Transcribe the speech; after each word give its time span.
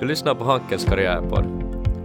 Du 0.00 0.06
lyssnar 0.06 0.34
på 0.34 0.44
Hankens 0.44 0.84
karriärpodd. 0.84 1.44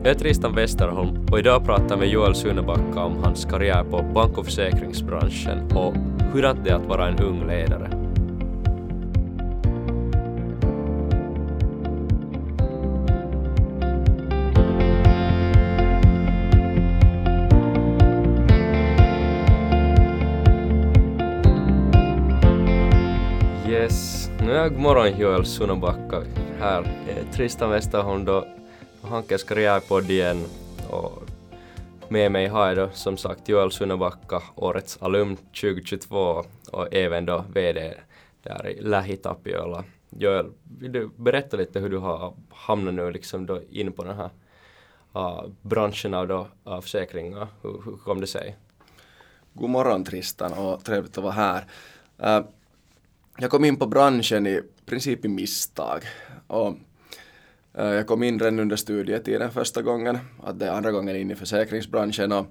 Jag 0.04 0.10
heter 0.10 0.20
Tristan 0.20 0.56
Westerholm 0.56 1.26
och 1.32 1.40
idag 1.40 1.66
pratar 1.66 1.90
jag 1.90 2.00
med 2.00 2.08
Joel 2.08 2.36
Sunnebacka 2.36 3.00
om 3.00 3.24
hans 3.24 3.46
karriär 3.46 3.84
på 3.84 4.04
bank 4.14 4.38
och 4.38 4.46
försäkringsbranschen 4.46 5.72
och 5.76 5.94
hur 6.34 6.42
det 6.42 6.70
är 6.70 6.76
att 6.76 6.86
vara 6.86 7.08
en 7.08 7.20
ung 7.20 7.48
ledare. 7.48 7.90
Yes, 23.70 24.30
nu 24.40 24.52
är 24.52 24.70
god 24.70 24.80
morgon 24.80 25.20
Joel 25.20 25.46
Sunnebacka 25.46 26.18
här. 26.62 26.82
är 27.08 27.32
Tristan 27.32 27.70
Westerholm 27.70 28.26
då, 28.26 28.48
Hankes 29.02 29.44
karriärpodd 29.44 30.10
igen 30.10 30.46
och 30.90 31.24
med 32.10 32.32
mig 32.32 32.48
har 32.48 32.68
jag 32.68 32.78
då 32.78 32.90
som 32.94 33.18
sagt 33.18 33.50
Joel 33.50 33.72
Sunnebacka, 33.72 34.42
årets 34.56 34.98
alumn 35.02 35.36
2022 35.36 36.44
och 36.72 36.94
även 36.94 37.26
då 37.26 37.46
VD 37.54 37.94
där 38.44 38.68
i 38.68 38.82
Lähi 38.82 39.18
Tapiola. 39.18 39.84
Joel, 40.10 40.52
vill 40.80 40.92
du 40.92 41.10
berätta 41.16 41.58
lite 41.58 41.80
hur 41.80 41.90
du 41.90 41.98
har 41.98 42.34
hamnat 42.50 42.94
nu 42.94 43.12
liksom 43.12 43.46
då 43.46 43.62
in 43.70 43.92
på 43.92 44.04
den 44.04 44.16
här 44.18 44.30
uh, 45.16 45.50
branschen 45.62 46.14
av, 46.14 46.28
då, 46.28 46.48
av 46.64 46.82
försäkringar? 46.82 47.48
Hur, 47.62 47.82
hur 47.86 47.98
kom 47.98 48.22
det 48.22 48.28
sig? 48.28 48.58
God 49.54 49.70
morgon 49.70 50.04
Tristan 50.04 50.54
och 50.54 50.84
trevligt 50.84 51.18
att 51.18 51.24
vara 51.24 51.34
här. 51.34 51.66
Uh, 52.24 52.46
jag 53.38 53.52
kom 53.52 53.66
in 53.66 53.78
på 53.78 53.88
branschen 53.88 54.48
i 54.48 54.62
princip 54.86 55.26
i 55.26 55.28
misstag. 55.28 56.04
Och, 56.52 56.76
uh, 57.80 57.86
jag 57.86 58.08
kom 58.08 58.24
in 58.24 58.40
redan 58.40 58.60
under 58.60 58.76
studietiden 58.76 59.52
första 59.52 59.82
gången, 59.82 60.18
att 60.44 60.60
det 60.60 60.66
är 60.66 60.72
andra 60.72 60.92
gången 60.92 61.16
in 61.16 61.32
i 61.32 61.36
försäkringsbranschen 61.36 62.32
och 62.32 62.46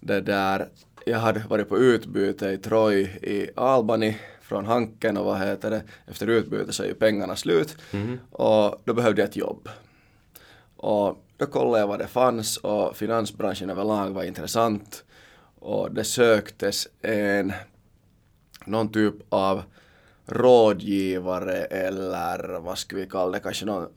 det 0.00 0.20
där, 0.20 0.68
jag 1.06 1.18
hade 1.18 1.40
varit 1.48 1.68
på 1.68 1.78
utbyte 1.78 2.48
i 2.48 2.58
Troy 2.58 3.00
i 3.22 3.50
Albany 3.56 4.16
från 4.42 4.64
Hanken 4.66 5.16
och 5.16 5.24
vad 5.24 5.38
heter 5.38 5.70
det, 5.70 5.82
efter 6.06 6.26
utbyte 6.26 6.72
så 6.72 6.82
är 6.82 6.86
ju 6.86 6.94
pengarna 6.94 7.36
slut 7.36 7.76
Mhm. 7.92 8.18
och 8.30 8.80
då 8.84 8.94
behövde 8.94 9.20
jag 9.22 9.28
ett 9.28 9.36
jobb. 9.36 9.68
Och 10.76 11.24
då 11.36 11.46
kollade 11.46 11.78
jag 11.78 11.86
vad 11.86 11.98
det 11.98 12.06
fanns 12.06 12.56
och 12.56 12.96
finansbranschen 12.96 13.70
överlag 13.70 14.10
var 14.10 14.22
intressant 14.24 15.04
och 15.58 15.94
det 15.94 16.04
söktes 16.04 16.88
en 17.02 17.52
någon 18.66 18.92
typ 18.92 19.14
av 19.28 19.62
rådgivare 20.28 21.64
eller 21.64 22.60
vad 22.60 22.78
ska 22.78 22.96
vi 22.96 23.06
kalla 23.06 23.32
det, 23.32 23.40
kanske 23.40 23.66
någon, 23.66 23.88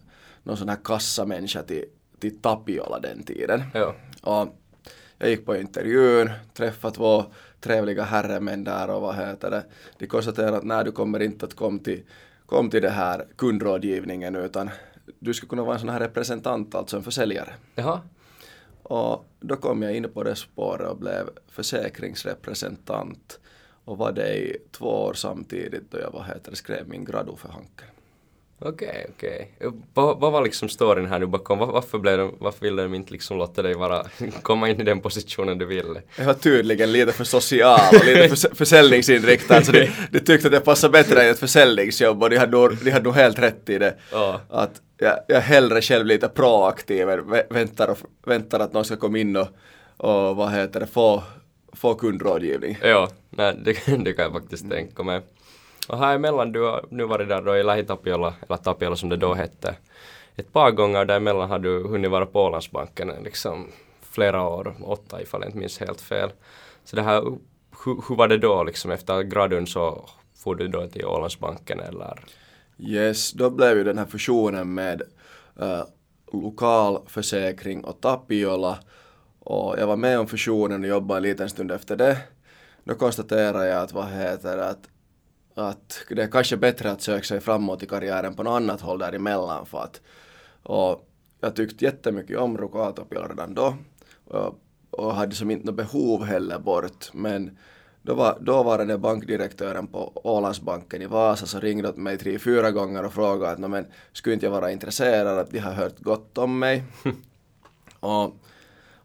någon 0.44 0.58
sån 0.58 0.70
här 0.70 0.78
kassamänniska 0.84 1.64
till, 1.64 1.86
till 2.20 2.40
Tapiola 2.42 3.00
den 3.00 3.24
tiden. 3.24 3.64
Ja. 3.74 3.96
Och 4.22 4.58
jag 5.18 5.30
gick 5.30 5.46
på 5.46 5.56
intervjun, 5.56 6.30
träffade 6.54 6.96
två 6.96 7.26
trevliga 7.60 8.04
herremän 8.04 8.64
där 8.64 8.90
och 8.90 9.02
vad 9.02 9.16
heter 9.16 9.52
det. 9.52 9.64
De 9.98 10.08
konstaterade 10.08 10.58
att 10.58 10.64
nej, 10.64 10.86
du 10.86 10.92
kommer 10.92 11.20
inte 11.20 11.46
att 11.46 11.54
komma 11.54 11.80
till, 11.80 12.04
kom 12.46 12.70
till 12.70 12.82
det 12.82 12.90
här 12.90 13.28
kundrådgivningen 13.36 14.36
utan 14.36 14.70
du 15.20 15.34
skulle 15.34 15.50
kunna 15.50 15.64
vara 15.64 15.74
en 15.74 15.80
sån 15.80 15.90
här 15.90 16.00
representant, 16.00 16.76
alltså 16.76 16.98
en 16.98 17.04
försäljare. 17.04 17.54
Jaha, 17.76 18.02
Och 18.84 19.26
då 19.40 19.56
kom 19.56 19.82
jag 19.82 19.96
in 19.96 20.10
på 20.14 20.24
det 20.24 20.36
spåret 20.36 20.90
och 20.90 20.98
blev 20.98 21.30
försäkringsrepresentant 21.48 23.40
och 23.86 23.98
var 23.98 24.12
det 24.12 24.34
i 24.38 24.58
två 24.72 25.04
år 25.04 25.14
samtidigt 25.14 25.92
då 25.92 26.00
jag 26.00 26.12
vad 26.12 26.26
heter 26.26 26.56
skrev 26.56 26.88
min 26.90 27.06
gradu 27.06 27.32
för 27.38 27.50
Hanken. 27.50 27.88
okej, 28.60 29.08
okej. 29.18 29.52
Vad, 29.94 30.20
vad 30.20 30.32
var 30.32 30.42
liksom 30.44 30.70
storyn 30.70 31.06
här 31.06 31.20
nu 31.20 31.26
bakom? 31.26 31.60
Var, 31.60 31.68
varför, 31.68 32.00
blev 32.00 32.18
de, 32.18 32.36
varför 32.40 32.62
ville 32.66 32.82
de 32.84 32.94
inte 32.94 33.12
liksom 33.12 33.38
låta 33.38 33.62
dig 33.62 33.74
vara, 33.74 34.06
komma 34.42 34.70
in 34.70 34.82
i 34.82 34.84
den 34.84 35.00
positionen 35.02 35.58
du 35.58 35.66
ville? 35.66 36.02
Jag 36.18 36.26
var 36.26 36.34
tydligen 36.34 36.92
lite 36.92 37.12
för 37.12 37.24
social 37.24 37.80
och 38.00 38.06
lite 38.06 38.36
för 38.36 38.56
försäljningsinriktad 38.56 39.62
så 39.64 39.72
de, 39.72 39.90
de 40.12 40.20
tyckte 40.20 40.48
att 40.48 40.54
jag 40.54 40.64
passade 40.64 40.92
bättre 40.92 41.24
i 41.24 41.30
ett 41.30 41.40
försäljningsjobb 41.40 42.24
och 42.24 42.30
de 42.30 42.38
hade, 42.38 42.52
nog- 42.58 42.78
de 42.84 42.92
hade 42.92 43.04
nog 43.06 43.14
helt 43.16 43.40
rätt 43.40 43.70
i 43.70 43.78
det. 43.78 43.96
Ja. 44.12 44.42
Att 44.50 44.82
jag, 44.98 45.20
jag 45.28 45.42
hellre 45.42 45.82
själv 45.82 46.06
lite 46.06 46.28
proaktiv 46.28 47.10
än 47.10 47.20
vä- 47.20 47.54
väntar, 47.54 47.88
och, 47.88 47.98
väntar 48.26 48.60
att 48.60 48.74
någon 48.74 48.86
ska 48.86 48.96
komma 48.96 49.18
in 49.18 49.36
och, 49.36 49.48
och 49.98 50.36
vad 50.36 50.52
heter 50.52 50.80
det, 50.80 50.88
få, 50.88 51.24
få 51.74 51.96
kundrådgivning. 51.96 52.78
Ja, 52.84 53.10
nej, 53.30 53.56
det, 53.66 53.98
det 54.04 54.14
kan 54.14 54.24
jag 54.24 54.34
faktiskt 54.34 54.70
tänka 54.70 55.04
mig. 55.04 55.22
Och 55.88 55.98
här 55.98 56.16
emellan, 56.16 56.52
du 56.52 56.62
har 56.62 56.86
nu 56.90 57.06
varit 57.06 57.30
där 57.30 57.42
då 57.42 57.58
i 57.58 57.64
Lähi-Tapiola, 57.64 58.34
eller 58.48 58.58
Tapiola 58.58 58.96
som 58.96 59.10
det 59.10 59.18
då 59.18 59.34
hette, 59.34 59.76
ett 60.36 60.54
par 60.54 60.72
gånger 60.72 61.06
däremellan 61.06 61.50
har 61.50 61.60
du 61.60 61.88
hunnit 61.88 62.12
vara 62.12 62.26
på 62.26 62.42
Ålandsbanken 62.42 63.12
liksom 63.24 63.68
flera 64.02 64.48
år, 64.48 64.76
åtta 64.84 65.22
ifall 65.22 65.42
jag 65.42 65.48
inte 65.48 65.58
minns 65.58 65.80
helt 65.80 66.02
fel. 66.02 66.30
Så 66.84 66.96
det 66.96 67.02
här, 67.02 67.22
hur, 67.86 68.10
hur 68.10 68.16
var 68.16 68.28
det 68.28 68.38
då 68.38 68.64
liksom 68.64 68.92
efter 68.92 69.24
gradun 69.24 69.68
så 69.68 70.10
får 70.36 70.56
du 70.56 70.68
då 70.68 70.88
till 70.88 71.06
Ålandsbanken 71.06 71.80
eller? 71.80 72.20
Yes, 72.78 73.32
då 73.32 73.50
blev 73.50 73.78
ju 73.78 73.84
den 73.84 73.98
här 73.98 74.06
fusionen 74.06 74.74
med 74.74 75.02
uh, 75.62 75.84
lokalförsäkring 76.34 77.84
och 77.84 78.02
Tapiola 78.02 78.78
och 79.52 79.80
jag 79.80 79.88
var 79.88 79.96
med 79.96 80.20
om 80.20 80.28
fusionen 80.28 80.84
och 80.84 80.90
jobbade 80.90 81.18
en 81.18 81.24
liten 81.24 81.50
stund 81.50 81.72
efter 81.72 81.96
det. 81.96 82.18
Då 82.84 82.96
konstaterade 82.96 83.68
jag 83.68 83.84
att 83.84 83.94
vad 83.94 84.08
heter 84.08 84.58
att, 84.58 84.90
att 85.56 86.06
det 86.10 86.24
är 86.24 86.28
kanske 86.28 86.58
bättre 86.58 86.92
att 86.92 87.02
söka 87.02 87.24
sig 87.24 87.40
framåt 87.40 87.84
i 87.84 87.88
karriären 87.88 88.36
på 88.36 88.44
något 88.44 88.52
annat 88.52 88.82
håll 88.82 89.00
däremellan 89.00 89.66
för 89.66 89.84
att 89.84 90.02
och 90.64 91.08
jag 91.40 91.56
tyckte 91.56 91.86
jättemycket 91.86 92.38
om 92.38 92.58
lokaltapiola 92.58 93.28
redan 93.28 93.54
då 93.54 93.76
och, 94.26 94.60
och 94.92 95.16
hade 95.16 95.36
som 95.36 95.52
inte 95.52 95.66
något 95.66 95.76
behov 95.76 96.24
heller 96.24 96.60
bort 96.60 97.14
men 97.14 97.58
då 98.02 98.14
var 98.14 98.40
dåvarande 98.40 98.98
bankdirektören 98.98 99.88
på 99.88 100.12
Ålandsbanken 100.16 101.02
i 101.02 101.06
Vasa 101.06 101.46
så 101.46 101.60
ringde 101.60 101.90
åt 101.90 101.98
mig 101.98 102.18
tre, 102.18 102.40
fyra 102.40 102.72
gånger 102.72 103.06
och 103.06 103.14
frågade 103.14 103.52
att 103.52 103.60
"Nå, 103.60 103.68
men 103.68 103.86
skulle 104.14 104.34
inte 104.34 104.46
jag 104.46 104.52
vara 104.52 104.72
intresserad 104.72 105.40
att 105.40 105.52
de 105.52 105.60
har 105.60 105.74
hört 105.74 106.00
gott 106.00 106.38
om 106.38 106.60
mig. 106.60 106.84
och, 108.00 108.36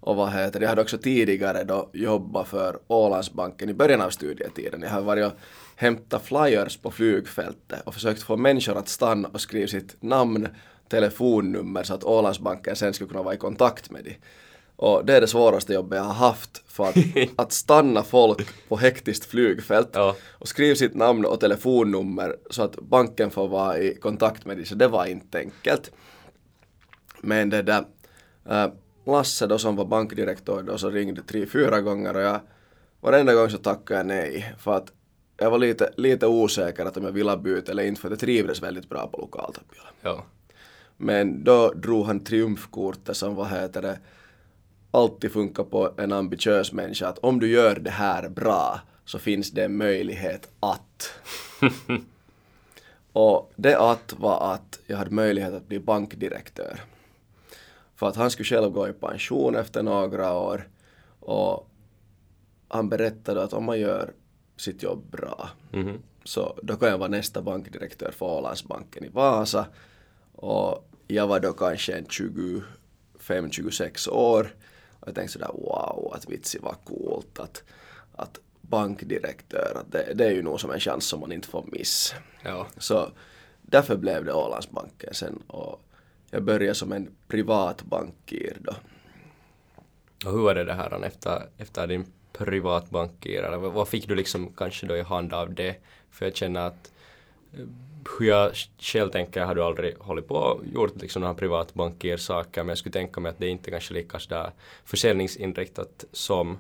och 0.07 0.17
vad 0.17 0.33
heter 0.33 0.61
jag 0.61 0.69
hade 0.69 0.83
också 0.83 0.99
tidigare 0.99 1.65
då 1.65 1.91
jobbat 1.93 2.49
för 2.49 2.79
Ålandsbanken 2.87 3.69
i 3.69 3.75
början 3.75 4.01
av 4.01 4.11
studietiden. 4.11 4.83
Jag 4.83 4.89
hade 4.89 5.07
varit 5.07 5.27
och 5.27 5.33
hämtat 5.77 6.25
flyers 6.25 6.77
på 6.77 6.91
flygfältet 6.91 7.83
och 7.85 7.95
försökt 7.95 8.23
få 8.23 8.37
människor 8.37 8.77
att 8.77 8.89
stanna 8.89 9.29
och 9.29 9.41
skriva 9.41 9.67
sitt 9.69 10.03
namn, 10.03 10.49
telefonnummer 10.89 11.83
så 11.83 11.95
att 11.95 12.05
Ålandsbanken 12.05 12.77
sen 12.77 12.95
skulle 12.95 13.09
kunna 13.11 13.23
vara 13.23 13.35
i 13.35 13.39
kontakt 13.39 13.91
med 13.91 14.05
dem. 14.05 14.13
Och 14.77 15.05
det 15.05 15.17
är 15.17 15.21
det 15.21 15.27
svåraste 15.27 15.75
jobbet 15.75 15.97
jag 15.97 16.05
har 16.05 16.15
haft 16.29 16.63
för 16.67 16.85
att, 16.89 16.97
att 17.37 17.53
stanna 17.53 18.03
folk 18.03 18.69
på 18.69 18.77
hektiskt 18.77 19.25
flygfält 19.25 19.91
Ja. 19.93 20.17
och 20.33 20.49
skriva 20.49 20.77
sitt 20.77 20.95
namn 20.95 21.25
och 21.25 21.41
telefonnummer 21.41 22.37
så 22.51 22.63
att 22.63 22.77
banken 22.81 23.31
får 23.31 23.49
vara 23.49 23.79
i 23.79 23.95
kontakt 23.95 24.45
med 24.47 24.57
dig, 24.57 24.67
så 24.67 24.75
det 24.75 24.89
var 24.89 25.07
inte 25.07 25.39
enkelt. 25.39 25.91
Men 27.21 27.51
det 27.51 27.63
där, 27.63 27.85
äh, 28.51 28.67
Lasse 29.07 29.47
då 29.47 29.59
som 29.59 29.77
var 29.77 29.85
bankdirektör 29.85 30.63
då 30.63 30.79
så 30.79 30.91
ringde 30.91 31.23
tre, 31.23 31.47
fyra 31.47 31.81
gånger 31.81 32.15
och 32.17 32.23
jag 32.23 32.41
varenda 33.01 33.35
gång 33.35 33.51
så 33.51 33.59
tackade 33.59 34.01
jag 34.01 34.07
nej 34.07 34.55
för 34.59 34.77
att 34.77 34.93
jag 35.37 35.51
var 35.51 35.59
lite, 35.59 35.91
lite 35.97 36.27
osäker 36.27 36.85
att 36.85 36.97
om 36.97 37.05
jag 37.05 37.13
ville 37.13 37.37
byta 37.37 37.73
eller 37.73 37.83
inte 37.83 38.01
för 38.01 38.09
att 38.09 38.13
jag 38.13 38.21
trivdes 38.21 38.63
väldigt 38.63 38.89
bra 38.89 39.09
på 39.13 39.19
lokaltapiola. 39.19 39.89
Ja. 40.03 40.25
Men 40.97 41.45
då 41.45 41.73
drog 41.73 42.07
han 42.07 42.25
triumfkortet 42.25 43.17
som 43.17 43.35
vad 43.35 43.49
heter 43.49 43.83
det 43.83 43.99
alltid 44.91 45.33
funkar 45.33 45.65
på 45.65 45.93
en 45.97 46.13
ambitiös 46.13 46.73
människa 46.73 47.09
att 47.09 47.19
om 47.19 47.41
du 47.41 47.49
gör 47.49 47.75
det 47.75 47.91
här 47.91 48.29
bra 48.29 48.81
så 49.05 49.19
finns 49.19 49.51
det 49.51 49.65
en 49.65 49.77
möjlighet 49.77 50.49
att. 50.61 51.13
och 53.13 53.53
det 53.57 53.79
att 53.79 54.15
var 54.19 54.55
att 54.55 54.81
jag 54.87 54.97
hade 54.97 55.11
möjlighet 55.11 55.55
att 55.55 55.69
bli 55.69 55.81
bankdirektör. 55.81 56.81
För 57.97 58.09
att 58.09 58.17
han 58.17 58.31
skulle 58.31 58.47
själv 58.47 58.71
gå 58.71 58.89
i 58.89 58.93
pension 58.93 59.55
efter 59.57 59.83
några 59.83 60.33
år 60.39 60.69
och 61.21 61.69
han 62.69 62.89
berättade 62.89 63.43
att 63.43 63.53
om 63.53 63.65
man 63.65 63.81
gör 63.81 64.13
sitt 64.57 64.83
jobb 64.83 65.11
bra 65.11 65.51
Mhm. 65.73 66.03
så 66.25 66.59
då 66.63 66.77
kan 66.77 66.89
jag 66.89 66.99
vara 66.99 67.09
nästa 67.09 67.43
bankdirektör 67.43 68.11
för 68.11 68.27
Ålandsbanken 68.27 69.05
i 69.05 69.09
Vasa 69.09 69.67
och 70.33 70.89
jag 71.07 71.27
var 71.27 71.41
då 71.41 71.53
kanske 71.53 71.93
en 71.97 72.07
25-26 73.19 74.09
år 74.09 74.55
och 75.01 75.09
jag 75.09 75.15
tänkte 75.15 75.33
sådär 75.33 75.51
wow 75.53 76.13
att 76.15 76.29
vitsi 76.31 76.59
vad 76.63 76.77
coolt 76.85 77.39
att, 77.39 77.63
att 78.13 78.39
bankdirektör, 78.61 79.73
att 79.81 79.93
det, 79.93 80.15
det 80.15 80.25
är 80.25 80.31
ju 80.31 80.43
nog 80.43 80.61
som 80.61 80.71
en 80.71 80.81
chans 80.81 81.05
som 81.07 81.21
man 81.21 81.33
inte 81.33 81.49
får 81.49 81.65
miss. 81.73 82.15
Ja. 82.45 82.67
Så 82.79 83.11
därför 83.63 83.97
blev 83.97 84.25
det 84.25 84.33
Ålandsbanken 84.33 85.15
sen 85.15 85.43
och 85.47 85.81
jag 86.37 86.43
började 86.43 86.75
som 86.75 86.93
en 86.93 87.09
privat 87.29 87.83
bankir 87.83 88.57
då. 88.61 88.73
Och 90.25 90.33
hur 90.33 90.43
var 90.43 90.55
det 90.55 90.65
det 90.65 90.73
här 90.73 91.05
efter, 91.05 91.43
efter 91.59 91.87
din 91.87 92.05
privatbankir? 92.33 93.43
Eller 93.43 93.57
vad, 93.57 93.89
fick 93.89 94.09
du 94.09 94.15
liksom 94.15 94.53
kanske 94.57 94.87
då 94.87 94.97
i 94.97 95.03
hand 95.03 95.35
av 95.35 95.55
det? 95.55 95.77
För 96.11 96.27
jag 96.27 96.37
känner 96.37 96.61
att 96.61 96.93
eh, 97.53 97.67
hur 98.19 98.27
jag 98.27 98.53
själv 98.79 99.11
tänker 99.11 99.45
har 99.45 99.55
du 99.55 99.63
aldrig 99.63 99.99
hållit 99.99 100.29
på 100.29 100.35
och 100.35 100.67
gjort 100.67 101.03
liksom 101.03 101.23
några 101.23 101.35
privatbankirsaker 101.35 102.63
men 102.63 102.69
jag 102.69 102.79
skulle 102.79 102.93
tänka 102.93 103.21
mig 103.21 103.31
att 103.31 103.39
det 103.39 103.49
inte 103.49 103.71
kanske 103.71 103.95
lika 103.95 104.19
sådär 104.19 104.51
försäljningsinriktat 104.85 106.05
som, 106.13 106.59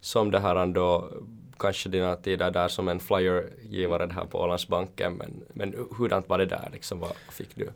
som 0.00 0.30
det 0.30 0.40
här 0.40 0.56
ändå 0.56 1.10
kanske 1.58 1.88
dina 1.88 2.16
tider 2.16 2.50
där 2.50 2.68
som 2.68 2.88
en 2.88 3.00
flyergivare 3.00 4.12
här 4.12 4.24
på 4.24 4.38
Ålandsbanken 4.38 5.14
men, 5.14 5.44
men 5.52 5.74
hurdant 5.98 6.28
var 6.28 6.38
det 6.38 6.46
där 6.46 6.68
liksom, 6.72 6.98
vad 6.98 7.12
fick 7.30 7.56
du 7.56 7.70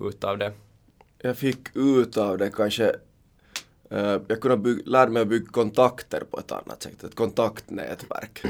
ut 0.00 0.24
av 0.24 0.38
det? 0.38 0.52
Jag 1.26 1.36
fick 1.36 1.76
ut 1.76 2.16
av 2.16 2.38
det 2.38 2.50
kanske 2.50 2.86
uh, 3.92 4.18
jag 4.28 4.40
kunde 4.40 4.56
bygga, 4.56 4.82
lärde 4.86 5.12
mig 5.12 5.22
att 5.22 5.28
bygga 5.28 5.46
kontakter 5.46 6.22
på 6.30 6.38
ett 6.38 6.52
annat 6.52 6.82
sätt, 6.82 7.04
ett 7.04 7.14
kontaktnätverk. 7.14 8.42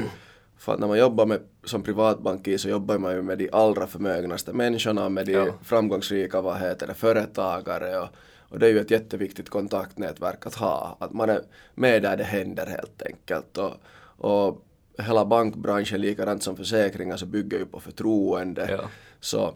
För 0.57 0.73
att 0.73 0.79
när 0.79 0.87
man 0.87 0.99
jobbar 0.99 1.25
med, 1.25 1.39
som 1.63 1.83
privatbankir 1.83 2.57
så 2.57 2.69
jobbar 2.69 2.97
man 2.97 3.15
ju 3.15 3.21
med 3.21 3.37
de 3.37 3.49
allra 3.51 3.87
förmögnaste 3.87 4.53
människorna, 4.53 5.09
med 5.09 5.25
de 5.25 5.31
ja. 5.31 5.53
framgångsrika 5.63 6.41
vad 6.41 6.57
heter 6.57 6.87
det, 6.87 6.93
företagare 6.93 7.99
och, 7.99 8.07
och 8.49 8.59
det 8.59 8.67
är 8.67 8.71
ju 8.71 8.79
ett 8.79 8.91
jätteviktigt 8.91 9.49
kontaktnätverk 9.49 10.45
att 10.45 10.55
ha. 10.55 10.97
Att 10.99 11.13
man 11.13 11.29
är 11.29 11.41
med 11.75 12.01
där 12.01 12.17
det 12.17 12.23
händer 12.23 12.65
helt 12.65 13.01
enkelt. 13.01 13.57
Och, 13.57 13.73
och 14.17 14.65
hela 14.97 15.25
bankbranschen, 15.25 16.01
likadant 16.01 16.43
som 16.43 16.57
försäkringar, 16.57 17.17
så 17.17 17.25
bygger 17.25 17.57
ju 17.57 17.65
på 17.65 17.79
förtroende. 17.79 18.67
Ja. 18.71 18.89
Så 19.19 19.53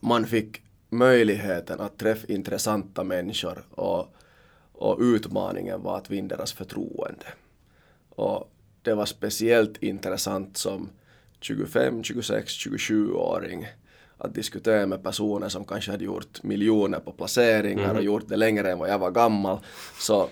man 0.00 0.26
fick 0.26 0.62
möjligheten 0.92 1.80
att 1.80 1.98
träffa 1.98 2.26
intressanta 2.32 3.04
människor 3.04 3.64
och, 3.70 4.14
och 4.72 4.98
utmaningen 5.00 5.82
var 5.82 5.98
att 5.98 6.10
vinna 6.10 6.28
deras 6.28 6.52
förtroende. 6.52 7.26
Och 8.08 8.50
det 8.82 8.94
var 8.94 9.06
speciellt 9.06 9.82
intressant 9.82 10.56
som 10.56 10.88
25, 11.40 12.02
26, 12.02 12.66
27-åring 12.66 13.66
att 14.18 14.34
diskutera 14.34 14.86
med 14.86 15.02
personer 15.02 15.48
som 15.48 15.64
kanske 15.64 15.90
hade 15.90 16.04
gjort 16.04 16.42
miljoner 16.42 16.98
på 16.98 17.12
placeringar 17.12 17.84
mm. 17.84 17.96
och 17.96 18.02
gjort 18.02 18.28
det 18.28 18.36
längre 18.36 18.70
än 18.72 18.78
vad 18.78 18.90
jag 18.90 18.98
var 18.98 19.10
gammal. 19.10 19.58
Så, 19.98 20.28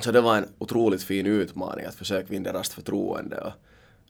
så 0.00 0.12
det 0.12 0.20
var 0.20 0.36
en 0.36 0.48
otroligt 0.58 1.02
fin 1.02 1.26
utmaning 1.26 1.84
att 1.84 1.94
försöka 1.94 2.26
vinna 2.28 2.52
deras 2.52 2.68
förtroende. 2.68 3.40
Och 3.40 3.52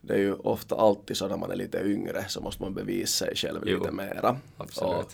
det 0.01 0.15
är 0.15 0.19
ju 0.19 0.35
ofta 0.35 0.75
alltid 0.75 1.17
så 1.17 1.29
när 1.29 1.37
man 1.37 1.51
är 1.51 1.57
lite 1.57 1.83
yngre 1.85 2.25
så 2.29 2.41
måste 2.41 2.63
man 2.63 2.75
bevisa 2.75 3.27
sig 3.27 3.37
själv 3.37 3.63
jo, 3.67 3.79
lite 3.79 3.93
mera. 3.93 4.37
Absolut. 4.57 5.05
Och 5.05 5.13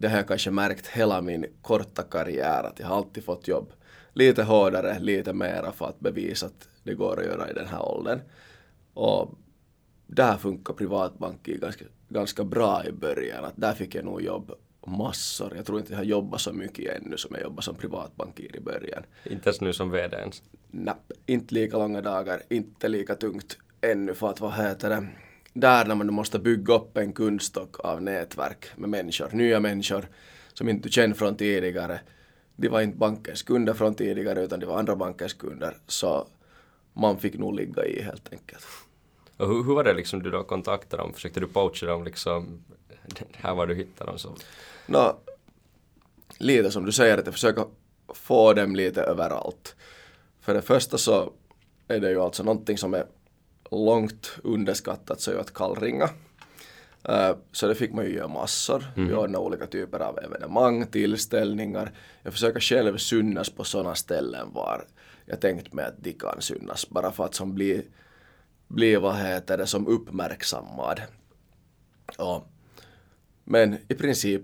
det 0.00 0.08
har 0.08 0.16
jag 0.16 0.28
kanske 0.28 0.50
märkt 0.50 0.86
hela 0.86 1.22
min 1.22 1.46
korta 1.62 2.02
karriär 2.02 2.64
att 2.64 2.78
jag 2.78 2.86
har 2.86 2.96
alltid 2.96 3.24
fått 3.24 3.48
jobb 3.48 3.72
lite 4.12 4.42
hårdare, 4.42 4.98
lite 4.98 5.32
mera 5.32 5.72
för 5.72 5.86
att 5.86 6.00
bevisa 6.00 6.46
att 6.46 6.68
det 6.82 6.94
går 6.94 7.20
att 7.20 7.26
göra 7.26 7.50
i 7.50 7.52
den 7.52 7.66
här 7.66 7.82
åldern. 7.82 8.20
Och 8.94 9.38
där 10.06 10.36
funkar 10.36 10.74
privatbanken 10.74 11.60
ganska, 11.60 11.84
ganska 12.08 12.44
bra 12.44 12.86
i 12.86 12.92
början. 12.92 13.44
Att 13.44 13.56
där 13.56 13.72
fick 13.72 13.94
jag 13.94 14.04
nog 14.04 14.22
jobb 14.22 14.52
massor. 14.86 15.52
Jag 15.56 15.66
tror 15.66 15.78
inte 15.78 15.92
jag 15.92 15.98
har 15.98 16.04
jobbat 16.04 16.40
så 16.40 16.52
mycket 16.52 17.02
ännu 17.02 17.16
som 17.16 17.30
jag 17.34 17.42
jobbade 17.42 17.62
som 17.62 17.74
privatbankir 17.74 18.56
i 18.56 18.60
början. 18.60 19.02
Inte 19.24 19.48
ens 19.48 19.60
nu 19.60 19.72
som 19.72 19.90
VD 19.90 20.16
ens? 20.16 20.42
Nej, 20.70 20.94
inte 21.26 21.54
lika 21.54 21.78
långa 21.78 22.00
dagar, 22.00 22.42
inte 22.48 22.88
lika 22.88 23.14
tungt 23.14 23.58
ännu 23.80 24.14
för 24.14 24.30
att 24.30 24.40
vad 24.40 24.52
heter 24.52 24.90
det, 24.90 25.06
där 25.60 25.84
när 25.84 25.94
man 25.94 26.14
måste 26.14 26.38
bygga 26.38 26.74
upp 26.74 26.96
en 26.96 27.12
kundstock 27.12 27.80
av 27.80 28.02
nätverk 28.02 28.66
med 28.76 28.90
människor, 28.90 29.30
nya 29.32 29.60
människor 29.60 30.08
som 30.52 30.68
inte 30.68 30.88
du 30.88 30.92
känner 30.92 31.14
från 31.14 31.36
tidigare 31.36 32.00
de 32.60 32.68
var 32.68 32.80
inte 32.80 32.98
bankens 32.98 33.42
kunder 33.42 33.74
från 33.74 33.94
tidigare 33.94 34.42
utan 34.44 34.60
de 34.60 34.66
var 34.66 34.78
andra 34.78 34.96
bankens 34.96 35.32
kunder 35.32 35.76
så 35.86 36.26
man 36.92 37.18
fick 37.18 37.38
nog 37.38 37.54
ligga 37.54 37.84
i 37.84 38.02
helt 38.02 38.32
enkelt. 38.32 38.64
Och 39.36 39.48
hur, 39.48 39.64
hur 39.64 39.74
var 39.74 39.84
det 39.84 39.94
liksom 39.94 40.22
du 40.22 40.30
då 40.30 40.42
kontaktade 40.42 41.02
dem? 41.02 41.12
Försökte 41.12 41.40
du 41.40 41.46
poacha 41.46 41.86
dem 41.86 42.04
liksom? 42.04 42.64
Här 43.32 43.54
var 43.54 43.66
du 43.66 43.74
hittade 43.74 44.10
dem 44.10 44.18
så? 44.18 44.36
No, 44.86 45.16
lite 46.38 46.70
som 46.70 46.84
du 46.84 46.92
säger 46.92 47.18
att 47.18 47.24
jag 47.26 47.34
försöker 47.34 47.64
få 48.08 48.52
dem 48.54 48.76
lite 48.76 49.02
överallt. 49.02 49.76
För 50.40 50.54
det 50.54 50.62
första 50.62 50.98
så 50.98 51.32
är 51.88 52.00
det 52.00 52.10
ju 52.10 52.20
alltså 52.20 52.42
någonting 52.42 52.78
som 52.78 52.94
är 52.94 53.06
långt 53.70 54.38
underskattat 54.42 55.20
så 55.20 55.30
är 55.30 55.34
ju 55.34 55.40
att 55.40 55.54
kallringa. 55.54 56.10
Uh, 57.08 57.36
så 57.52 57.68
det 57.68 57.74
fick 57.74 57.92
man 57.92 58.04
ju 58.04 58.14
göra 58.14 58.28
massor. 58.28 58.84
Mm. 58.96 59.08
Vi 59.08 59.14
ordnade 59.14 59.44
olika 59.44 59.66
typer 59.66 60.00
av 60.00 60.18
evenemang, 60.18 60.86
tillställningar. 60.86 61.92
Jag 62.22 62.32
försöker 62.32 62.60
själv 62.60 62.96
synas 62.96 63.50
på 63.50 63.64
sådana 63.64 63.94
ställen 63.94 64.52
var 64.52 64.84
jag 65.28 65.40
tänkt 65.40 65.72
mig 65.72 65.84
att 65.84 65.98
de 65.98 66.12
kan 66.12 66.42
synas. 66.42 66.90
Bara 66.90 67.12
för 67.12 67.24
att 67.24 67.34
som 67.34 67.54
bli, 67.54 67.86
bli 68.68 68.96
vad 68.96 69.16
heter 69.16 69.58
det, 69.58 69.66
som 69.66 69.86
uppmärksammad. 69.86 71.02
Och, 72.18 72.48
men 73.44 73.78
i 73.88 73.94
princip 73.94 74.42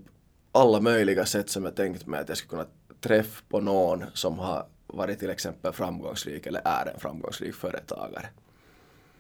alla 0.53 0.81
möjliga 0.81 1.27
sätt 1.27 1.51
som 1.51 1.65
jag 1.65 1.77
tänkt 1.77 2.07
mig 2.07 2.21
att 2.21 2.29
jag 2.29 2.39
skulle 2.39 2.51
kunna 2.51 2.71
träffa 3.01 3.43
på 3.49 3.61
någon 3.61 4.05
som 4.15 4.39
har 4.39 4.67
varit 4.87 5.19
till 5.19 5.31
exempel 5.31 5.73
framgångsrik 5.73 6.47
eller 6.47 6.61
är 6.65 6.87
en 6.95 7.01
framgångsrik 7.01 7.55
företagare. 7.55 8.29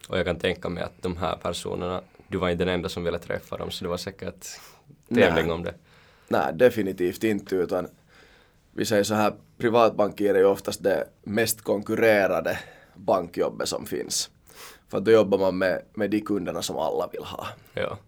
Och 0.08 0.18
jag 0.18 0.26
kan 0.26 0.38
tänka 0.38 0.68
mig 0.68 0.82
att 0.82 1.02
de 1.02 1.16
här 1.16 1.36
personerna 1.36 2.02
du 2.28 2.38
var 2.38 2.50
inte 2.50 2.64
den 2.64 2.74
enda 2.74 2.88
som 2.88 3.04
ville 3.04 3.18
träffa 3.18 3.56
dem 3.56 3.70
så 3.70 3.84
det 3.84 3.88
var 3.88 3.96
säkert 3.96 4.46
tävling 5.14 5.50
om 5.50 5.62
det. 5.62 5.74
Nej, 6.28 6.54
definitivt 6.54 7.24
inte 7.24 7.56
utan 7.56 7.88
vi 8.72 8.84
säger 8.84 9.04
så 9.04 9.14
här, 9.14 9.32
privatbanker 9.58 10.34
är 10.34 10.38
ju 10.38 10.44
oftast 10.44 10.82
det 10.82 11.08
mest 11.22 11.60
konkurrerade 11.60 12.58
bankjobbet 12.94 13.68
som 13.68 13.86
finns. 13.86 14.30
För 14.88 15.00
då 15.00 15.10
jobbar 15.10 15.38
man 15.38 15.58
med, 15.58 15.82
med 15.94 16.10
de 16.10 16.20
kunderna 16.20 16.62
som 16.62 16.76
alla 16.76 17.08
vill 17.12 17.24
ha. 17.24 17.46
Ja. 17.74 17.98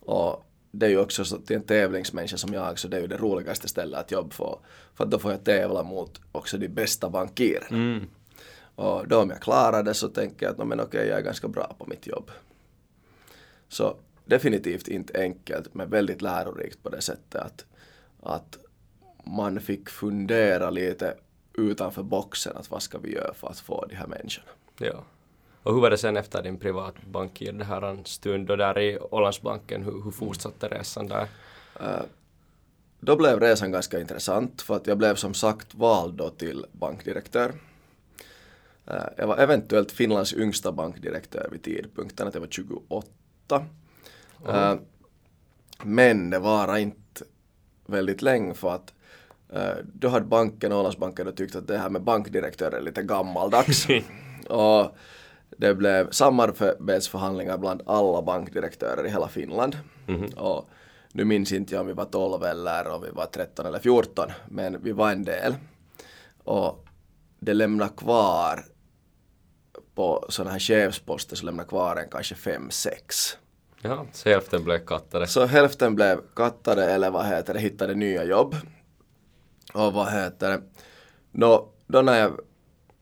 Och 0.00 0.44
det 0.70 0.86
är 0.86 0.90
ju 0.90 0.98
också 0.98 1.24
så 1.24 1.38
till 1.38 1.56
en 1.56 1.62
tävlingsmänniska 1.62 2.36
som 2.36 2.54
jag 2.54 2.78
så 2.78 2.88
det 2.88 2.96
är 2.96 3.00
ju 3.00 3.06
det 3.06 3.16
roligaste 3.16 3.68
stället 3.68 4.00
att 4.00 4.10
jobba 4.10 4.30
för. 4.30 4.58
För 4.94 5.06
då 5.06 5.18
får 5.18 5.30
jag 5.30 5.44
tävla 5.44 5.82
mot 5.82 6.20
också 6.32 6.58
de 6.58 6.68
bästa 6.68 7.10
bankirerna. 7.10 7.66
Mm. 7.68 8.06
Och 8.80 9.08
då 9.08 9.22
om 9.22 9.30
jag 9.30 9.40
klarar 9.40 9.82
det 9.82 9.94
så 9.94 10.08
tänker 10.08 10.46
jag 10.46 10.60
att 10.60 10.68
men 10.68 10.80
okej, 10.80 11.08
jag 11.08 11.18
är 11.18 11.22
ganska 11.22 11.48
bra 11.48 11.74
på 11.78 11.86
mitt 11.86 12.06
jobb. 12.06 12.30
Så 13.68 13.96
definitivt 14.24 14.88
inte 14.88 15.20
enkelt 15.20 15.74
men 15.74 15.90
väldigt 15.90 16.22
lärorikt 16.22 16.82
på 16.82 16.88
det 16.88 17.00
sättet 17.00 17.42
att, 17.42 17.64
att 18.22 18.58
man 19.24 19.60
fick 19.60 19.88
fundera 19.88 20.70
lite 20.70 21.14
utanför 21.54 22.02
boxen 22.02 22.56
att 22.56 22.70
vad 22.70 22.82
ska 22.82 22.98
vi 22.98 23.14
göra 23.14 23.34
för 23.34 23.48
att 23.48 23.60
få 23.60 23.86
de 23.88 23.94
här 23.94 24.06
människorna. 24.06 24.48
Ja. 24.78 25.04
Och 25.62 25.74
hur 25.74 25.80
var 25.80 25.90
det 25.90 25.98
sen 25.98 26.16
efter 26.16 26.42
din 26.42 26.58
privatbankir 26.58 27.52
det 27.52 27.64
här 27.64 27.82
en 27.82 28.04
stund 28.04 28.50
och 28.50 28.56
där 28.56 28.78
i 28.78 28.98
Ålandsbanken, 28.98 29.84
hur, 29.84 30.04
hur 30.04 30.10
fortsatte 30.10 30.68
resan 30.68 31.08
där? 31.08 31.28
Uh, 31.80 32.02
då 33.00 33.16
blev 33.16 33.40
resan 33.40 33.72
ganska 33.72 34.00
intressant 34.00 34.62
för 34.62 34.76
att 34.76 34.86
jag 34.86 34.98
blev 34.98 35.14
som 35.14 35.34
sagt 35.34 35.74
vald 35.74 36.14
då 36.14 36.30
till 36.30 36.66
bankdirektör. 36.72 37.52
Uh, 38.90 39.06
jag 39.16 39.26
var 39.26 39.36
eventuellt 39.36 39.92
Finlands 39.92 40.34
yngsta 40.34 40.72
bankdirektör 40.72 41.48
vid 41.52 41.62
tidpunkten 41.62 42.28
att 42.28 42.34
jag 42.34 42.40
var 42.40 42.48
28 42.48 43.06
åtta. 43.50 43.64
Mm. 44.46 44.72
Uh, 44.72 44.80
men 45.84 46.30
det 46.30 46.38
var 46.38 46.76
inte 46.76 47.24
väldigt 47.86 48.22
länge 48.22 48.54
för 48.54 48.74
att 48.74 48.94
uh, 49.52 49.84
då 49.94 50.08
hade 50.08 50.26
banken, 50.26 50.72
Ålandsbanken, 50.72 51.34
tyckt 51.34 51.56
att 51.56 51.66
det 51.66 51.78
här 51.78 51.90
med 51.90 52.02
bankdirektör 52.02 52.72
är 52.72 52.80
lite 52.80 53.02
gammaldags. 53.02 53.86
och 54.48 54.96
det 55.56 55.74
blev 55.74 56.10
samarbetsförhandlingar 56.10 57.58
bland 57.58 57.82
alla 57.86 58.22
bankdirektörer 58.22 59.06
i 59.06 59.10
hela 59.10 59.28
Finland. 59.28 59.78
Mm 60.06 60.20
-hmm. 60.20 60.34
Och 60.34 60.70
nu 61.12 61.24
minns 61.24 61.52
inte 61.52 61.74
jag 61.74 61.80
om 61.80 61.86
vi 61.86 61.92
var 61.92 62.04
12 62.04 62.44
eller 62.44 62.88
om 62.88 63.02
vi 63.02 63.10
var 63.10 63.26
13 63.26 63.66
eller 63.66 63.78
14, 63.78 64.30
men 64.48 64.82
vi 64.82 64.92
var 64.92 65.12
en 65.12 65.24
del. 65.24 65.54
Och 66.44 66.86
det 67.40 67.54
lämnade 67.54 67.92
kvar 67.96 68.64
på 69.94 70.26
sådana 70.28 70.50
här 70.50 70.58
chefsposter 70.58 71.36
så 71.36 71.46
lämnade 71.46 71.68
kvar 71.68 71.96
en 71.96 72.10
kanske 72.10 72.34
fem, 72.34 72.70
sex. 72.70 73.36
Ja, 73.82 74.06
så 74.12 74.28
hälften 74.28 74.64
blev 74.64 74.78
kattade. 74.78 75.26
Så 75.26 75.46
hälften 75.46 75.94
blev 75.94 76.20
kattade 76.34 76.84
eller 76.84 77.10
vad 77.10 77.26
heter 77.26 77.54
det, 77.54 77.60
hittade 77.60 77.94
nya 77.94 78.24
jobb. 78.24 78.56
Och 79.74 79.92
vad 79.92 80.12
heter 80.12 80.50
det, 80.50 80.62
då, 81.32 81.68
då 81.86 82.02
när 82.02 82.18
jag 82.18 82.40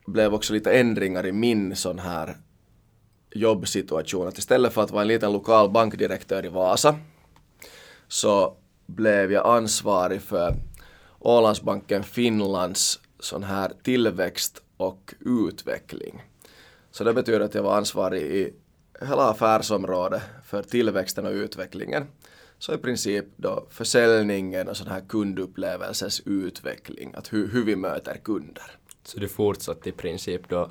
blev 0.06 0.34
också 0.34 0.52
lite 0.52 0.72
ändringar 0.72 1.26
i 1.26 1.32
min 1.32 1.76
sån 1.76 1.98
här 1.98 2.36
jobbsituation, 3.30 4.28
att 4.28 4.38
istället 4.38 4.72
för 4.72 4.82
att 4.82 4.90
vara 4.90 5.02
en 5.02 5.08
liten 5.08 5.32
lokal 5.32 5.70
bankdirektör 5.70 6.44
i 6.44 6.48
Vasa 6.48 6.96
så 8.08 8.56
blev 8.86 9.32
jag 9.32 9.46
ansvarig 9.46 10.22
för 10.22 10.54
Ålandsbanken 11.18 12.04
Finlands 12.04 13.00
sån 13.20 13.42
här 13.42 13.72
tillväxt 13.82 14.62
och 14.76 15.14
utveckling. 15.20 16.22
Så 16.90 17.04
det 17.04 17.14
betyder 17.14 17.40
att 17.40 17.54
jag 17.54 17.62
var 17.62 17.76
ansvarig 17.76 18.22
i 18.22 18.54
hela 19.00 19.30
affärsområdet 19.30 20.22
för 20.44 20.62
tillväxten 20.62 21.26
och 21.26 21.32
utvecklingen. 21.32 22.06
Så 22.58 22.74
i 22.74 22.78
princip 22.78 23.24
då 23.36 23.66
försäljningen 23.70 24.68
och 24.68 24.76
sån 24.76 24.86
här 24.86 25.00
kundupplevelses 25.08 26.20
utveckling, 26.20 27.14
att 27.14 27.32
hur, 27.32 27.48
hur 27.48 27.64
vi 27.64 27.76
möter 27.76 28.14
kunder. 28.24 28.70
Så 29.04 29.20
du 29.20 29.28
fortsatte 29.28 29.88
i 29.88 29.92
princip 29.92 30.48
då 30.48 30.70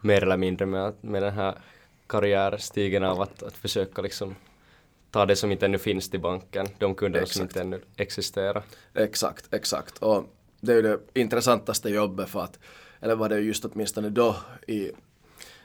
mer 0.00 0.22
eller 0.22 0.36
mindre 0.36 0.66
med, 0.66 0.94
med 1.00 1.22
den 1.22 1.34
här 1.34 1.58
karriärstigen 2.06 3.04
av 3.04 3.20
att, 3.20 3.42
att 3.42 3.56
försöka 3.56 4.02
liksom 4.02 4.34
ta 5.10 5.26
det 5.26 5.36
som 5.36 5.52
inte 5.52 5.66
ännu 5.66 5.78
finns 5.78 6.10
till 6.10 6.20
banken, 6.20 6.68
de 6.78 6.94
kunderna 6.94 7.26
som 7.26 7.42
inte 7.42 7.60
ännu 7.60 7.80
existerar. 7.96 8.62
Exakt, 8.94 9.54
exakt. 9.54 9.98
Och 9.98 10.24
det 10.66 10.72
är 10.72 10.76
ju 10.76 10.82
det 10.82 10.98
intressantaste 11.14 11.88
jobbet 11.88 12.28
för 12.28 12.40
att, 12.40 12.58
eller 13.00 13.16
var 13.16 13.28
det 13.28 13.40
just 13.40 13.64
åtminstone 13.64 14.08
då 14.08 14.36
i, 14.66 14.90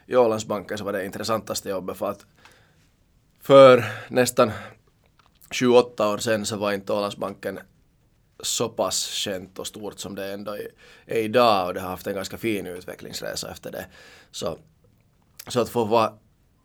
i 0.06 0.16
Ålandsbanken 0.16 0.78
så 0.78 0.84
var 0.84 0.94
det 0.94 1.06
intressantaste 1.06 1.70
jobbet 1.70 1.98
för 1.98 2.10
att 2.10 2.26
för 3.40 3.84
nästan 4.08 4.52
28 5.52 6.14
år 6.14 6.18
sedan 6.18 6.46
så 6.46 6.58
var 6.58 6.72
inte 6.72 6.94
Ålandsbanken 6.94 7.60
så 8.40 8.70
pass 8.70 9.06
känt 9.06 9.60
och 9.60 9.68
stort 9.68 10.00
som 10.00 10.16
det 10.16 10.34
ändå 10.34 10.56
är, 11.06 11.18
idag 11.18 11.68
och 11.68 11.74
det 11.74 11.80
har 11.80 11.90
haft 11.90 12.08
en 12.08 12.16
ganska 12.16 12.38
fin 12.38 12.68
utvecklingsresa 12.68 13.52
efter 13.52 13.72
det. 13.72 13.86
Så, 14.32 14.58
så 15.48 15.62
att 15.62 15.70
få 15.70 15.86
vara 15.86 16.14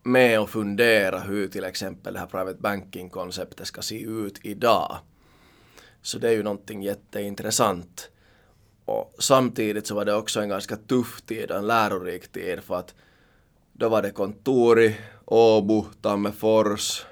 med 0.03 0.41
och 0.41 0.49
fundera 0.49 1.19
hur 1.19 1.47
till 1.47 1.63
exempel 1.63 2.13
det 2.13 2.19
här 2.19 2.27
private 2.27 2.57
banking-konceptet 2.59 3.67
ska 3.67 3.81
se 3.81 4.01
ut 4.01 4.39
idag. 4.43 4.97
Så 6.01 6.19
det 6.19 6.29
är 6.29 6.33
ju 6.33 6.43
någonting 6.43 6.83
jätteintressant. 6.83 8.09
Och 8.87 9.13
samtidigt 9.19 9.87
så 9.87 9.95
var 9.95 10.05
det 10.05 10.13
också 10.13 10.39
en 10.39 10.49
ganska 10.49 10.75
tuff 10.75 11.21
tid 11.21 11.51
och 11.51 11.57
en 11.57 11.67
lärorik 11.67 12.31
tid 12.31 12.59
för 12.63 12.75
att 12.75 12.93
då 13.73 13.89
var 13.89 14.01
det 14.01 14.11
kontor 14.11 14.79
i 14.79 14.95
Åbo, 15.25 15.85
Tammerfors, 16.01 17.05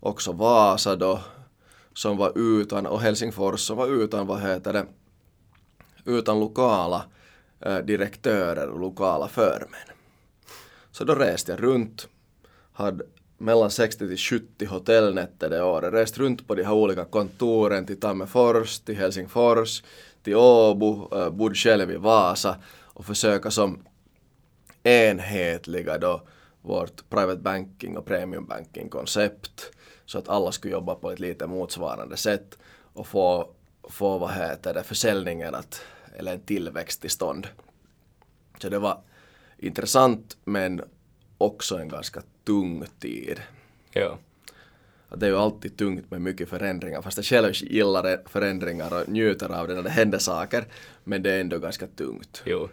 också 0.00 0.32
Vasa 0.32 0.96
då 0.96 1.20
som 1.94 2.16
var 2.16 2.32
utan 2.38 2.86
och 2.86 3.00
Helsingfors 3.00 3.60
som 3.60 3.76
var 3.76 3.86
utan, 3.86 4.26
vad 4.26 4.40
heter 4.40 4.72
det, 4.72 4.86
utan 6.04 6.40
lokala 6.40 7.04
eh, 7.60 7.78
direktörer 7.78 8.68
och 8.68 8.80
lokala 8.80 9.28
förmän. 9.28 9.88
Så 10.90 11.04
då 11.04 11.14
reste 11.14 11.52
jag 11.52 11.62
runt, 11.62 12.08
hade 12.72 13.04
mellan 13.38 13.70
60 13.70 14.08
till 14.08 14.18
70 14.18 14.64
hotellnätter 14.66 15.50
det 15.50 15.62
året, 15.62 15.92
rest 15.92 16.18
runt 16.18 16.46
på 16.46 16.54
de 16.54 16.64
här 16.64 16.72
olika 16.72 17.04
kontoren 17.04 17.86
till 17.86 18.00
Tammerfors, 18.00 18.78
till 18.78 18.96
Helsingfors, 18.96 19.82
till 20.22 20.36
Åbo, 20.36 21.08
äh, 21.12 21.30
bodde 21.30 21.54
själv 21.54 21.90
i 21.90 21.96
Vasa 21.96 22.56
och 22.98 23.04
försöka 23.04 23.50
som 23.50 23.84
enhetliga 24.82 25.98
då 25.98 26.22
vårt 26.62 27.10
private 27.10 27.40
banking 27.40 27.96
och 27.96 28.06
premium 28.06 28.46
banking 28.46 28.88
koncept 28.88 29.70
så 30.06 30.18
att 30.18 30.28
alla 30.28 30.52
skulle 30.52 30.72
jobba 30.72 30.94
på 30.94 31.10
ett 31.10 31.20
lite 31.20 31.46
motsvarande 31.46 32.16
sätt 32.16 32.58
och 32.92 33.06
få, 33.06 33.50
få 33.82 34.18
vad 34.18 34.30
heter 34.30 34.74
det, 34.74 34.82
försäljningen 34.82 35.54
att, 35.54 35.80
eller 36.16 36.32
en 36.32 36.40
tillväxt 36.40 37.00
till 37.00 37.10
stånd. 37.10 37.48
Så 38.58 38.68
det 38.68 38.78
var 38.78 39.00
intressant 39.58 40.36
men 40.44 40.82
också 41.38 41.78
en 41.78 41.88
ganska 41.88 42.22
tung 42.44 42.84
tid. 42.98 43.40
Ja. 43.92 44.18
Att 45.08 45.20
det 45.20 45.26
är 45.26 45.30
ju 45.30 45.36
alltid 45.36 45.76
tungt 45.76 46.10
med 46.10 46.20
mycket 46.20 46.48
förändringar 46.48 47.02
fast 47.02 47.16
jag 47.16 47.24
själv 47.24 47.52
gillar 47.54 48.28
förändringar 48.28 49.00
och 49.00 49.08
njuter 49.08 49.60
av 49.60 49.68
det 49.68 49.74
när 49.74 49.82
det 49.82 49.90
händer 49.90 50.18
saker 50.18 50.64
men 51.04 51.22
det 51.22 51.32
är 51.32 51.40
ändå 51.40 51.58
ganska 51.58 51.86
tungt. 51.86 52.42
Jo. 52.44 52.68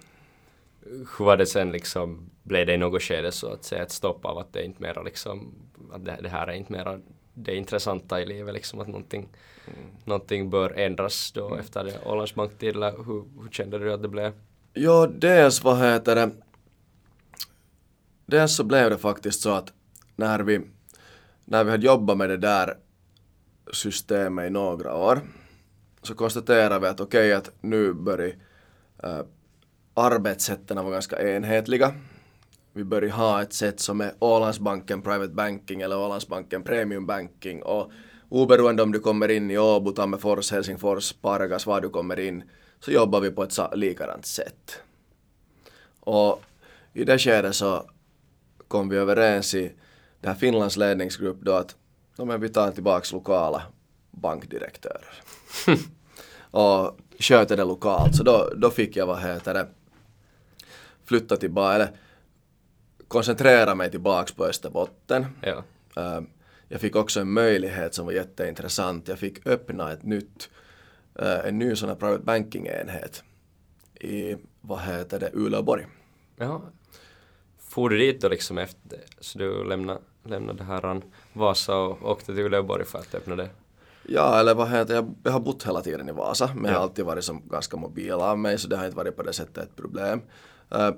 Hur 1.17 1.25
var 1.25 1.37
det 1.37 1.45
sen 1.45 1.71
liksom, 1.71 2.29
blev 2.43 2.65
det 2.65 2.73
i 2.73 2.77
något 2.77 3.01
skede 3.01 3.31
så 3.31 3.53
att 3.53 3.63
säga 3.63 3.83
ett 3.83 3.91
stopp 3.91 4.25
av 4.25 4.37
att 4.37 4.53
det 4.53 4.59
är 4.59 4.63
inte 4.63 4.81
mera 4.81 5.01
liksom, 5.01 5.53
att 5.91 6.05
det, 6.05 6.17
det 6.21 6.29
här 6.29 6.47
är 6.47 6.53
inte 6.53 6.71
mera 6.71 6.99
det 7.33 7.55
intressanta 7.55 8.21
i 8.21 8.25
livet 8.25 8.53
liksom 8.53 8.79
att 8.79 8.87
någonting, 8.87 9.29
mm. 9.67 9.89
någonting 10.03 10.49
bör 10.49 10.79
ändras 10.79 11.31
då 11.31 11.47
mm. 11.47 11.59
efter 11.59 11.83
det 11.83 11.99
Ålandsbanktid 12.05 12.75
eller 12.75 12.91
hur, 12.91 13.41
hur 13.41 13.49
kände 13.51 13.79
du 13.79 13.93
att 13.93 14.01
det 14.01 14.07
blev? 14.07 14.33
Ja, 14.73 15.07
dels 15.07 15.63
vad 15.63 15.77
heter 15.77 16.15
det, 16.15 16.31
dels 18.25 18.55
så 18.55 18.63
blev 18.63 18.89
det 18.89 18.97
faktiskt 18.97 19.41
så 19.41 19.49
att 19.49 19.73
när 20.15 20.39
vi, 20.39 20.61
när 21.45 21.63
vi 21.63 21.71
hade 21.71 21.85
jobbat 21.85 22.17
med 22.17 22.29
det 22.29 22.37
där 22.37 22.77
systemet 23.73 24.47
i 24.47 24.49
några 24.49 24.95
år 24.95 25.21
så 26.01 26.15
konstaterade 26.15 26.79
vi 26.79 26.87
att 26.87 26.99
okej 26.99 27.19
okay, 27.19 27.33
att 27.33 27.51
nu 27.61 27.93
börjar 27.93 28.33
äh, 29.03 29.19
arbetssätten 29.93 30.77
vara 30.77 30.93
ganska 30.93 31.35
enhetliga. 31.35 31.93
Vi 32.73 32.83
börjar 32.83 33.09
ha 33.09 33.41
ett 33.41 33.53
sätt 33.53 33.79
som 33.79 34.01
är 34.01 34.13
Ålandsbanken 34.19 35.01
Private 35.01 35.33
Banking 35.33 35.81
eller 35.81 35.97
Ålandsbanken 35.97 36.63
Premium 36.63 37.05
Banking 37.05 37.63
och 37.63 37.91
oberoende 38.29 38.83
om 38.83 38.91
du 38.91 38.99
kommer 38.99 39.31
in 39.31 39.51
i 39.51 39.57
Åbo, 39.57 39.91
Tammerfors, 39.91 40.51
Helsingfors, 40.51 41.13
Pargas, 41.13 41.65
var 41.65 41.81
du 41.81 41.89
kommer 41.89 42.19
in 42.19 42.43
så 42.79 42.91
jobbar 42.91 43.19
vi 43.19 43.31
på 43.31 43.43
ett 43.43 43.57
likadant 43.73 44.25
sätt. 44.25 44.79
Och 45.99 46.43
i 46.93 47.03
det 47.03 47.19
skedet 47.19 47.55
så 47.55 47.89
kom 48.67 48.89
vi 48.89 48.97
överens 48.97 49.55
i 49.55 49.71
det 50.25 50.29
här 50.29 50.37
Finlands 50.37 50.77
ledningsgrupp 50.77 51.41
då 51.41 51.53
att 51.53 51.75
no, 52.17 52.25
men 52.25 52.41
vi 52.41 52.49
tar 52.49 52.71
tillbaks 52.71 53.11
lokala 53.11 53.63
bankdirektörer. 54.11 55.13
och 56.51 56.99
sköter 57.19 57.57
det 57.57 57.63
lokalt. 57.63 58.15
Så 58.15 58.23
då, 58.23 58.53
då 58.57 58.69
fick 58.69 58.95
jag, 58.95 59.07
vad 59.07 59.21
heter 59.21 59.53
det, 59.53 59.67
flytta 61.03 61.37
tillbaka, 61.37 61.75
eller 61.75 61.89
koncentrera 63.07 63.75
mig 63.75 63.91
tillbaks 63.91 64.31
på 64.31 64.45
Österbotten. 64.45 65.25
Ja. 65.41 65.63
Uh, 65.97 66.21
jag 66.67 66.81
fick 66.81 66.95
också 66.95 67.19
en 67.19 67.31
möjlighet 67.31 67.93
som 67.93 68.05
var 68.05 68.13
jätteintressant. 68.13 69.07
Jag 69.07 69.19
fick 69.19 69.47
öppna 69.47 69.91
ett 69.91 70.03
nytt, 70.03 70.49
uh, 71.21 71.47
en 71.47 71.59
ny 71.59 71.75
sån 71.75 71.89
här 71.89 71.95
private 71.95 72.23
banking-enhet 72.23 73.23
i, 73.99 74.35
vad 74.61 74.81
heter 74.81 75.19
det, 75.19 75.29
Uleåborg. 75.33 75.87
Ja. 76.37 76.61
For 77.59 77.89
du 77.89 77.97
dit 77.97 78.21
då 78.21 78.27
liksom 78.27 78.57
efter, 78.57 78.99
så 79.19 79.39
du 79.39 79.63
lämnade, 79.63 79.99
lämnade 80.25 80.63
här 80.63 81.01
Vasa 81.33 81.77
och 81.77 82.11
åkte 82.11 82.25
till 82.25 82.39
Uleåborg 82.39 82.85
för 82.85 82.99
att 82.99 83.15
öppna 83.15 83.35
det? 83.35 83.49
Ja, 84.07 84.39
eller 84.39 84.55
vad 84.55 84.69
heter 84.69 84.95
jag, 84.95 85.15
jag 85.23 85.31
har 85.31 85.39
bott 85.39 85.67
hela 85.67 85.81
tiden 85.81 86.09
i 86.09 86.11
Vasa, 86.11 86.49
men 86.55 86.65
ja. 86.65 86.71
jag 86.71 86.77
har 86.77 86.83
alltid 86.83 87.05
varit 87.05 87.23
som 87.23 87.41
ganska 87.49 87.77
mobil 87.77 88.11
av 88.11 88.39
mig, 88.39 88.57
så 88.57 88.67
det 88.67 88.77
har 88.77 88.85
inte 88.85 88.97
varit 88.97 89.15
på 89.15 89.23
det 89.23 89.33
sättet 89.33 89.57
ett 89.57 89.75
problem. 89.75 90.21
Uh, 90.75 90.91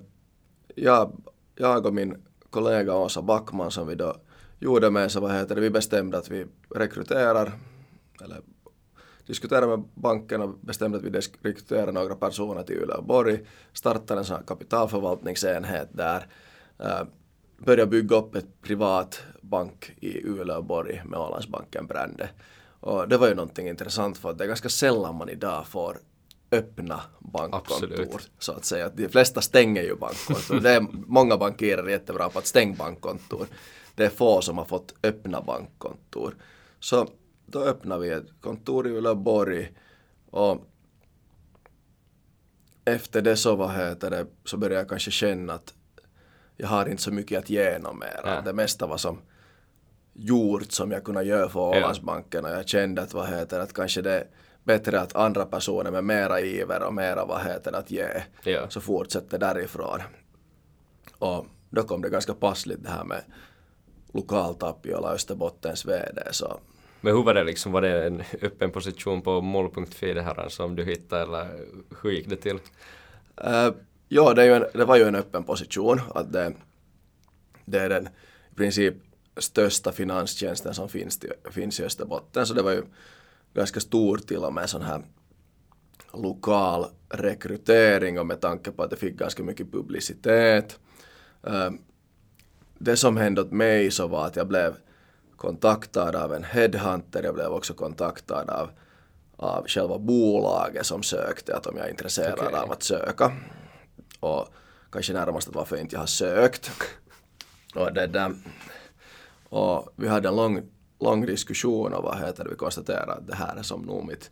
jag, 0.75 1.21
jag 1.55 1.85
och 1.85 1.93
min 1.93 2.23
kollega 2.49 2.95
Åsa 2.95 3.21
Backman 3.21 3.71
som 3.71 3.87
vi 3.87 3.95
då 3.95 4.15
gjorde 4.59 4.89
med 4.89 5.11
så 5.11 5.19
vad 5.19 5.31
heter 5.31 5.55
det, 5.55 5.61
vi 5.61 5.69
bestämde 5.69 6.17
att 6.17 6.29
vi 6.29 6.45
rekryterar, 6.75 7.51
eller 8.23 8.41
diskuterade 9.25 9.67
med 9.67 9.83
banken 9.93 10.41
och 10.41 10.59
bestämde 10.61 10.97
att 10.97 11.03
vi 11.03 11.09
rekryterar 11.41 11.91
några 11.91 12.15
personer 12.15 12.63
till 12.63 12.77
Uleåborg, 12.77 13.39
startade 13.73 14.19
en 14.19 14.25
sån 14.25 14.35
här 14.35 14.43
kapitalförvaltningsenhet 14.43 15.89
där, 15.91 16.27
uh, 16.79 17.03
började 17.57 17.91
bygga 17.91 18.15
upp 18.15 18.35
ett 18.35 18.61
privat 18.61 19.21
bank 19.41 19.91
i 19.99 20.23
Uleåborg 20.23 21.01
med 21.05 21.19
Ålandsbanken-brandet. 21.19 22.29
Och 22.79 23.07
det 23.07 23.17
var 23.17 23.27
ju 23.27 23.35
någonting 23.35 23.67
intressant 23.67 24.17
för 24.17 24.29
att 24.29 24.37
det 24.37 24.43
är 24.43 24.47
ganska 24.47 24.69
sällan 24.69 25.15
man 25.15 25.29
idag 25.29 25.67
får 25.67 25.97
öppna 26.51 27.01
bankkontor 27.19 28.01
Absolut. 28.01 28.29
så 28.39 28.51
att 28.51 28.65
säga. 28.65 28.89
De 28.89 29.09
flesta 29.09 29.41
stänger 29.41 29.83
ju 29.83 29.95
bankkontor. 29.95 30.59
Det 30.59 30.71
är 30.71 30.85
många 30.91 31.37
bankirer 31.37 31.83
är 31.83 31.89
jättebra 31.89 32.29
på 32.29 32.39
att 32.39 32.45
stänga 32.45 32.75
bankkontor. 32.75 33.47
Det 33.95 34.05
är 34.05 34.09
få 34.09 34.41
som 34.41 34.57
har 34.57 34.65
fått 34.65 34.93
öppna 35.03 35.41
bankkontor. 35.41 36.35
Så 36.79 37.07
då 37.45 37.59
öppnade 37.59 38.01
vi 38.01 38.09
ett 38.09 38.41
kontor 38.41 38.87
i 38.87 38.89
Uleåborg 38.89 39.71
och 40.31 40.65
efter 42.85 43.21
det 43.21 43.37
så, 43.37 43.55
vad 43.55 43.75
heter 43.75 44.09
det, 44.09 44.27
så 44.45 44.57
började 44.57 44.79
jag 44.79 44.89
kanske 44.89 45.11
känna 45.11 45.53
att 45.53 45.73
jag 46.57 46.67
har 46.67 46.85
inte 46.85 47.03
så 47.03 47.11
mycket 47.11 47.39
att 47.39 47.49
ge 47.49 47.79
mer. 47.79 48.21
Ja. 48.23 48.41
Det 48.41 48.53
mesta 48.53 48.87
var 48.87 48.97
som 48.97 49.21
gjort 50.13 50.71
som 50.71 50.91
jag 50.91 51.03
kunde 51.03 51.23
göra 51.23 51.49
för 51.49 51.59
Ålandsbanken 51.59 52.45
och 52.45 52.51
jag 52.51 52.67
kände 52.67 53.01
att 53.01 53.13
vad 53.13 53.29
heter 53.29 53.59
att 53.59 53.73
kanske 53.73 54.01
det 54.01 54.13
är 54.13 54.27
bättre 54.63 54.99
att 54.99 55.15
andra 55.15 55.45
personer 55.45 55.91
med 55.91 56.03
mera 56.03 56.41
iver 56.41 56.83
och 56.83 56.93
mera 56.93 57.25
vad 57.25 57.41
heter 57.41 57.73
att 57.73 57.91
ge 57.91 58.07
Ja. 58.43 58.69
så 58.69 58.81
fortsätter 58.81 59.37
därifrån. 59.37 59.99
Och 61.17 61.45
då 61.69 61.83
kom 61.83 62.01
det 62.01 62.09
ganska 62.09 62.33
passligt 62.33 62.83
det 62.83 62.89
här 62.89 63.03
med 63.03 63.21
lokal 64.13 64.55
Tapiola 64.55 65.11
Österbottens 65.11 65.85
VD 65.85 66.21
så 66.31 66.59
Men 67.01 67.15
hur 67.15 67.23
var 67.23 67.33
det 67.33 67.43
liksom, 67.43 67.71
var 67.71 67.81
det 67.81 68.05
en 68.07 68.23
öppen 68.41 68.71
position 68.71 69.21
på 69.21 69.41
mål.fi 69.41 70.13
det 70.13 70.21
här 70.21 70.49
som 70.49 70.75
du 70.75 70.83
hittade 70.83 71.21
eller 71.21 71.47
hur 72.01 72.11
gick 72.11 72.29
det 72.29 72.35
till? 72.35 72.59
Uh, 73.45 73.71
ja, 74.07 74.33
det, 74.33 74.55
en, 74.55 74.65
det 74.73 74.85
var 74.85 74.95
ju 74.95 75.03
en 75.03 75.15
öppen 75.15 75.43
position. 75.43 76.01
Att 76.15 76.33
det, 76.33 76.53
det 77.65 77.79
är 77.79 77.89
den 77.89 78.09
i 78.51 78.55
princip 78.55 78.93
största 79.37 79.91
finanstjänsten 79.91 80.73
som 80.73 80.89
finns, 80.89 81.19
till, 81.19 81.31
finns 81.51 81.79
i 81.79 81.83
Österbotten. 81.83 82.45
Så 82.45 82.53
det 82.53 82.61
var 82.61 82.71
ju 82.71 82.83
ganska 83.53 83.79
stor 83.79 84.17
till 84.17 84.37
och 84.37 84.53
med 84.53 84.69
sån 84.69 84.81
här 84.81 85.01
lokal 86.13 86.85
rekrytering 87.09 88.19
och 88.19 88.25
med 88.25 88.41
tanke 88.41 88.71
på 88.71 88.83
att 88.83 88.89
det 88.89 88.95
fick 88.95 89.15
ganska 89.15 89.43
mycket 89.43 89.71
publicitet. 89.71 90.79
Uh, 91.47 91.69
det 92.77 92.97
som 92.97 93.17
hände 93.17 93.41
åt 93.41 93.51
mig 93.51 93.91
så 93.91 94.07
var 94.07 94.25
att 94.25 94.35
jag 94.35 94.47
blev 94.47 94.75
kontaktad 95.35 96.15
av 96.15 96.33
en 96.33 96.43
headhunter. 96.43 97.23
Jag 97.23 97.33
blev 97.33 97.47
också 97.47 97.73
kontaktad 97.73 98.49
av, 98.49 98.69
av 99.35 99.67
själva 99.67 99.97
bolaget 99.97 100.85
som 100.85 101.03
sökte 101.03 101.55
att 101.55 101.67
om 101.67 101.77
jag 101.77 101.85
är 101.85 101.89
intresserad 101.89 102.39
Okej. 102.39 102.59
av 102.59 102.71
att 102.71 102.83
söka. 102.83 103.31
Och 104.19 104.47
kanske 104.91 105.13
närmast 105.13 105.47
att 105.47 105.55
varför 105.55 105.77
inte 105.77 105.95
jag 105.95 105.99
har 106.01 106.07
sökt. 106.07 106.71
Och, 107.75 107.93
det 107.93 108.07
där, 108.07 108.35
och 109.49 109.93
vi 109.95 110.07
hade 110.07 110.27
en 110.29 110.35
lång 110.35 110.61
lång 110.99 111.25
diskussion 111.25 111.93
och 111.93 112.03
vad 112.03 112.17
heter 112.19 112.43
det, 112.43 112.49
vi 112.49 112.55
konstaterade 112.55 113.13
att 113.13 113.27
det 113.27 113.35
här 113.35 113.55
är 113.55 113.61
som 113.63 113.81
nog 113.81 114.05
mitt, 114.07 114.31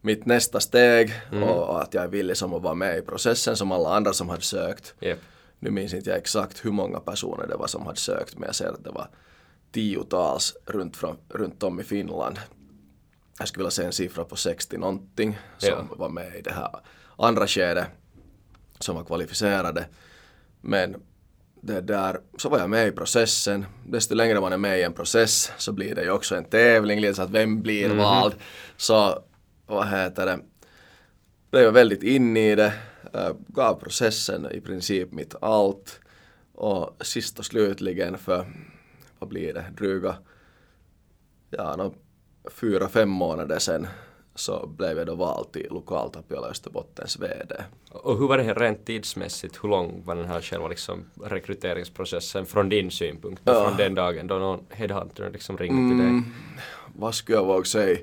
mitt 0.00 0.26
nästa 0.26 0.60
steg 0.60 1.12
Mm. 1.32 1.42
och 1.48 1.82
att 1.82 1.94
jag 1.94 2.04
är 2.04 2.08
villig 2.08 2.36
som 2.36 2.54
att 2.54 2.62
vara 2.62 2.74
med 2.74 2.98
i 2.98 3.02
processen 3.02 3.56
som 3.56 3.72
alla 3.72 3.94
andra 3.96 4.12
som 4.12 4.28
hade 4.28 4.42
sökt. 4.42 4.94
Jep. 5.00 5.18
Nu 5.58 5.70
minns 5.70 5.94
inte 5.94 6.10
jag 6.10 6.18
exakt 6.18 6.64
hur 6.64 6.70
många 6.72 7.00
personer 7.00 7.46
det 7.46 7.56
var 7.56 7.66
som 7.66 7.86
hade 7.86 7.98
sökt 7.98 8.38
men 8.38 8.46
jag 8.46 8.54
ser 8.54 8.68
att 8.68 8.84
det 8.84 8.90
var 8.90 9.08
tiotals 9.72 10.56
runt, 10.66 10.96
från, 10.96 11.16
runt 11.28 11.62
om 11.62 11.80
i 11.80 11.82
Finland. 11.84 12.38
Jag 13.38 13.48
skulle 13.48 13.62
vilja 13.62 13.70
säga 13.70 13.86
en 13.86 13.92
siffra 13.92 14.24
på 14.24 14.36
60 14.36 14.78
någonting 14.78 15.38
som 15.58 15.68
Ja. 15.68 15.96
var 15.96 16.08
med 16.08 16.36
i 16.36 16.40
det 16.42 16.52
här 16.52 16.70
andra 17.18 17.46
skedet 17.46 17.86
som 18.80 18.96
var 18.96 19.04
kvalificerade. 19.04 19.86
Men 20.60 20.96
det 21.60 21.80
där, 21.80 22.20
så 22.38 22.48
var 22.48 22.58
jag 22.58 22.70
med 22.70 22.88
i 22.88 22.92
processen. 22.92 23.66
Desto 23.86 24.14
längre 24.14 24.40
man 24.40 24.52
är 24.52 24.56
med 24.58 24.78
i 24.80 24.82
en 24.82 24.92
process 24.92 25.52
så 25.58 25.72
blir 25.72 25.94
det 25.94 26.02
ju 26.02 26.10
också 26.10 26.36
en 26.36 26.44
tävling, 26.44 27.00
lite 27.00 27.14
så 27.14 27.22
att 27.22 27.30
vem 27.30 27.62
blir 27.62 27.88
Mhm. 27.88 27.98
vald. 27.98 28.34
Så 28.76 29.22
vad 29.66 29.88
heter 29.88 30.26
det, 30.26 30.38
blev 31.50 31.62
jag 31.62 31.72
väldigt 31.72 32.02
inne 32.02 32.52
i 32.52 32.54
det, 32.54 32.72
äh, 33.14 33.32
gav 33.48 33.74
processen 33.74 34.46
i 34.52 34.60
princip 34.60 35.12
mitt 35.12 35.34
allt. 35.42 36.00
Och 36.54 36.96
sist 37.06 37.38
och 37.38 37.44
slutligen 37.44 38.18
för, 38.18 38.46
vad 39.18 39.28
blir 39.28 39.54
det, 39.54 39.64
dryga, 39.76 40.16
ja, 41.50 41.76
no, 41.76 41.94
fyra, 42.50 42.88
fem 42.88 43.08
månader 43.08 43.58
sedan 43.58 43.86
så 44.40 44.66
blev 44.66 44.98
jag 44.98 45.06
då 45.06 45.14
vald 45.14 45.52
till 45.52 45.66
lokaltapiola 45.70 46.46
Österbottens 46.46 47.18
VD. 47.18 47.54
Och 47.90 48.18
hur 48.18 48.28
var 48.28 48.38
det 48.38 48.44
här 48.44 48.54
rent 48.54 48.86
tidsmässigt? 48.86 49.64
Hur 49.64 49.68
lång 49.68 50.02
var 50.04 50.16
den 50.16 50.26
här 50.26 50.40
själva 50.40 50.68
liksom 50.68 51.04
rekryteringsprocessen 51.24 52.46
från 52.46 52.68
din 52.68 52.90
synpunkt? 52.90 53.42
Ja. 53.44 53.64
Från 53.64 53.76
den 53.76 53.94
dagen 53.94 54.26
då 54.26 54.34
någon 54.34 54.64
headhunter 54.70 55.30
liksom 55.30 55.58
ringde 55.58 55.90
till 55.90 55.98
dig? 55.98 56.08
Mm, 56.08 56.24
vad 56.96 57.14
skulle 57.14 57.38
jag 57.38 57.44
våga 57.44 57.64
säga? 57.64 57.98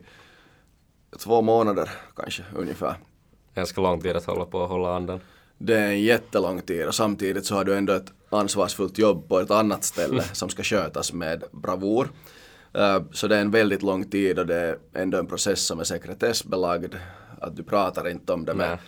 Två 1.19 1.41
månader 1.41 1.89
kanske 2.15 2.43
ungefär. 2.55 2.95
Ganska 3.55 3.81
lång 3.81 4.01
tid 4.01 4.15
att 4.15 4.25
hålla 4.25 4.45
på 4.45 4.59
och 4.59 4.69
hålla 4.69 4.95
andan. 4.95 5.19
Det 5.57 5.77
är 5.77 5.87
en 5.87 6.01
jättelång 6.01 6.61
tid 6.61 6.87
och 6.87 6.95
samtidigt 6.95 7.45
så 7.45 7.55
har 7.55 7.63
du 7.63 7.77
ändå 7.77 7.93
ett 7.93 8.13
ansvarsfullt 8.29 8.97
jobb 8.97 9.29
på 9.29 9.39
ett 9.39 9.51
annat 9.51 9.83
ställe 9.83 10.23
som 10.23 10.49
ska 10.49 10.63
skötas 10.63 11.13
med 11.13 11.43
bravur. 11.51 12.07
Eh, 12.77 13.01
Så 13.11 13.27
det 13.27 13.35
är 13.37 13.41
en 13.41 13.51
väldigt 13.51 13.81
lång 13.83 14.09
tid 14.09 14.39
och 14.39 14.45
det 14.45 14.55
är 14.55 14.77
ändå 14.93 15.17
en 15.17 15.27
process 15.27 15.65
som 15.65 15.79
är 15.79 15.83
sekretessbelagd. 15.83 16.95
Att 17.41 17.55
du 17.55 17.63
pratar 17.63 18.07
inte 18.09 18.33
om 18.33 18.45
det 18.45 18.53
med 18.53 18.69
Nej. 18.69 18.79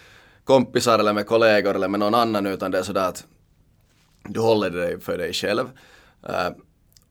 kompisar 0.44 1.00
eller 1.00 1.14
med 1.14 1.28
kollegor 1.28 1.76
eller 1.76 1.88
med 1.88 2.00
någon 2.00 2.16
annan 2.16 2.46
utan 2.46 2.72
det 2.72 2.78
är 2.80 2.84
sådär 2.84 3.10
att 3.10 3.26
du 4.24 4.40
håller 4.40 4.70
dig 4.70 5.00
för 5.00 5.18
dig 5.18 5.34
själv. 5.34 5.66
Eh, 6.24 6.50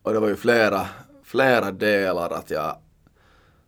Och 0.02 0.12
det 0.12 0.20
var 0.20 0.28
ju 0.28 0.36
flera, 0.36 0.86
flera 1.24 1.70
delar 1.72 2.30
att 2.30 2.50
jag, 2.50 2.76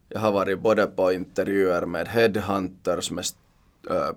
jag 0.08 0.20
har 0.20 0.32
varit 0.32 0.60
både 0.60 0.86
på 0.86 1.12
intervjuer 1.12 1.86
med 1.86 2.08
headhunters, 2.08 3.10
med 3.10 3.24
äh, 3.90 4.10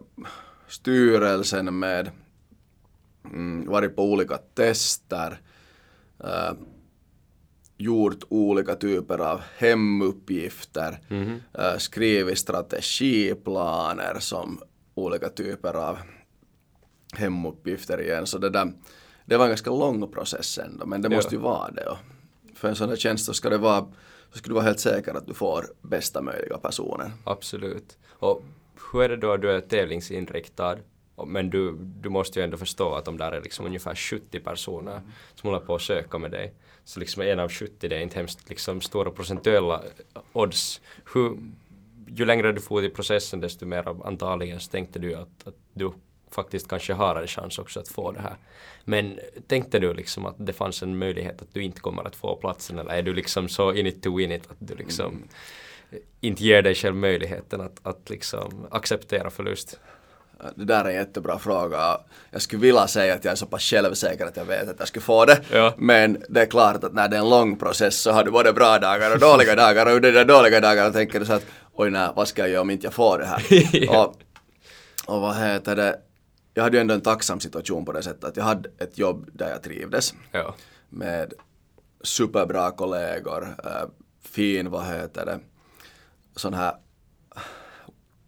styrelsen, 0.68 1.80
med 1.80 2.12
mm, 3.26 3.66
varit 3.70 3.96
på 3.96 4.04
olika 4.04 4.38
tester, 4.38 5.42
gjort 7.84 8.24
olika 8.30 8.76
typer 8.76 9.20
av 9.20 9.42
hemuppgifter, 9.58 11.00
äh, 11.60 11.78
skrivit 11.78 12.38
strategiplaner 12.40 14.20
som 14.20 14.60
olika 14.96 15.30
typer 15.30 15.74
av 15.74 15.98
hemuppgifter 17.16 18.02
igen. 18.02 18.28
Så 18.28 18.38
det, 18.38 18.50
där, 18.50 18.74
det 19.26 19.38
var 19.38 19.46
en 19.46 19.50
ganska 19.52 19.70
lång 19.72 20.12
process 20.12 20.58
ändå, 20.58 20.86
men 20.86 21.02
det 21.02 21.10
Ja. 21.12 21.16
måste 21.16 21.36
ju 21.36 21.42
vara 21.42 21.72
det. 21.72 21.86
Och 21.86 21.98
för 22.56 22.68
en 22.70 22.76
sån 22.76 22.90
här 22.90 22.96
tjänst 22.96 23.26
så 23.26 23.34
ska 23.34 23.50
det 23.50 23.58
vara 23.58 23.86
så 24.32 24.38
ska 24.40 24.48
du 24.48 24.54
vara 24.54 24.64
helt 24.66 24.80
säker 24.80 25.14
att 25.14 25.28
du 25.28 25.34
får 25.34 25.66
bästa 25.82 26.22
möjliga 26.22 26.58
personer. 26.58 27.12
Absolut. 27.24 27.98
Och 28.10 28.44
hur 28.94 29.02
är 29.04 29.10
det 29.10 29.18
då 29.18 29.38
du 29.38 29.52
är 29.52 29.62
tävlingsinriktad? 29.62 30.78
Men 31.28 31.50
du, 31.50 31.78
du 31.78 32.10
måste 32.10 32.40
ju 32.40 32.44
ändå 32.44 32.58
förstå 32.58 32.94
att 32.96 33.08
om 33.08 33.18
där 33.18 33.32
är 33.32 33.42
liksom 33.42 33.66
ungefär 33.66 33.96
70 33.96 34.40
personer 34.40 35.02
som 35.36 35.50
håller 35.50 35.66
på 35.66 35.76
att 35.76 35.82
söka 35.82 36.18
med 36.18 36.32
dig. 36.32 36.54
Så 36.86 37.00
liksom 37.00 37.22
en 37.24 37.40
av 37.40 37.50
70 37.50 37.88
det 37.88 37.96
är 37.96 38.00
inte 38.00 38.16
hemskt 38.16 38.50
liksom 38.50 38.82
stora 38.82 39.12
procentuella 39.12 39.84
odds. 40.34 40.82
Hur, 41.14 41.38
ju 42.08 42.26
längre 42.26 42.52
du 42.52 42.62
får 42.62 42.86
i 42.86 42.90
processen 42.90 43.40
desto 43.40 43.66
mer 43.66 44.06
antagligen 44.08 44.60
så 44.60 44.72
tänkte 44.72 45.00
du 45.00 45.16
att, 45.16 45.48
att 45.48 45.56
du 45.74 45.92
faktiskt 46.32 46.68
kanske 46.68 46.94
har 46.94 47.16
en 47.16 47.28
chans 47.28 47.60
också 47.60 47.80
att 47.80 47.88
få 47.88 48.12
det 48.12 48.22
här. 48.22 48.36
Men 48.84 49.20
tänkte 49.48 49.80
du 49.80 49.94
liksom 49.94 50.26
att 50.26 50.36
det 50.38 50.54
fanns 50.54 50.84
en 50.84 50.98
möjlighet 50.98 51.42
att 51.42 51.54
du 51.54 51.64
inte 51.64 51.80
kommer 51.80 52.08
att 52.08 52.16
få 52.16 52.36
platsen 52.36 52.80
eller 52.80 52.92
är 52.92 53.02
du 53.02 53.14
liksom 53.14 53.50
så 53.50 53.74
in 53.74 53.88
it 53.88 54.04
to 54.04 54.18
win 54.18 54.32
it 54.32 54.52
att 54.52 54.58
du 54.60 54.76
liksom 54.76 55.24
inte 56.22 56.44
ger 56.44 56.62
dig 56.62 56.76
själv 56.76 56.96
möjligheten 56.96 57.62
att, 57.62 57.80
att 57.84 58.10
liksom 58.10 58.68
acceptera 58.72 59.30
förlust? 59.30 59.80
Det 60.56 60.66
där 60.66 60.86
är 60.86 60.90
en 60.90 60.96
jättebra 60.96 61.40
fråga. 61.40 61.98
Jag 62.32 62.42
skulle 62.42 62.62
vilja 62.62 62.88
säga 62.88 63.14
att 63.14 63.26
jag 63.26 63.32
är 63.32 63.36
så 63.36 63.46
pass 63.46 63.64
självsäker 63.64 64.26
att 64.26 64.38
jag 64.38 64.46
vet 64.46 64.70
att 64.70 64.76
jag 64.80 64.88
skulle 64.88 65.04
få 65.04 65.26
det. 65.26 65.42
Ja. 65.52 65.74
Men 65.78 66.24
det 66.30 66.42
är 66.42 66.46
klart 66.46 66.84
att 66.84 66.94
när 66.94 67.08
det 67.10 67.16
är 67.18 67.22
en 67.22 67.30
lång 67.30 67.56
process 67.58 67.96
så 68.02 68.12
har 68.12 68.24
du 68.24 68.32
både 68.32 68.54
bra 68.54 68.80
dagar 68.80 69.14
och 69.14 69.20
dåliga 69.20 69.56
dagar 69.56 69.86
och 69.86 69.92
under 69.92 70.12
de 70.12 70.24
dåliga 70.24 70.60
dagarna 70.62 70.92
tänker 70.92 71.20
du 71.20 71.26
så 71.26 71.34
att 71.34 71.46
oj 71.74 71.90
nej, 71.90 72.10
vad 72.16 72.28
ska 72.28 72.42
jag 72.42 72.50
göra 72.50 72.62
om 72.62 72.70
inte 72.70 72.86
jag 72.86 72.94
får 72.94 73.20
det 73.20 73.26
här? 73.26 73.44
Ja. 73.74 74.06
och, 74.06 74.16
och 75.16 75.22
vad 75.22 75.36
heter 75.36 75.76
det? 75.76 76.00
Jag 76.54 76.64
hade 76.64 76.78
ju 76.78 76.82
ändå 76.82 76.94
en 76.94 77.02
tacksam 77.02 77.40
situation 77.40 77.86
på 77.86 77.92
det 77.92 78.04
sättet 78.04 78.24
att 78.24 78.38
jag 78.38 78.44
hade 78.44 78.70
ett 78.78 78.98
jobb 78.98 79.30
där 79.34 79.50
jag 79.50 79.64
trivdes 79.64 80.14
Ja. 80.32 80.56
med 80.90 81.34
superbra 82.04 82.72
kollegor, 82.72 83.56
äh, 83.64 83.72
fin, 84.32 84.70
vad 84.70 84.86
heter 84.86 85.26
det, 85.26 85.40
sån 86.36 86.54
här 86.54 86.74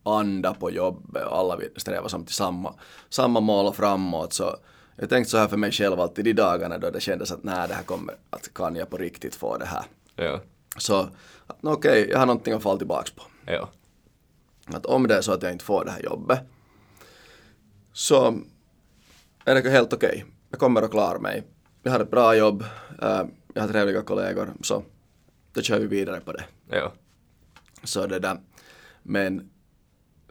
anda 0.05 0.53
på 0.53 0.71
jobbet 0.71 1.25
och 1.25 1.37
alla 1.37 1.55
vill 1.55 1.69
sträva 1.77 2.09
som 2.09 2.25
till 2.25 2.35
samma, 2.35 2.73
samma 3.09 3.39
mål 3.39 3.73
framåt. 3.73 4.33
Så 4.33 4.55
jag 4.95 5.09
tänkte 5.09 5.31
så 5.31 5.37
här 5.37 5.47
för 5.47 5.57
mig 5.57 5.71
själv 5.71 5.99
alltid 5.99 6.25
de 6.25 6.33
dagarna 6.33 6.77
då 6.77 6.89
det 6.89 6.99
kändes 6.99 7.31
att 7.31 7.43
nej, 7.43 7.67
det 7.67 7.73
här 7.73 7.83
kommer, 7.83 8.15
att 8.29 8.53
kan 8.53 8.75
jag 8.75 8.89
på 8.89 8.97
riktigt 8.97 9.35
få 9.35 9.57
det 9.57 9.65
här. 9.65 9.83
Ja. 10.15 10.39
Så 10.77 11.09
okej, 11.61 12.09
jag 12.09 12.19
har 12.19 12.25
någonting 12.25 12.53
att 12.53 12.63
falla 12.63 12.77
tillbaks 12.77 13.11
på. 13.11 13.21
Ja. 13.45 13.69
Att 14.65 14.85
om 14.85 15.07
det 15.07 15.15
är 15.15 15.21
så 15.21 15.31
att 15.31 15.43
jag 15.43 15.51
inte 15.51 15.65
får 15.65 15.85
det 15.85 15.91
här 15.91 16.03
jobbet 16.03 16.39
så 17.93 18.39
är 19.45 19.55
det 19.55 19.69
helt 19.69 19.93
okej. 19.93 20.25
Jag 20.49 20.59
kommer 20.59 20.81
att 20.81 20.91
klara 20.91 21.19
mig. 21.19 21.43
Jag 21.83 21.91
har 21.91 21.99
ett 21.99 22.11
bra 22.11 22.35
jobb, 22.35 22.63
äh, 23.01 23.21
jag 23.53 23.61
har 23.61 23.67
trevliga 23.67 24.01
kollegor, 24.01 24.53
så 24.61 24.83
då 25.53 25.61
kör 25.61 25.79
vi 25.79 25.87
vidare 25.87 26.19
på 26.19 26.31
det. 26.31 26.43
Ja. 26.69 26.93
Så 27.83 28.07
det 28.07 28.19
där. 28.19 28.37
Men 29.03 29.49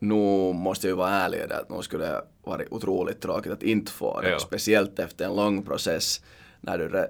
nu 0.08 0.52
måste 0.52 0.86
jag 0.86 0.92
ju 0.92 0.96
vara 0.96 1.10
ärlig 1.10 1.48
det 1.48 1.56
att 1.56 1.70
nu 1.70 1.82
skulle 1.82 2.04
det 2.04 2.24
varit 2.42 2.72
otroligt 2.72 3.20
tråkigt 3.20 3.52
att 3.52 3.62
inte 3.62 3.92
få 3.92 4.20
det. 4.20 4.30
Ja. 4.30 4.38
Speciellt 4.38 4.98
efter 4.98 5.24
en 5.24 5.36
lång 5.36 5.62
process 5.62 6.20
när 6.60 6.78
du 6.78 6.88
re, 6.88 7.06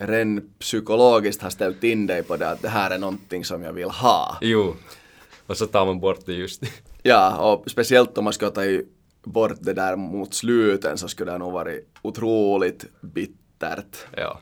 ren 0.00 0.50
psykologiskt 0.58 1.42
har 1.42 1.50
ställt 1.50 1.84
in 1.84 2.06
dig 2.06 2.22
på 2.22 2.36
det 2.36 2.50
att 2.50 2.62
det 2.62 2.68
här 2.68 2.90
är 2.90 2.98
någonting 2.98 3.44
som 3.44 3.62
jag 3.62 3.72
vill 3.72 3.90
ha. 3.90 4.38
Jo. 4.40 4.76
Och 5.46 5.56
så 5.56 5.66
tar 5.66 5.86
man 5.86 6.00
bort 6.00 6.26
det 6.26 6.32
just. 6.32 6.62
Ja, 7.02 7.52
och 7.52 7.70
speciellt 7.70 8.18
om 8.18 8.24
man 8.24 8.32
ska 8.32 8.50
ta 8.50 8.62
bort 9.22 9.56
det 9.60 9.72
där 9.72 9.96
mot 9.96 10.34
sluten 10.34 10.98
så 10.98 11.08
skulle 11.08 11.32
det 11.32 11.38
nog 11.38 11.52
varit 11.52 11.88
otroligt 12.02 12.84
bittert. 13.00 13.96
ja. 14.16 14.40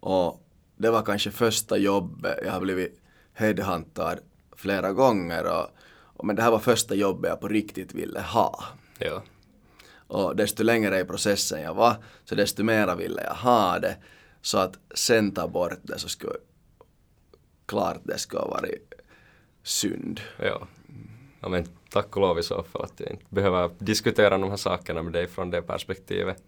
Och 0.00 0.42
det 0.76 0.90
var 0.90 1.02
kanske 1.02 1.30
första 1.30 1.76
jobbet, 1.76 2.38
jag 2.44 2.52
har 2.52 2.60
blivit 2.60 3.00
headhuntad 3.32 4.18
flera 4.56 4.92
gånger 4.92 5.44
och, 5.44 5.66
och 6.16 6.26
men 6.26 6.36
det 6.36 6.42
här 6.42 6.50
var 6.50 6.58
första 6.58 6.94
jobbet 6.94 7.28
jag 7.28 7.40
på 7.40 7.48
riktigt 7.48 7.94
ville 7.94 8.20
ha. 8.20 8.64
Ja. 8.98 9.22
Och 10.08 10.36
desto 10.36 10.62
längre 10.62 11.00
i 11.00 11.04
processen 11.04 11.62
jag 11.62 11.74
var, 11.74 11.96
så 12.24 12.34
desto 12.34 12.64
mera 12.64 12.94
ville 12.94 13.22
jag 13.22 13.34
ha 13.34 13.78
det. 13.78 13.96
Så 14.42 14.58
att 14.58 14.78
sen 14.94 15.32
ta 15.32 15.48
bort 15.48 15.78
det 15.82 15.98
så 15.98 16.08
skulle 16.08 16.32
klart 17.66 18.00
det 18.04 18.18
skulle 18.18 18.42
ha 18.42 18.48
varit 18.48 18.92
synd. 19.62 20.20
Ja. 20.38 20.66
ja 21.40 21.48
men 21.48 21.66
tack 21.90 22.16
och 22.16 22.22
lov 22.22 22.38
i 22.38 22.42
så 22.42 22.62
fall 22.62 22.82
att 22.82 23.00
jag 23.00 23.10
inte 23.10 23.24
behöver 23.28 23.70
diskutera 23.78 24.38
de 24.38 24.50
här 24.50 24.56
sakerna 24.56 25.02
med 25.02 25.12
dig 25.12 25.26
från 25.26 25.50
det 25.50 25.62
perspektivet. 25.62 26.42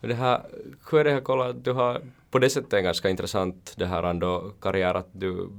Men 0.00 0.10
det 0.10 0.16
här, 0.16 0.42
hur 0.90 0.98
är 0.98 1.04
det 1.04 1.10
här 1.10 1.20
kolla, 1.20 1.52
du 1.52 1.72
har 1.72 2.02
på 2.30 2.38
det 2.38 2.50
sättet 2.50 2.72
en 2.72 2.84
ganska 2.84 3.10
intressant 3.10 3.74
det 3.76 3.86
här 3.86 4.02
ändå 4.02 4.52
karriär 4.60 4.94
att 4.94 5.08
du 5.12 5.50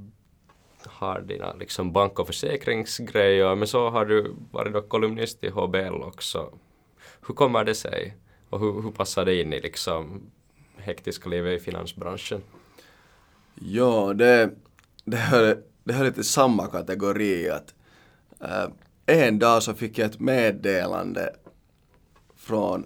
har 0.89 1.21
dina 1.21 1.53
liksom 1.53 1.91
bank 1.93 2.19
och 2.19 2.27
försäkringsgrejer 2.27 3.55
men 3.55 3.67
så 3.67 3.89
har 3.89 4.05
du 4.05 4.35
varit 4.51 4.73
då 4.73 4.81
kolumnist 4.81 5.43
i 5.43 5.49
HBL 5.49 6.03
också. 6.03 6.53
Hur 7.27 7.33
kommer 7.33 7.63
det 7.63 7.75
sig? 7.75 8.17
Och 8.49 8.59
hur, 8.59 8.81
hur 8.81 8.91
passar 8.91 9.25
det 9.25 9.41
in 9.41 9.53
i 9.53 9.61
liksom 9.61 10.21
hektiska 10.77 11.29
livet 11.29 11.61
i 11.61 11.63
finansbranschen? 11.63 12.41
Ja, 13.55 14.13
det, 14.13 14.49
det, 15.05 15.17
hör, 15.17 15.63
det 15.83 15.93
hör 15.93 16.11
till 16.11 16.23
samma 16.23 16.67
kategori 16.67 17.49
att 17.49 17.73
äh, 18.39 18.69
en 19.05 19.39
dag 19.39 19.63
så 19.63 19.73
fick 19.73 19.97
jag 19.97 20.05
ett 20.05 20.19
meddelande 20.19 21.35
från 22.35 22.85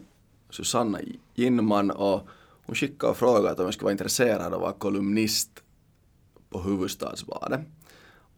Susanna 0.50 1.00
Ginman 1.34 1.92
och 1.92 2.28
hon 2.66 2.76
skickade 2.76 3.12
och 3.12 3.18
frågade 3.18 3.62
om 3.62 3.66
jag 3.66 3.74
skulle 3.74 3.86
vara 3.86 3.92
intresserad 3.92 4.42
av 4.42 4.54
att 4.54 4.62
vara 4.62 4.74
kolumnist 4.74 5.64
på 6.50 6.62
Huvudstadsbladet. 6.62 7.62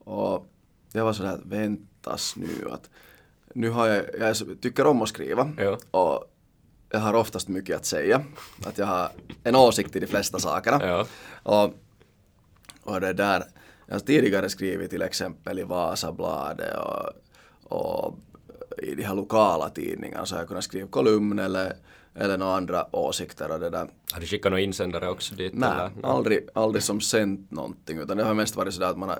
Och 0.04 0.48
jag 0.92 1.06
var 1.06 1.14
sådär 1.14 1.40
väntas 1.46 2.36
nu 2.36 2.70
att 2.72 2.90
nu 3.54 3.70
har 3.70 3.88
jag, 3.88 4.04
jag 4.20 4.36
tycker 4.62 4.88
om 4.88 5.02
att 5.02 5.10
skriva 5.10 5.52
Ja. 5.58 5.78
och 5.92 6.30
jag 6.90 7.00
har 7.00 7.14
oftast 7.14 7.48
mycket 7.48 7.76
att 7.76 7.86
säga. 7.86 8.24
Att 8.66 8.78
jag 8.78 8.86
har 8.86 9.10
en 9.44 9.56
åsikt 9.56 9.96
i 9.96 10.00
de 10.00 10.08
flesta 10.08 10.40
sakerna. 10.40 10.88
Ja. 10.88 11.06
Och, 11.44 11.74
och 12.84 13.02
det 13.02 13.14
där, 13.14 13.44
jag 13.86 13.96
har 13.96 14.00
tidigare 14.00 14.50
skrivit 14.50 14.90
till 14.90 15.02
exempel 15.02 15.60
i 15.60 15.64
Vasabladet 15.64 16.78
och, 16.78 17.10
och 17.78 18.20
i 18.78 18.96
de 18.96 19.04
här 19.04 19.16
lokala 19.16 19.70
tidningarna 19.70 20.26
så 20.26 20.36
har 20.36 20.42
jag 20.42 20.48
kunnat 20.48 20.64
skriva 20.64 20.88
kolumn 20.88 21.40
eller, 21.40 21.74
eller 22.16 22.38
några 22.38 22.56
andra 22.56 22.96
åsikter 22.96 23.52
och 23.52 23.60
det 23.60 23.70
där. 23.70 23.90
Har 24.14 24.20
du 24.20 24.26
skickat 24.28 24.52
några 24.52 24.62
insändare 24.62 25.10
också 25.10 25.36
dit? 25.36 25.54
Nej, 25.54 25.70
eller? 25.70 26.08
aldrig, 26.08 26.48
aldrig 26.54 26.84
som 26.84 27.02
sänt 27.02 27.52
någonting 27.52 27.98
utan 27.98 28.18
det 28.18 28.24
har 28.24 28.34
mest 28.34 28.56
varit 28.56 28.74
sådär 28.74 28.88
att 28.88 28.98
man 28.98 29.10
har 29.10 29.20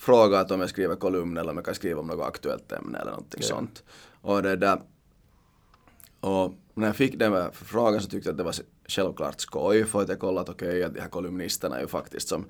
frågat 0.00 0.50
om 0.50 0.60
jag 0.60 0.70
skriver 0.70 0.96
kolumn 0.96 1.36
eller 1.36 1.50
om 1.50 1.56
jag 1.56 1.64
kan 1.64 1.74
skriva 1.74 2.00
om 2.00 2.06
något 2.06 2.26
aktuellt 2.28 2.72
ämne 2.72 2.98
eller 2.98 3.10
någonting 3.10 3.40
Ja. 3.42 3.48
sånt. 3.48 3.84
Och 4.20 4.42
det 4.42 4.56
där 4.56 4.80
och 6.20 6.54
när 6.74 6.86
jag 6.86 6.96
fick 6.96 7.18
den 7.18 7.52
frågan 7.52 8.00
så 8.00 8.08
tyckte 8.08 8.28
jag 8.28 8.32
att 8.32 8.38
det 8.38 8.44
var 8.44 8.54
självklart 8.88 9.40
skoj 9.40 9.84
för 9.84 10.02
att 10.02 10.08
jag 10.08 10.18
kollat 10.18 10.48
okej 10.48 10.68
okay, 10.68 10.82
att 10.82 10.94
de 10.94 11.00
här 11.00 11.08
kolumnisterna 11.08 11.76
är 11.76 11.80
ju 11.80 11.86
faktiskt 11.86 12.28
som 12.28 12.44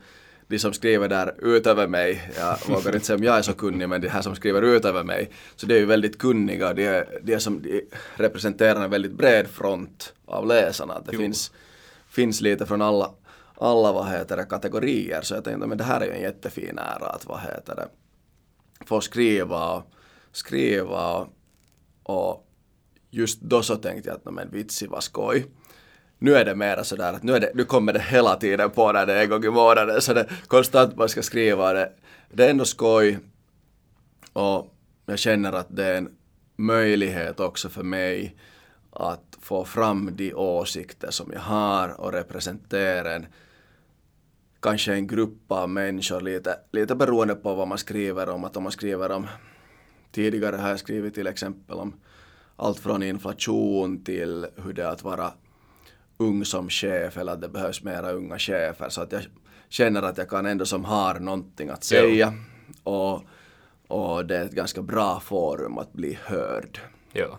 de 0.48 0.58
som 0.58 0.72
skriver 0.72 1.08
där 1.08 1.34
utöver 1.38 1.86
mig, 1.86 2.32
jag 2.36 2.56
vågar 2.68 2.94
inte 2.94 3.06
säga 3.06 3.16
om 3.16 3.24
jag 3.24 3.38
är 3.38 3.42
så 3.42 3.52
kunnig 3.52 3.88
men 3.88 4.00
de 4.00 4.08
här 4.08 4.22
som 4.22 4.34
skriver 4.34 4.62
utöver 4.62 5.04
mig, 5.04 5.30
så 5.56 5.66
de 5.66 5.74
är 5.74 5.78
ju 5.78 5.86
väldigt 5.86 6.18
kunniga, 6.18 6.74
de, 6.74 6.86
är, 6.86 7.20
de, 7.22 7.34
är 7.34 7.38
som, 7.38 7.62
de 7.62 7.82
representerar 8.14 8.84
en 8.84 8.90
väldigt 8.90 9.12
bred 9.12 9.48
front 9.48 10.12
av 10.26 10.46
läsarna. 10.46 10.94
Att 10.94 11.06
det 11.06 11.12
Jo. 11.12 11.20
finns, 11.20 11.52
finns 12.08 12.40
lite 12.40 12.66
från 12.66 12.82
alla, 12.82 13.10
alla 13.60 13.92
vad 13.92 14.08
heter 14.08 14.36
det, 14.36 14.44
kategorier 14.44 15.22
så 15.22 15.34
jag 15.34 15.44
tänkte 15.44 15.66
men 15.66 15.78
det 15.78 15.84
här 15.84 16.00
är 16.00 16.04
ju 16.04 16.12
en 16.12 16.22
jättefin 16.22 16.78
ära 16.78 17.06
att 17.06 17.26
vad 17.26 17.40
heter 17.40 17.76
det, 17.76 17.88
få 18.86 19.00
skriva 19.00 19.72
och 19.72 19.92
skriva 20.32 21.12
och, 21.12 21.28
och 22.02 22.46
just 23.10 23.40
då 23.40 23.62
så 23.62 23.76
tänkte 23.76 24.08
jag 24.08 24.16
att 24.16 24.34
men 24.34 24.50
vitsi 24.50 24.86
vad 24.86 25.02
skoj. 25.02 25.46
Nu 26.18 26.34
är 26.34 26.44
det 26.44 26.54
mera 26.54 26.84
sådär 26.84 27.12
att 27.12 27.22
nu, 27.22 27.32
är 27.32 27.40
det, 27.40 27.50
nu 27.54 27.64
kommer 27.64 27.92
det 27.92 28.00
hela 28.00 28.36
tiden 28.36 28.70
på 28.70 28.92
när 28.92 29.06
det 29.06 29.12
är 29.12 29.22
en 29.22 29.30
gång 29.30 29.44
i 29.44 29.50
månaden 29.50 30.00
så 30.00 30.14
det 30.14 30.20
är 30.20 30.42
konstant 30.46 30.96
man 30.96 31.08
ska 31.08 31.22
skriva 31.22 31.72
det. 31.72 31.92
Det 32.32 32.46
är 32.46 32.50
ändå 32.50 32.64
skoj 32.64 33.18
och 34.32 34.74
jag 35.06 35.18
känner 35.18 35.52
att 35.52 35.76
det 35.76 35.84
är 35.84 35.96
en 35.96 36.08
möjlighet 36.56 37.40
också 37.40 37.68
för 37.68 37.82
mig 37.82 38.36
att 38.90 39.38
få 39.40 39.64
fram 39.64 40.10
de 40.16 40.34
åsikter 40.34 41.10
som 41.10 41.30
jag 41.32 41.40
har 41.40 42.00
och 42.00 42.12
representera 42.12 43.14
en 43.14 43.26
kanske 44.60 44.92
en 44.92 45.06
grupp 45.06 45.52
av 45.52 45.68
människor 45.68 46.20
lite, 46.20 46.58
lite 46.72 46.94
beroende 46.94 47.34
på 47.34 47.54
vad 47.54 47.68
man 47.68 47.78
skriver 47.78 48.28
om. 48.28 48.44
Att 48.44 48.56
om 48.56 48.62
man 48.62 48.72
skriver 48.72 49.10
om 49.10 49.26
Tidigare 50.12 50.56
har 50.56 50.68
jag 50.68 50.78
skrivit 50.78 51.14
till 51.14 51.26
exempel 51.26 51.76
om 51.76 51.94
allt 52.56 52.78
från 52.78 53.02
inflation 53.02 54.04
till 54.04 54.46
hur 54.56 54.72
det 54.72 54.82
är 54.82 54.88
att 54.88 55.02
vara 55.02 55.32
ung 56.16 56.44
som 56.44 56.70
chef 56.70 57.16
eller 57.16 57.32
att 57.32 57.40
det 57.40 57.48
behövs 57.48 57.82
mera 57.82 58.12
unga 58.12 58.38
chefer. 58.38 58.88
Så 58.88 59.02
att 59.02 59.12
jag 59.12 59.22
känner 59.68 60.02
att 60.02 60.18
jag 60.18 60.28
kan 60.28 60.46
ändå 60.46 60.66
som 60.66 60.84
har 60.84 61.20
någonting 61.20 61.68
att 61.68 61.84
säga. 61.84 62.34
Och, 62.82 63.22
och 63.86 64.26
det 64.26 64.36
är 64.36 64.44
ett 64.44 64.52
ganska 64.52 64.82
bra 64.82 65.20
forum 65.20 65.78
att 65.78 65.92
bli 65.92 66.18
hörd. 66.24 66.80
Ja. 67.12 67.38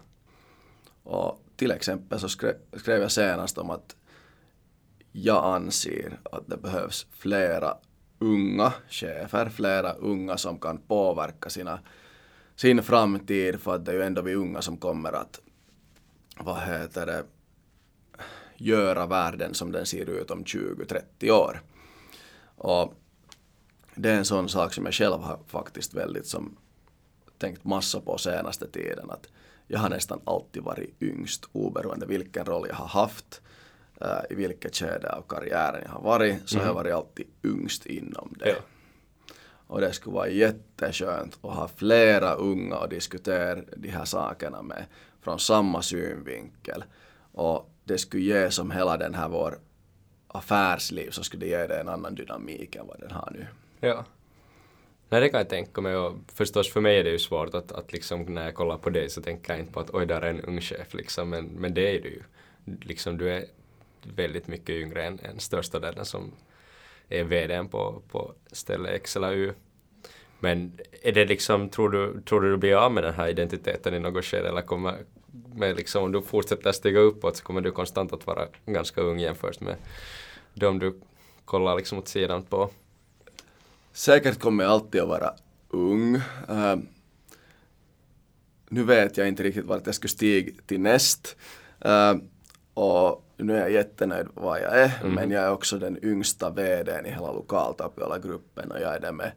Och 1.03 1.43
till 1.55 1.71
exempel 1.71 2.19
så 2.19 2.29
skrev, 2.29 2.53
skrev 2.73 3.01
jag 3.01 3.11
senast 3.11 3.57
om 3.57 3.69
att 3.69 3.95
jag 5.11 5.45
anser 5.45 6.19
att 6.23 6.47
det 6.47 6.57
behövs 6.57 7.07
flera 7.11 7.77
unga 8.19 8.73
chefer, 8.89 9.49
flera 9.49 9.93
unga 9.93 10.37
som 10.37 10.59
kan 10.59 10.77
påverka 10.77 11.49
sina, 11.49 11.79
sin 12.55 12.83
framtid 12.83 13.59
för 13.59 13.75
att 13.75 13.85
det 13.85 13.91
är 13.91 13.95
ju 13.95 14.03
ändå 14.03 14.21
vi 14.21 14.35
unga 14.35 14.61
som 14.61 14.77
kommer 14.77 15.13
att 15.13 15.41
vad 16.37 16.61
heter 16.61 17.05
det, 17.05 17.23
göra 18.57 19.05
världen 19.05 19.53
som 19.53 19.71
den 19.71 19.85
ser 19.85 20.09
ut 20.09 20.31
om 20.31 20.43
20-30 20.43 21.31
år. 21.31 21.61
Och 22.55 22.93
det 23.95 24.09
är 24.09 24.17
en 24.17 24.25
sån 24.25 24.49
sak 24.49 24.73
som 24.73 24.85
jag 24.85 24.93
själv 24.93 25.21
har 25.21 25.39
faktiskt 25.47 25.93
väldigt 25.93 26.27
som 26.27 26.57
tänkt 27.37 27.63
massa 27.63 27.99
på 28.01 28.17
senaste 28.17 28.67
tiden. 28.67 29.11
Att 29.11 29.27
jag 29.67 29.79
har 29.79 29.89
nästan 29.89 30.21
alltid 30.23 30.63
varit 30.63 31.01
yngst 31.01 31.49
oberoende 31.51 32.05
vilken 32.05 32.45
roll 32.45 32.67
jag 32.69 32.75
har 32.75 32.87
haft 32.87 33.41
eh, 34.01 34.21
I 34.29 34.35
vilket 34.35 34.75
skede 34.75 35.09
av 35.09 35.21
karriären 35.21 35.81
jag 35.85 35.91
har 35.91 36.01
varit 36.01 36.49
så 36.49 36.59
har 36.59 36.65
jag 36.65 36.73
varit 36.73 36.93
alltid 36.93 37.27
yngst 37.43 37.85
inom 37.85 38.33
det. 38.39 38.49
Ja. 38.49 38.55
Och 39.67 39.81
det 39.81 39.93
skulle 39.93 40.13
vara 40.13 40.29
jätteskönt 40.29 41.37
att 41.41 41.55
ha 41.55 41.67
flera 41.67 42.33
unga 42.33 42.77
och 42.77 42.89
diskutera 42.89 43.61
de 43.77 43.89
här 43.89 44.05
sakerna 44.05 44.61
med 44.61 44.85
från 45.21 45.39
samma 45.39 45.81
synvinkel. 45.81 46.83
Och 47.31 47.69
det 47.83 47.97
skulle 47.97 48.23
ge 48.23 48.51
som 48.51 48.71
hela 48.71 48.97
den 48.97 49.13
här 49.13 49.29
vår 49.29 49.59
affärsliv 50.27 51.09
så 51.09 51.23
skulle 51.23 51.45
det 51.45 51.49
ge 51.49 51.67
det 51.67 51.79
en 51.79 51.89
annan 51.89 52.15
dynamik 52.15 52.75
än 52.75 52.87
vad 52.87 52.99
den 52.99 53.11
har 53.11 53.31
nu. 53.31 53.47
Ja. 53.79 54.05
Nej, 55.09 55.21
det 55.21 55.29
kan 55.29 55.37
jag 55.37 55.49
tänka 55.49 55.81
mig 55.81 55.95
och 55.95 56.15
förstås 56.33 56.73
för 56.73 56.81
mig 56.81 56.99
är 56.99 57.03
det 57.03 57.09
ju 57.09 57.19
svårt 57.19 57.53
att, 57.53 57.71
att 57.71 57.93
liksom 57.93 58.21
när 58.21 58.45
jag 58.45 58.55
kollar 58.55 58.77
på 58.77 58.89
dig 58.89 59.09
så 59.09 59.21
tänker 59.21 59.53
jag 59.53 59.59
inte 59.59 59.73
på 59.73 59.79
att 59.79 59.89
oj, 59.93 60.05
där 60.05 60.21
är 60.21 60.29
en 60.29 60.41
ung 60.41 60.61
chef 60.61 60.93
liksom, 60.93 61.29
men, 61.29 61.45
men 61.45 61.73
det 61.73 61.95
är 61.95 62.01
du 62.01 62.09
ju. 62.09 62.23
Liksom 62.81 63.17
du 63.17 63.29
är 63.29 63.45
väldigt 64.15 64.47
mycket 64.47 64.69
yngre 64.69 65.03
än, 65.05 65.19
än 65.19 65.39
största 65.39 65.79
delen 65.79 66.05
som 66.05 66.31
är 67.09 67.23
VDn 67.23 67.67
på, 67.67 68.01
på 68.11 68.33
ställe 68.51 68.89
X 68.89 69.15
eller 69.15 69.33
Y. 69.33 69.51
Men 70.39 70.79
är 71.01 71.11
det 71.11 71.25
liksom, 71.25 71.69
tror 71.69 71.89
du, 71.89 72.21
tror 72.21 72.41
du 72.41 72.51
du 72.51 72.57
blir 72.57 72.75
av 72.75 72.91
med 72.91 73.03
den 73.03 73.13
här 73.13 73.27
identiteten 73.27 73.93
i 73.93 73.99
något 73.99 74.25
skede 74.25 74.49
eller 74.49 74.61
kommer 74.61 74.97
med 75.53 75.75
liksom, 75.75 76.03
om 76.03 76.11
du 76.11 76.21
fortsätter 76.21 76.71
stiga 76.71 76.99
uppåt 76.99 77.37
så 77.37 77.43
kommer 77.43 77.61
du 77.61 77.71
konstant 77.71 78.13
att 78.13 78.27
vara 78.27 78.47
ganska 78.65 79.01
ung 79.01 79.19
jämfört 79.19 79.59
med 79.59 79.75
de 80.53 80.79
du 80.79 81.01
kollar 81.45 81.75
liksom 81.75 81.97
åt 81.97 82.07
sidan 82.07 82.43
på? 82.43 82.69
Säkert 83.93 84.39
kommer 84.39 84.63
jag 84.63 84.73
alltid 84.73 85.01
att 85.01 85.07
vara 85.07 85.33
ung. 85.69 86.15
Uh, 86.49 86.75
nu 88.69 88.83
vet 88.83 89.17
jag 89.17 89.27
inte 89.27 89.43
riktigt 89.43 89.65
vart 89.65 89.85
jag 89.85 89.95
skulle 89.95 90.09
stiga 90.09 90.51
till 90.65 90.79
näst. 90.79 91.35
Uh, 91.85 92.15
och 92.73 93.25
nu 93.43 93.55
är 93.55 93.59
jag 93.59 93.71
jättenöjd 93.71 94.27
vad 94.33 94.61
jag 94.61 94.79
är, 94.79 94.91
men 95.03 95.31
jag 95.31 95.43
är 95.43 95.51
också 95.51 95.79
den 95.79 96.05
yngsta 96.05 96.49
VDn 96.49 97.05
i 97.05 97.09
hela 97.09 97.31
Lokaltapiola-gruppen 97.31 98.71
och 98.71 98.81
jag 98.81 98.95
är 98.95 98.99
det 98.99 99.11
med 99.11 99.31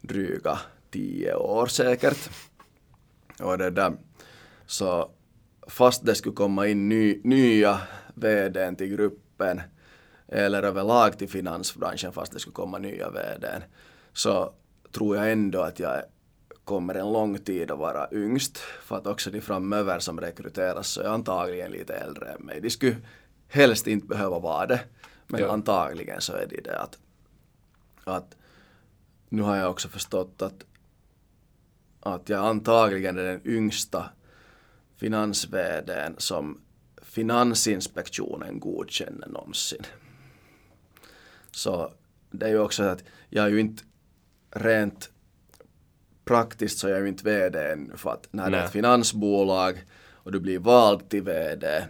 dryga 0.00 0.58
tio 0.90 1.34
år 1.34 1.66
säkert. 1.66 2.30
Och 3.42 3.58
det 3.58 3.70
där. 3.70 3.92
Så 4.66 5.10
fast 5.66 6.06
det 6.06 6.14
skulle 6.14 6.34
komma 6.34 6.66
in 6.66 6.88
ny, 6.88 7.20
nya 7.24 7.80
VDn 8.14 8.76
till 8.76 8.88
gruppen 8.96 9.60
eller 10.28 10.62
överlag 10.62 11.18
till 11.18 11.28
finansbranschen 11.28 12.12
fast 12.12 12.32
det 12.32 12.38
skulle 12.38 12.54
komma 12.54 12.78
nya 12.78 13.10
VDn 13.10 13.62
så 14.12 14.52
tror 14.92 15.16
jag 15.16 15.32
ändå 15.32 15.60
att 15.60 15.80
jag 15.80 16.02
kommer 16.64 16.94
en 16.94 17.12
lång 17.12 17.38
tid 17.38 17.70
att 17.70 17.78
vara 17.78 18.08
yngst 18.12 18.58
för 18.58 18.96
att 18.96 19.06
också 19.06 19.30
de 19.30 19.40
framöver 19.40 19.98
som 19.98 20.20
rekryteras 20.20 20.88
så 20.88 21.00
är 21.00 21.08
antagligen 21.08 21.70
lite 21.70 21.94
äldre 21.94 22.28
än 22.28 22.42
mig. 22.42 22.60
De 22.60 22.70
skulle 22.70 22.96
helst 23.48 23.86
inte 23.86 24.06
behöva 24.06 24.38
vara 24.38 24.66
det 24.66 24.80
men 25.26 25.40
Ja. 25.40 25.52
antagligen 25.52 26.20
så 26.20 26.32
är 26.32 26.46
de 26.46 26.60
det 26.60 26.78
att, 26.78 26.98
att 28.04 28.36
nu 29.28 29.42
har 29.42 29.56
jag 29.56 29.70
också 29.70 29.88
förstått 29.88 30.42
att, 30.42 30.64
att 32.00 32.28
jag 32.28 32.44
antagligen 32.44 33.18
är 33.18 33.24
den 33.24 33.40
yngsta 33.44 34.10
finans 34.96 35.48
som 36.18 36.60
Finansinspektionen 37.02 38.60
godkänner 38.60 39.26
någonsin. 39.28 39.82
Så 41.50 41.92
det 42.30 42.46
är 42.46 42.50
ju 42.50 42.58
också 42.58 42.82
att 42.82 43.04
jag 43.28 43.44
är 43.44 43.48
ju 43.48 43.60
inte 43.60 43.82
rent 44.50 45.10
praktiskt 46.24 46.78
så 46.78 46.88
är 46.88 46.92
jag 46.92 47.00
ju 47.00 47.08
inte 47.08 47.24
VD 47.24 47.72
ännu 47.72 47.96
för 47.96 48.10
att 48.10 48.28
när 48.30 48.42
det 48.42 48.56
är 48.56 48.60
Nej. 48.60 48.64
ett 48.64 48.72
finansbolag 48.72 49.84
och 50.10 50.32
du 50.32 50.40
blir 50.40 50.58
vald 50.58 51.08
till 51.08 51.22
VD 51.22 51.84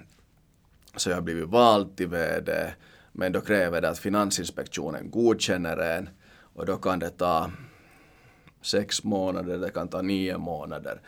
så 0.98 1.10
jag 1.10 1.16
har 1.16 1.22
blivit 1.22 1.48
vald 1.48 1.96
till 1.96 2.08
VD 2.08 2.72
men 3.12 3.32
då 3.32 3.40
kräver 3.40 3.80
det 3.80 3.88
att 3.88 3.98
Finansinspektionen 3.98 5.10
godkänner 5.10 5.76
en 5.76 6.08
och 6.54 6.66
då 6.66 6.76
kan 6.76 6.98
det 6.98 7.10
ta 7.10 7.50
sex 8.62 9.04
månader, 9.04 9.58
det 9.58 9.70
kan 9.70 9.88
ta 9.88 10.02
nio 10.02 10.38
månader. 10.38 11.00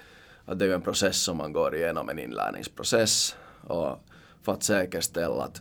Att 0.44 0.58
det 0.58 0.64
är 0.64 0.68
ju 0.68 0.74
en 0.74 0.82
process 0.82 1.16
som 1.16 1.36
man 1.36 1.52
går 1.52 1.74
igenom, 1.74 2.08
en 2.08 2.18
inlärningsprocess. 2.18 3.36
Och 3.62 3.98
för 4.42 4.52
att 4.52 4.62
säkerställa 4.62 5.44
att 5.44 5.60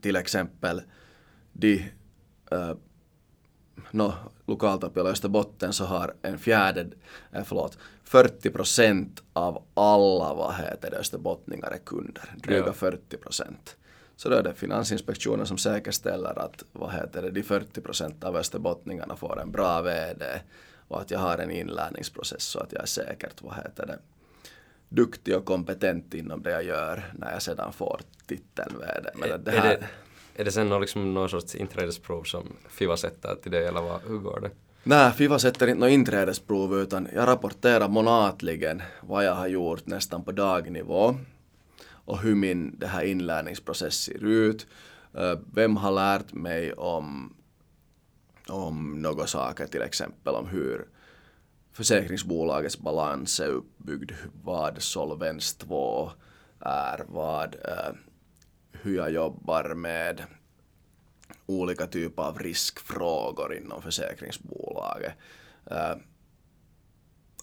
till 0.00 0.16
exempel 0.16 0.82
de 1.52 1.74
äh, 2.50 2.74
no, 3.90 4.14
i 4.94 5.00
Österbotten 5.00 5.72
så 5.72 5.84
har 5.84 6.14
en 6.22 6.38
fjärde, 6.38 6.80
äh, 6.80 7.38
eh, 7.38 7.44
förlåt, 7.44 7.78
40 8.06 8.50
procent 8.50 9.22
av 9.32 9.62
alla 9.74 10.34
vad 10.34 10.54
heter 10.54 10.90
det, 10.90 10.96
österbottningar 10.96 11.70
är 11.70 11.78
kunder. 11.78 12.34
Dryga 12.36 12.66
Ja. 12.66 12.72
40 12.72 13.16
procent. 13.16 13.76
Så 14.16 14.28
då 14.28 14.36
är 14.36 14.42
det 14.42 14.54
Finansinspektionen 14.54 15.46
som 15.46 15.58
säkerställer 15.58 16.38
att 16.38 16.64
vad 16.72 16.92
heter 16.92 17.22
det, 17.22 17.30
de 17.30 17.42
40 17.42 17.80
procent 17.80 18.24
av 18.24 18.36
österbottningarna 18.36 19.16
får 19.16 19.40
en 19.40 19.52
bra 19.52 19.82
VD 19.82 20.24
och 20.88 21.00
att 21.00 21.10
jag 21.10 21.18
har 21.18 21.38
en 21.38 21.50
inlärningsprocess 21.50 22.42
så 22.42 22.58
att 22.58 22.72
jag 22.72 22.82
är 22.82 22.86
säkert 22.86 23.42
vad 23.42 23.54
heter 23.54 23.86
det, 23.86 23.98
duktig 24.88 25.36
och 25.36 25.44
kompetent 25.44 26.14
inom 26.14 26.42
det 26.42 26.50
jag 26.50 26.64
gör 26.64 27.12
när 27.18 27.32
jag 27.32 27.42
sedan 27.42 27.72
får 27.72 28.00
titeln 28.26 28.78
VD. 28.78 29.10
Men 29.14 29.44
det 29.44 29.50
här... 29.50 29.88
är, 30.36 30.44
det, 30.44 30.52
sen 30.52 30.68
någon, 30.68 30.80
liksom, 30.80 31.14
någon 31.14 31.28
sorts 31.28 31.54
inträdesprov 31.54 32.22
som 32.22 32.56
FIVA 32.68 32.96
sätter 32.96 33.34
till 33.34 33.52
det 33.52 33.68
eller 33.68 33.82
vad, 33.82 34.00
hur 34.02 34.18
går 34.18 34.40
det? 34.40 34.50
Nej, 34.88 35.12
FIVA 35.12 35.38
sätter 35.38 35.66
inte 35.66 35.80
något 35.80 35.90
inträdesprov 35.90 36.80
utan 36.80 37.08
jag 37.14 37.26
rapporterar 37.28 37.88
månatligen 37.88 38.82
vad 39.00 39.24
jag 39.24 39.34
har 39.34 39.46
gjort 39.46 39.86
nästan 39.86 40.24
på 40.24 40.32
dagnivå 40.32 41.16
och 41.88 42.18
hur 42.18 42.34
min 42.34 42.78
det 42.78 42.86
här 42.86 43.04
inlärningsprocess 43.04 43.94
ser 43.94 44.24
ut. 44.24 44.66
Vem 45.54 45.76
har 45.76 45.92
lärt 45.92 46.32
mig 46.32 46.72
om, 46.72 47.34
om 48.48 49.02
några 49.02 49.26
saker, 49.26 49.66
till 49.66 49.82
exempel 49.82 50.34
om 50.34 50.46
hur 50.48 50.86
försäkringsbolagets 51.72 52.78
balans 52.78 53.40
är 53.40 53.48
uppbyggd, 53.48 54.12
vad 54.44 54.82
Solvens 54.82 55.54
2 55.54 56.10
är, 56.60 57.04
vad, 57.08 57.56
hur 58.72 58.96
jag 58.96 59.10
jobbar 59.10 59.74
med 59.74 60.22
olika 61.46 61.86
typer 61.86 62.22
av 62.22 62.38
riskfrågor 62.38 63.54
inom 63.54 63.82
försäkringsbolaget. 63.82 65.12
Uh, 65.70 65.96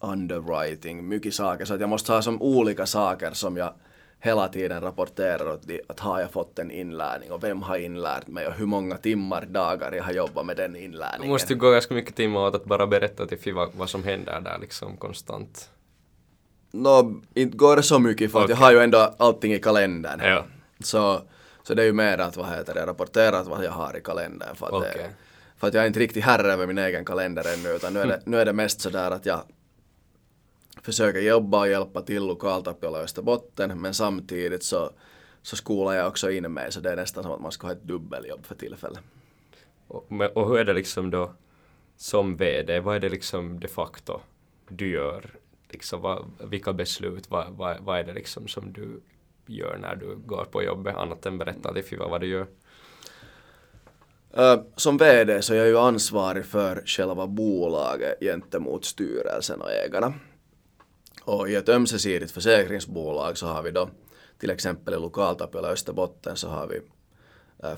underwriting, 0.01 1.07
mycket 1.07 1.33
saker. 1.33 1.65
Så 1.65 1.73
att 1.73 1.79
jag 1.79 1.89
måste 1.89 2.11
ha 2.11 2.21
som 2.21 2.41
olika 2.41 2.85
saker 2.85 3.31
som 3.31 3.57
jag 3.57 3.73
hela 4.19 4.47
tiden 4.47 4.81
rapporterar 4.81 5.53
åt 5.53 5.61
att 5.87 5.99
har 5.99 6.19
jag 6.19 6.31
fått 6.31 6.59
en 6.59 6.71
inlärning 6.71 7.31
och 7.31 7.43
vem 7.43 7.61
har 7.61 7.77
inlärt 7.77 8.27
mig 8.27 8.47
och 8.47 8.53
hur 8.53 8.65
många 8.65 8.97
timmar, 8.97 9.45
dagar 9.45 9.91
jag 9.91 10.03
har 10.03 10.13
jobbat 10.13 10.45
med 10.45 10.57
den 10.57 10.75
inlärningen. 10.75 11.21
Det 11.21 11.27
måste 11.27 11.55
gå 11.55 11.71
ganska 11.71 11.93
mycket 11.93 12.15
timmar 12.15 12.39
åt 12.39 12.55
att 12.55 12.65
bara 12.65 12.87
berätta 12.87 13.25
till 13.25 13.37
Fiva 13.37 13.69
vad 13.77 13.89
som 13.89 14.03
händer 14.03 14.41
där 14.41 14.57
liksom 14.61 14.97
konstant. 14.97 15.69
Nå, 16.71 17.01
no, 17.01 17.21
inte 17.33 17.57
går 17.57 17.75
det 17.75 17.83
så 17.83 17.99
mycket 17.99 18.31
för 18.31 18.39
okay. 18.39 18.53
att 18.53 18.59
jag 18.59 18.65
har 18.65 18.71
ju 18.71 18.79
ändå 18.79 19.15
allting 19.17 19.53
i 19.53 19.59
kalendern. 19.59 20.19
Ja. 20.23 20.45
Så, 20.79 21.21
så 21.63 21.73
det 21.73 21.81
är 21.81 21.85
ju 21.85 21.93
mer 21.93 22.17
att 22.17 22.37
vad 22.37 22.49
heter 22.49 22.73
det, 22.73 22.85
rapportera 22.85 23.43
vad 23.43 23.65
jag 23.65 23.71
har 23.71 23.97
i 23.97 24.01
kalendern 24.01 24.55
för 24.55 24.65
att, 24.65 24.73
okay. 24.73 24.97
det, 24.97 25.09
för 25.57 25.67
att 25.67 25.73
jag 25.73 25.83
är 25.83 25.87
inte 25.87 25.99
riktigt 25.99 26.23
herre 26.23 26.53
över 26.53 26.67
min 26.67 26.77
egen 26.77 27.05
kalender 27.05 27.53
ännu 27.53 27.69
utan 27.69 27.93
nu 27.93 27.99
är 27.99 28.07
det, 28.07 28.21
nu 28.25 28.37
är 28.37 28.45
det 28.45 28.53
mest 28.53 28.81
sådär 28.81 29.11
att 29.11 29.25
jag 29.25 29.41
försöker 30.81 31.19
jobba 31.19 31.59
och 31.59 31.67
hjälpa 31.67 32.01
till 32.01 32.23
lokalt 32.23 32.67
uppe 32.67 32.87
i 32.87 32.89
Österbotten 32.89 33.81
men 33.81 33.93
samtidigt 33.93 34.63
så, 34.63 34.91
så 35.41 35.55
skolar 35.55 35.93
jag 35.93 36.07
också 36.07 36.31
in 36.31 36.53
mig 36.53 36.71
så 36.71 36.79
det 36.79 36.91
är 36.91 36.95
nästan 36.95 37.23
som 37.23 37.31
att 37.31 37.41
man 37.41 37.51
ska 37.51 37.67
ha 37.67 37.71
ett 37.71 37.83
dubbeljobb 37.83 38.45
för 38.45 38.55
tillfället. 38.55 38.99
Och, 39.87 40.11
och 40.33 40.47
hur 40.47 40.57
är 40.57 40.65
det 40.65 40.73
liksom 40.73 41.09
då 41.09 41.33
som 41.97 42.37
VD, 42.37 42.79
vad 42.79 42.95
är 42.95 42.99
det 42.99 43.09
liksom 43.09 43.59
de 43.59 43.67
facto 43.67 44.19
du 44.67 44.89
gör? 44.89 45.29
Liksom, 45.69 46.01
vad, 46.01 46.25
vilka 46.43 46.73
beslut, 46.73 47.29
vad, 47.29 47.53
vad, 47.53 47.77
vad 47.79 47.99
är 47.99 48.03
det 48.03 48.13
liksom 48.13 48.47
som 48.47 48.73
du 48.73 49.01
gör 49.57 49.77
när 49.77 49.95
du 49.95 50.15
går 50.15 50.45
på 50.45 50.63
jobbet 50.63 50.95
annat 50.95 51.25
än 51.25 51.37
berätta 51.37 51.73
till 51.73 51.83
Fiva 51.83 52.07
vad 52.07 52.21
du 52.21 52.27
gör? 52.27 52.47
Uh, 54.37 54.63
som 54.75 54.97
VD 54.97 55.41
så 55.41 55.53
är 55.53 55.57
jag 55.57 55.67
ju 55.67 55.77
ansvarig 55.77 56.45
för 56.45 56.83
själva 56.85 57.27
bolaget 57.27 58.19
gentemot 58.19 58.85
styrelsen 58.85 59.61
och 59.61 59.71
ägarna. 59.71 60.13
Och 61.23 61.49
i 61.49 61.55
ett 61.55 61.69
ömsesidigt 61.69 62.31
försäkringsbolag 62.31 63.37
så 63.37 63.47
har 63.47 63.63
vi 63.63 63.71
då 63.71 63.89
till 64.39 64.49
exempel 64.49 64.93
i 64.93 64.97
lokaltapiola 64.97 65.67
Österbotten 65.67 66.35
så 66.35 66.49
har 66.49 66.67
vi 66.67 66.81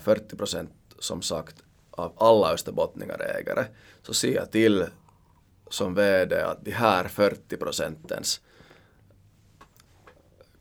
40 0.00 0.36
procent 0.36 0.70
som 0.98 1.22
sagt 1.22 1.62
av 1.90 2.12
alla 2.16 2.52
österbottningar 2.52 3.20
ägare. 3.20 3.64
Så 4.02 4.14
ser 4.14 4.34
jag 4.34 4.50
till 4.50 4.84
som 5.70 5.94
VD 5.94 6.42
att 6.42 6.64
de 6.64 6.70
här 6.70 7.08
40 7.08 7.56
procentens 7.56 8.40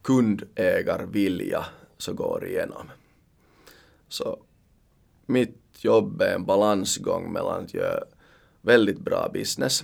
kundägarvilja 0.06 1.66
så 1.98 2.14
går 2.14 2.46
igenom. 2.48 2.92
Så 4.08 4.40
mitt 5.26 5.84
jobb 5.84 6.22
är 6.22 6.36
en 6.36 6.46
balansgång 6.46 7.34
mellan 7.34 7.64
att 7.64 7.74
göra 7.74 8.04
väldigt 8.62 9.00
bra 9.00 9.30
business, 9.34 9.84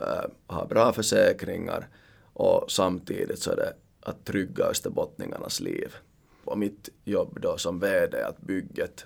äh, 0.00 0.54
ha 0.54 0.66
bra 0.66 0.92
försäkringar, 0.92 1.88
och 2.32 2.70
samtidigt 2.70 3.38
så 3.38 3.50
är 3.50 3.56
det 3.56 3.72
att 4.00 4.24
trygga 4.24 4.64
österbottningarnas 4.64 5.60
liv. 5.60 5.94
Och 6.44 6.58
mitt 6.58 6.88
jobb 7.04 7.38
då 7.40 7.56
som 7.58 7.80
VD 7.80 8.18
är 8.18 8.28
att 8.28 8.40
bygga 8.40 8.84
ett, 8.84 9.04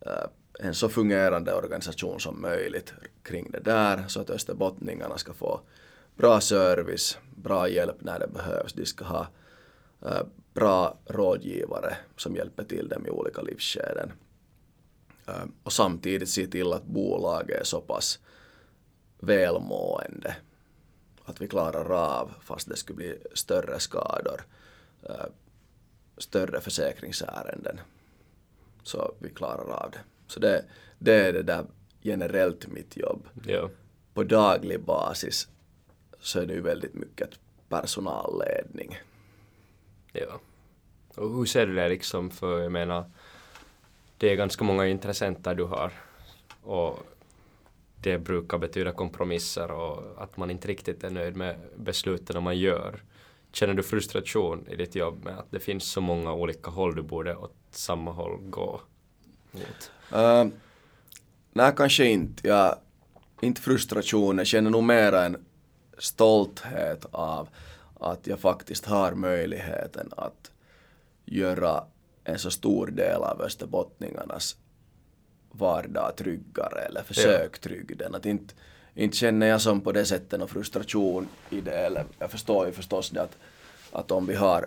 äh, 0.00 0.66
en 0.66 0.74
så 0.74 0.88
fungerande 0.88 1.54
organisation 1.54 2.20
som 2.20 2.42
möjligt 2.42 2.94
kring 3.22 3.50
det 3.50 3.60
där 3.60 4.04
så 4.08 4.20
att 4.20 4.30
österbottningarna 4.30 5.18
ska 5.18 5.32
få 5.32 5.60
bra 6.20 6.40
service, 6.40 7.18
bra 7.36 7.68
hjälp 7.68 7.96
när 8.00 8.18
det 8.18 8.26
behövs. 8.26 8.72
De 8.72 8.86
ska 8.86 9.04
ha 9.04 9.26
äh, 10.02 10.22
bra 10.54 10.98
rådgivare 11.06 11.96
som 12.16 12.36
hjälper 12.36 12.64
till 12.64 12.88
dem 12.88 13.06
i 13.06 13.10
olika 13.10 13.42
livsskeden. 13.42 14.12
Äh, 15.26 15.44
och 15.62 15.72
samtidigt 15.72 16.28
se 16.28 16.46
till 16.46 16.72
att 16.72 16.84
bolaget 16.84 17.60
är 17.60 17.64
så 17.64 17.80
pass 17.80 18.18
välmående 19.18 20.36
att 21.24 21.40
vi 21.40 21.48
klarar 21.48 21.90
av 21.90 22.30
fast 22.40 22.68
det 22.68 22.76
skulle 22.76 22.96
bli 22.96 23.18
större 23.34 23.80
skador, 23.80 24.40
äh, 25.02 25.26
större 26.18 26.60
försäkringsärenden. 26.60 27.80
Så 28.82 29.14
vi 29.18 29.28
klarar 29.30 29.84
av 29.84 29.90
det. 29.90 30.00
Så 30.26 30.40
det, 30.40 30.64
det 30.98 31.14
är 31.14 31.32
det 31.32 31.42
där 31.42 31.64
generellt 32.02 32.66
mitt 32.66 32.96
jobb. 32.96 33.28
Ja. 33.46 33.70
På 34.14 34.24
daglig 34.24 34.84
basis 34.84 35.48
så 36.20 36.40
är 36.40 36.46
det 36.46 36.54
ju 36.54 36.60
väldigt 36.60 36.94
mycket 36.94 37.30
personalledning. 37.68 38.98
Ja. 40.12 40.40
Och 41.16 41.30
hur 41.30 41.44
ser 41.44 41.66
du 41.66 41.74
det 41.74 41.88
liksom 41.88 42.30
för, 42.30 42.60
jag 42.62 42.72
menar, 42.72 43.10
det 44.18 44.30
är 44.30 44.36
ganska 44.36 44.64
många 44.64 44.86
intressenter 44.86 45.54
du 45.54 45.64
har. 45.64 45.92
Och 46.62 46.98
det 48.02 48.18
brukar 48.18 48.58
betyda 48.58 48.92
kompromisser 48.92 49.70
och 49.70 50.22
att 50.22 50.36
man 50.36 50.50
inte 50.50 50.68
riktigt 50.68 51.04
är 51.04 51.10
nöjd 51.10 51.36
med 51.36 51.56
besluten 51.76 52.42
man 52.42 52.58
gör. 52.58 53.02
Känner 53.52 53.74
du 53.74 53.82
frustration 53.82 54.66
i 54.68 54.76
ditt 54.76 54.94
jobb 54.94 55.24
med 55.24 55.38
att 55.38 55.50
det 55.50 55.60
finns 55.60 55.84
så 55.84 56.00
många 56.00 56.32
olika 56.32 56.70
håll 56.70 56.94
du 56.94 57.02
borde 57.02 57.36
åt 57.36 57.54
samma 57.70 58.10
håll 58.10 58.38
gå 58.40 58.80
mot? 59.50 59.90
Uh, 60.14 60.52
nej, 61.52 61.72
kanske 61.76 62.04
inte. 62.04 62.48
Jag, 62.48 62.78
inte 63.40 63.60
frustration, 63.60 64.38
jag 64.38 64.46
känner 64.46 64.70
nog 64.70 64.82
mer 64.82 65.12
en 65.12 65.44
stolthet 66.02 67.06
av 67.10 67.48
att 68.00 68.26
jag 68.26 68.40
faktiskt 68.40 68.86
har 68.86 69.12
möjligheten 69.12 70.08
att 70.16 70.50
göra 71.24 71.84
en 72.24 72.38
så 72.38 72.50
stor 72.50 72.86
del 72.86 73.22
av 73.22 73.42
österbottningarnas 73.42 74.56
vardag 75.50 76.16
tryggare 76.16 76.80
eller 76.80 77.02
försök 77.02 77.58
trygg 77.58 77.96
den. 77.98 78.14
Att 78.14 78.26
inte, 78.26 78.54
inte 78.94 79.16
känner 79.16 79.46
jag 79.46 79.60
som 79.60 79.80
på 79.80 79.92
det 79.92 80.04
sättet 80.04 80.38
någon 80.38 80.48
frustration 80.48 81.28
i 81.50 81.60
det. 81.60 81.78
Eller 81.78 82.04
jag 82.18 82.30
förstår 82.30 82.66
ju 82.66 82.72
förstås 82.72 83.10
det 83.10 83.22
att, 83.22 83.36
att 83.92 84.10
om 84.10 84.26
vi 84.26 84.34
har 84.34 84.66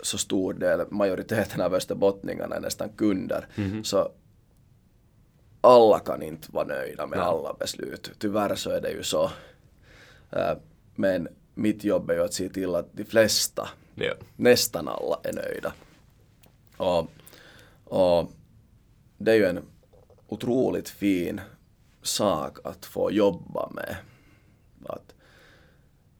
så 0.00 0.18
stor 0.18 0.52
del, 0.52 0.86
majoriteten 0.90 1.60
av 1.60 1.74
österbottningarna 1.74 2.56
är 2.56 2.60
nästan 2.60 2.88
kunder, 2.88 3.46
mm 3.54 3.70
-hmm. 3.70 3.82
så 3.82 4.12
alla 5.60 5.98
kan 5.98 6.22
inte 6.22 6.48
vara 6.52 6.66
nöjda 6.66 7.06
med 7.06 7.18
alla 7.18 7.54
beslut. 7.54 8.10
Tyvärr 8.18 8.54
så 8.54 8.70
är 8.70 8.80
det 8.80 8.90
ju 8.90 9.02
så. 9.02 9.30
Men 10.94 11.28
mitt 11.54 11.84
jobb 11.84 12.10
är 12.10 12.14
ju 12.14 12.24
att 12.24 12.34
se 12.34 12.48
till 12.48 12.74
att 12.74 12.88
de 12.92 13.04
flesta, 13.04 13.68
ja. 13.94 14.12
nästan 14.36 14.88
alla, 14.88 15.20
är 15.22 15.32
nöjda. 15.32 15.72
Och, 16.76 17.10
och 17.84 18.32
det 19.18 19.32
är 19.32 19.36
ju 19.36 19.44
en 19.44 19.60
otroligt 20.28 20.88
fin 20.88 21.40
sak 22.02 22.58
att 22.64 22.86
få 22.86 23.10
jobba 23.10 23.70
med. 23.70 23.96
Att 24.84 25.14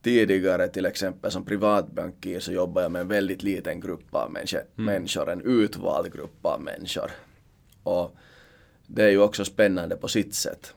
tidigare 0.02 0.68
till 0.68 0.86
exempel 0.86 1.30
som 1.30 1.44
privatbankir 1.44 2.40
så 2.40 2.52
jobbade 2.52 2.84
jag 2.84 2.92
med 2.92 3.00
en 3.00 3.08
väldigt 3.08 3.42
liten 3.42 3.80
grupp 3.80 4.14
av 4.14 4.30
människor, 4.30 4.60
mm. 4.60 4.84
människor 4.84 5.30
en 5.30 5.40
utvald 5.40 6.12
grupp 6.12 6.46
av 6.46 6.60
människor. 6.60 7.10
Och 7.82 8.16
det 8.86 9.02
är 9.02 9.10
ju 9.10 9.18
också 9.18 9.44
spännande 9.44 9.96
på 9.96 10.08
sitt 10.08 10.34
sätt. 10.34 10.74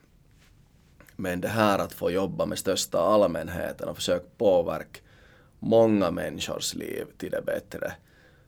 Men 1.15 1.41
det 1.41 1.47
här 1.47 1.79
att 1.79 1.93
få 1.93 2.11
jobba 2.11 2.45
med 2.45 2.59
största 2.59 2.99
allmänheten 2.99 3.89
och 3.89 3.95
försöka 3.95 4.25
påverka 4.37 4.99
många 5.59 6.11
människors 6.11 6.73
liv 6.73 7.05
till 7.17 7.31
det 7.31 7.41
bättre 7.41 7.93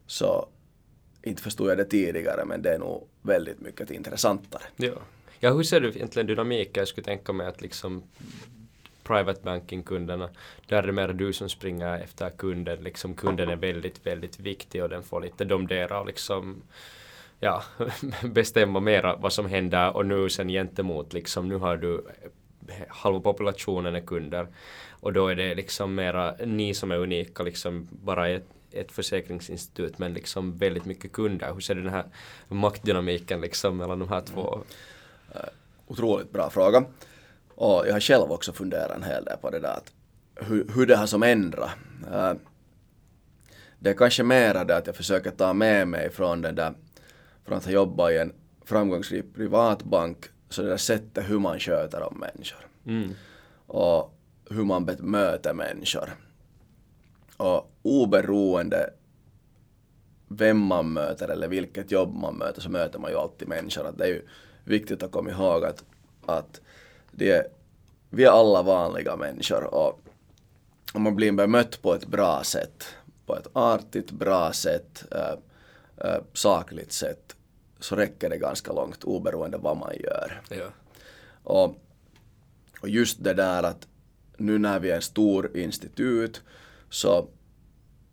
så 0.05 0.47
inte 1.21 1.41
förstod 1.41 1.69
jag 1.69 1.77
det 1.77 1.85
tidigare 1.85 2.45
men 2.45 2.61
det 2.61 2.73
är 2.73 2.79
nog 2.79 3.07
väldigt 3.21 3.61
mycket 3.61 3.91
intressantare. 3.91 4.63
Ja. 4.75 4.93
Ja, 5.39 5.53
hur 5.53 5.63
ser 5.63 5.79
du 5.79 5.89
egentligen 5.89 6.27
dynamiken? 6.27 6.81
Jag 6.81 6.87
skulle 6.87 7.05
tänka 7.05 7.33
mig 7.33 7.47
att 7.47 7.61
liksom 7.61 8.03
private 9.03 9.41
banking-kunderna, 9.43 10.29
där 10.67 10.77
är 10.77 10.87
det 10.87 10.91
mer 10.91 11.07
du 11.07 11.33
som 11.33 11.49
springer 11.49 11.99
efter 11.99 12.29
kunden. 12.29 12.83
Liksom 12.83 13.13
kunden 13.13 13.49
är 13.49 13.55
väldigt, 13.55 14.05
väldigt 14.05 14.39
viktig 14.39 14.83
och 14.83 14.89
den 14.89 15.03
får 15.03 15.21
lite 15.21 15.45
domdera 15.45 15.99
och 15.99 16.07
liksom 16.07 16.61
ja, 17.39 17.63
bestämma 18.23 18.79
mera 18.79 19.15
vad 19.15 19.33
som 19.33 19.45
händer 19.45 19.95
och 19.95 20.05
nu 20.05 20.29
sen 20.29 20.47
gentemot 20.47 21.13
liksom, 21.13 21.49
nu 21.49 21.55
har 21.55 21.77
du 21.77 22.05
halva 22.89 23.19
populationen 23.19 23.95
är 23.95 23.99
kunder 23.99 24.47
och 24.89 25.13
då 25.13 25.27
är 25.27 25.35
det 25.35 25.55
liksom 25.55 25.95
mera 25.95 26.35
ni 26.45 26.73
som 26.73 26.91
är 26.91 26.97
unika 26.97 27.43
liksom 27.43 27.87
bara 27.91 28.29
ett, 28.29 28.47
ett 28.71 28.91
försäkringsinstitut 28.91 29.97
men 29.97 30.13
liksom 30.13 30.57
väldigt 30.57 30.85
mycket 30.85 31.11
kunder. 31.11 31.53
Hur 31.53 31.59
ser 31.59 31.75
du 31.75 31.81
den 31.81 31.93
här 31.93 32.05
maktdynamiken 32.47 33.41
liksom 33.41 33.77
mellan 33.77 33.99
de 33.99 34.09
här 34.09 34.21
två? 34.21 34.53
Mm. 34.53 34.65
Eh, 35.35 35.49
otroligt 35.87 36.31
bra 36.31 36.49
fråga. 36.49 36.85
Och 37.55 37.87
jag 37.87 37.93
har 37.93 37.99
själv 37.99 38.31
också 38.31 38.53
funderat 38.53 38.95
en 38.95 39.03
hel 39.03 39.25
del 39.25 39.37
på 39.37 39.49
det 39.49 39.59
där 39.59 39.73
att 39.73 39.93
hur, 40.35 40.67
hur 40.75 40.85
det 40.85 40.95
har 40.95 41.07
som 41.07 41.23
ändrat. 41.23 41.69
Eh, 42.11 42.33
det 43.79 43.89
är 43.89 43.93
kanske 43.93 44.23
mera 44.23 44.63
det 44.63 44.77
att 44.77 44.87
jag 44.87 44.95
försöker 44.95 45.31
ta 45.31 45.53
med 45.53 45.87
mig 45.87 46.09
från 46.09 46.41
den 46.41 46.55
där, 46.55 46.73
från 47.45 47.57
att 47.57 47.65
ha 47.65 47.71
jobbat 47.71 48.11
i 48.11 48.17
en 48.17 48.33
framgångsrik 48.65 49.35
privatbank, 49.35 50.25
så 50.49 50.61
det 50.61 50.69
där 50.69 50.77
sättet 50.77 51.29
hur 51.29 51.39
man 51.39 51.59
sköter 51.59 52.01
om 52.01 52.17
människor. 52.19 52.67
Mm. 52.85 53.13
Och 53.67 54.13
hur 54.49 54.63
man 54.63 54.85
bemöter 54.85 55.53
människor. 55.53 56.15
Och 57.37 57.71
oberoende 57.81 58.89
vem 60.27 60.57
man 60.59 60.93
möter 60.93 61.27
eller 61.27 61.47
vilket 61.47 61.91
jobb 61.91 62.15
man 62.15 62.35
möter 62.35 62.61
så 62.61 62.69
möter 62.69 62.99
man 62.99 63.11
ju 63.11 63.17
alltid 63.17 63.47
människor. 63.47 63.87
Att 63.87 63.97
det 63.97 64.03
är 64.03 64.09
ju 64.09 64.21
viktigt 64.63 65.03
att 65.03 65.11
komma 65.11 65.29
ihåg 65.29 65.65
att, 65.65 65.83
att 66.25 66.61
det 67.11 67.31
är, 67.31 67.47
vi 68.09 68.23
är 68.23 68.31
alla 68.31 68.61
vanliga 68.61 69.15
människor 69.15 69.63
och 69.63 70.01
om 70.93 71.01
man 71.01 71.15
blir 71.15 71.31
bemött 71.31 71.81
på 71.81 71.93
ett 71.93 72.07
bra 72.07 72.43
sätt, 72.43 72.85
på 73.25 73.35
ett 73.35 73.47
artigt, 73.53 74.11
bra 74.11 74.53
sätt, 74.53 75.05
äh, 75.11 76.09
äh, 76.09 76.21
sakligt 76.33 76.91
sätt, 76.91 77.35
så 77.79 77.95
räcker 77.95 78.29
det 78.29 78.37
ganska 78.37 78.73
långt 78.73 79.03
oberoende 79.03 79.57
vad 79.57 79.77
man 79.77 79.93
gör. 80.03 80.41
Ja. 80.49 80.67
Och, 81.43 81.75
och 82.81 82.89
just 82.89 83.23
det 83.23 83.33
där 83.33 83.63
att 83.63 83.87
nu 84.37 84.57
när 84.57 84.79
vi 84.79 84.91
är 84.91 84.95
en 84.95 85.01
stor 85.01 85.57
institut 85.57 86.41
så 86.89 87.27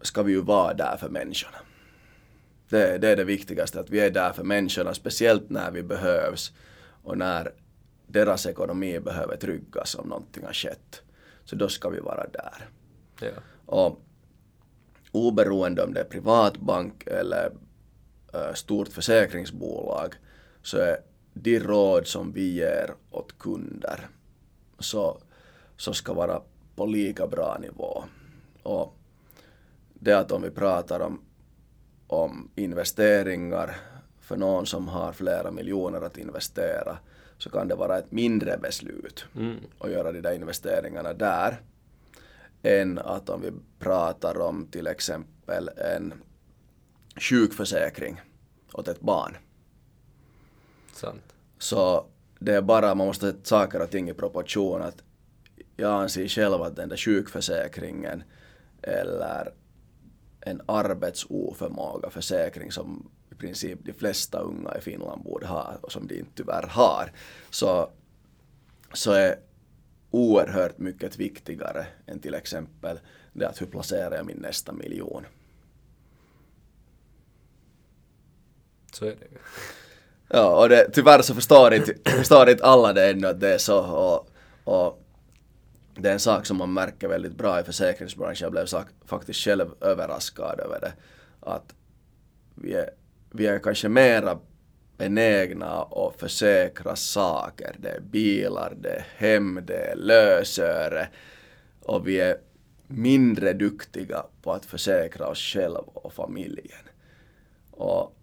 ska 0.02 0.22
vi 0.22 0.32
ju 0.32 0.40
vara 0.40 0.74
där 0.74 0.96
för 0.96 1.08
människorna. 1.08 1.56
Det, 2.68 2.98
det 2.98 3.08
är 3.08 3.16
det 3.16 3.24
viktigaste, 3.24 3.80
att 3.80 3.90
vi 3.90 4.00
är 4.00 4.10
där 4.10 4.32
för 4.32 4.44
människorna, 4.44 4.94
speciellt 4.94 5.50
när 5.50 5.70
vi 5.70 5.82
behövs 5.82 6.52
och 7.02 7.18
när 7.18 7.52
deras 8.06 8.46
ekonomi 8.46 9.00
behöver 9.00 9.36
tryggas 9.36 9.94
om 9.94 10.08
någonting 10.08 10.44
har 10.44 10.52
skett. 10.52 11.02
Så 11.44 11.56
då 11.56 11.68
ska 11.68 11.88
vi 11.88 12.00
vara 12.00 12.26
där. 12.26 12.68
Ja. 13.20 13.28
Och 13.66 14.00
oberoende 15.12 15.82
om 15.82 15.94
det 15.94 16.00
är 16.00 16.04
privatbank 16.04 17.06
eller 17.06 17.52
stort 18.54 18.88
försäkringsbolag 18.88 20.14
så 20.62 20.78
är 20.78 20.96
de 21.32 21.58
råd 21.58 22.06
som 22.06 22.32
vi 22.32 22.52
ger 22.52 22.94
åt 23.10 23.38
kunder 23.38 24.08
så, 24.78 25.18
så 25.76 25.92
ska 25.92 26.12
vara 26.12 26.40
på 26.76 26.86
lika 26.86 27.26
bra 27.26 27.58
nivå. 27.60 28.04
Och 28.62 28.96
det 29.94 30.12
att 30.12 30.32
om 30.32 30.42
vi 30.42 30.50
pratar 30.50 31.00
om, 31.00 31.20
om 32.06 32.50
investeringar 32.54 33.76
för 34.20 34.36
någon 34.36 34.66
som 34.66 34.88
har 34.88 35.12
flera 35.12 35.50
miljoner 35.50 36.00
att 36.00 36.18
investera 36.18 36.98
så 37.38 37.50
kan 37.50 37.68
det 37.68 37.74
vara 37.74 37.98
ett 37.98 38.12
mindre 38.12 38.58
beslut 38.58 39.24
mm. 39.36 39.56
att 39.78 39.90
göra 39.90 40.12
de 40.12 40.20
där 40.20 40.32
investeringarna 40.32 41.12
där 41.12 41.60
än 42.62 42.98
att 42.98 43.28
om 43.28 43.40
vi 43.40 43.52
pratar 43.78 44.40
om 44.40 44.66
till 44.66 44.86
exempel 44.86 45.70
en 45.76 46.14
sjukförsäkring 47.16 48.20
åt 48.72 48.88
ett 48.88 49.00
barn. 49.00 49.36
Sant. 50.92 51.34
Så 51.58 52.06
det 52.38 52.54
är 52.54 52.62
bara, 52.62 52.94
man 52.94 53.06
måste 53.06 53.26
sätta 53.26 53.44
saker 53.44 53.82
och 53.82 53.90
ting 53.90 54.10
i 54.10 54.14
proportion. 54.14 54.82
Att 54.82 55.02
jag 55.76 56.02
anser 56.02 56.28
själv 56.28 56.62
att 56.62 56.76
den 56.76 56.88
där 56.88 56.96
sjukförsäkringen 56.96 58.22
eller 58.82 59.52
en 60.40 60.60
arbetsoförmåga 60.66 62.10
försäkring 62.10 62.72
som 62.72 63.10
i 63.30 63.34
princip 63.34 63.78
de 63.82 63.92
flesta 63.92 64.38
unga 64.38 64.76
i 64.78 64.80
Finland 64.80 65.22
borde 65.22 65.46
ha 65.46 65.74
och 65.80 65.92
som 65.92 66.06
de 66.06 66.18
inte 66.18 66.30
tyvärr 66.34 66.66
har, 66.70 67.12
så, 67.50 67.90
så 68.92 69.12
är 69.12 69.38
oerhört 70.10 70.78
mycket 70.78 71.16
viktigare 71.16 71.86
än 72.06 72.20
till 72.20 72.34
exempel 72.34 73.00
det 73.32 73.48
att 73.48 73.60
hur 73.60 73.66
placerar 73.66 74.16
jag 74.16 74.26
min 74.26 74.36
nästa 74.36 74.72
miljon. 74.72 75.26
Så 78.94 79.04
är 79.04 79.08
det 79.08 79.26
ju. 79.32 79.38
Ja, 80.28 80.62
och 80.62 80.68
det, 80.68 80.90
tyvärr 80.92 81.22
så 81.22 81.34
förstår 81.34 81.74
inte, 81.74 82.10
förstår 82.10 82.50
inte 82.50 82.64
alla 82.64 82.92
det 82.92 83.10
ännu 83.10 83.26
att 83.26 83.40
det 83.40 83.54
är 83.54 83.58
så. 83.58 83.78
Och, 83.84 84.28
och 84.64 85.04
det 85.96 86.08
är 86.08 86.12
en 86.12 86.20
sak 86.20 86.46
som 86.46 86.56
man 86.56 86.72
märker 86.72 87.08
väldigt 87.08 87.34
bra 87.34 87.60
i 87.60 87.64
försäkringsbranschen. 87.64 88.44
Jag 88.44 88.52
blev 88.52 88.84
faktiskt 89.06 89.40
själv 89.40 89.74
överraskad 89.80 90.60
över 90.60 90.80
det. 90.80 90.92
Att 91.40 91.74
vi 92.54 92.74
är, 92.74 92.90
vi 93.30 93.46
är 93.46 93.58
kanske 93.58 93.88
mera 93.88 94.38
benägna 94.96 95.82
att 95.82 96.20
försäkra 96.20 96.96
saker. 96.96 97.76
Det 97.78 97.88
är 97.88 98.00
bilar, 98.00 98.74
det 98.80 98.90
är 98.90 99.06
hem, 99.16 99.60
det 99.66 99.76
är 99.76 99.96
lösöre. 99.96 101.08
Och 101.80 102.08
vi 102.08 102.20
är 102.20 102.36
mindre 102.86 103.52
duktiga 103.52 104.26
på 104.42 104.52
att 104.52 104.64
försäkra 104.64 105.26
oss 105.26 105.38
själva 105.38 105.78
och 105.94 106.12
familjen. 106.12 106.84
Och 107.70 108.16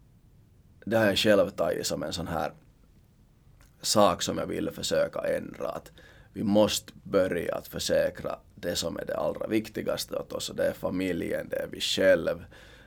det 0.85 0.97
har 0.97 1.05
jag 1.05 1.17
själv 1.17 1.49
tagit 1.49 1.87
som 1.87 2.03
en 2.03 2.13
sån 2.13 2.27
här 2.27 2.51
sak 3.81 4.21
som 4.21 4.37
jag 4.37 4.45
vill 4.45 4.71
försöka 4.71 5.19
ändra. 5.19 5.67
Att 5.67 5.91
vi 6.33 6.43
måste 6.43 6.93
börja 7.03 7.55
att 7.55 7.67
försäkra 7.67 8.39
det 8.55 8.75
som 8.75 8.97
är 8.97 9.05
det 9.05 9.17
allra 9.17 9.47
viktigaste 9.47 10.15
åt 10.15 10.33
oss 10.33 10.49
och 10.49 10.55
det 10.55 10.67
är 10.67 10.73
familjen, 10.73 11.49
det 11.49 11.55
är 11.55 11.67
vi 11.71 11.81
själv 11.81 12.45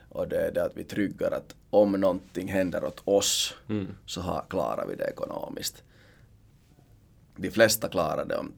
och 0.09 0.29
det 0.29 0.47
är 0.47 0.53
det 0.53 0.65
att 0.65 0.77
vi 0.77 0.85
tryggar 0.85 1.31
att 1.31 1.55
om 1.71 1.93
någonting 1.93 2.49
händer 2.49 2.85
åt 2.85 3.03
oss 3.05 3.55
mm. 3.69 3.95
så 4.07 4.21
har, 4.21 4.45
klarar 4.51 4.87
vi 4.87 4.95
det 4.95 5.05
ekonomiskt. 5.05 5.83
De 7.37 7.51
flesta 7.51 7.89
klarar 7.89 8.25
det 8.25 8.37
om 8.37 8.53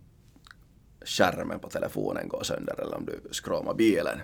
skärmen 1.05 1.59
på 1.59 1.68
telefonen 1.68 2.29
går 2.29 2.42
sönder 2.42 2.81
eller 2.81 2.96
om 2.96 3.05
du 3.05 3.20
skråmar 3.31 3.75
bilen. 3.75 4.20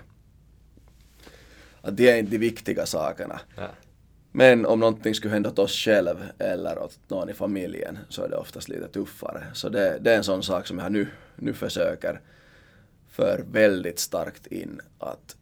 Att 1.81 1.97
det 1.97 2.09
är 2.09 2.17
inte 2.17 2.31
de 2.31 2.37
viktiga 2.37 2.85
sakerna. 2.85 3.39
Ja. 3.55 3.69
Men 4.35 4.65
om 4.65 4.79
någonting 4.79 5.15
skulle 5.15 5.33
hända 5.33 5.49
åt 5.49 5.59
oss 5.59 5.75
själv 5.75 6.31
eller 6.37 6.79
åt 6.79 6.99
någon 7.07 7.29
i 7.29 7.33
familjen 7.33 7.99
så 8.09 8.23
är 8.23 8.29
det 8.29 8.35
oftast 8.35 8.69
lite 8.69 8.87
tuffare. 8.87 9.43
Så 9.53 9.69
det, 9.69 9.97
det 10.01 10.11
är 10.11 10.17
en 10.17 10.23
sån 10.23 10.43
sak 10.43 10.67
som 10.67 10.79
jag 10.79 10.91
nu, 10.91 11.07
nu 11.35 11.53
försöker 11.53 12.21
för 13.09 13.45
väldigt 13.51 13.99
starkt 13.99 14.47
in 14.47 14.81
att 14.99 15.35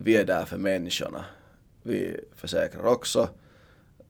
vi 0.00 0.16
är 0.16 0.24
där 0.24 0.44
för 0.44 0.56
människorna. 0.58 1.24
Vi 1.82 2.20
försäkrar 2.36 2.86
också 2.86 3.28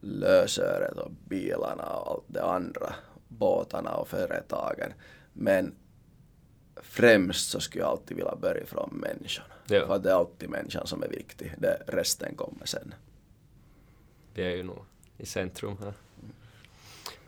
lösöret 0.01 0.97
och 0.97 1.11
bilarna 1.11 1.83
och 1.83 2.11
allt 2.11 2.23
det 2.27 2.43
andra, 2.43 2.95
båtarna 3.27 3.91
och 3.91 4.07
företagen. 4.07 4.93
Men 5.33 5.75
främst 6.75 7.49
så 7.49 7.59
skulle 7.59 7.83
jag 7.83 7.91
alltid 7.91 8.17
vilja 8.17 8.35
börja 8.35 8.65
från 8.65 8.89
människan. 8.93 9.45
Ja. 9.67 9.87
För 9.87 9.99
det 9.99 10.09
är 10.09 10.15
alltid 10.15 10.49
människan 10.49 10.87
som 10.87 11.03
är 11.03 11.09
viktig. 11.09 11.53
Det, 11.57 11.81
resten 11.87 12.35
kommer 12.35 12.65
sen 12.65 12.93
det 14.39 14.45
är 14.45 14.55
ju 14.55 14.63
nog 14.63 14.85
i 15.17 15.25
centrum 15.25 15.77
här. 15.83 15.93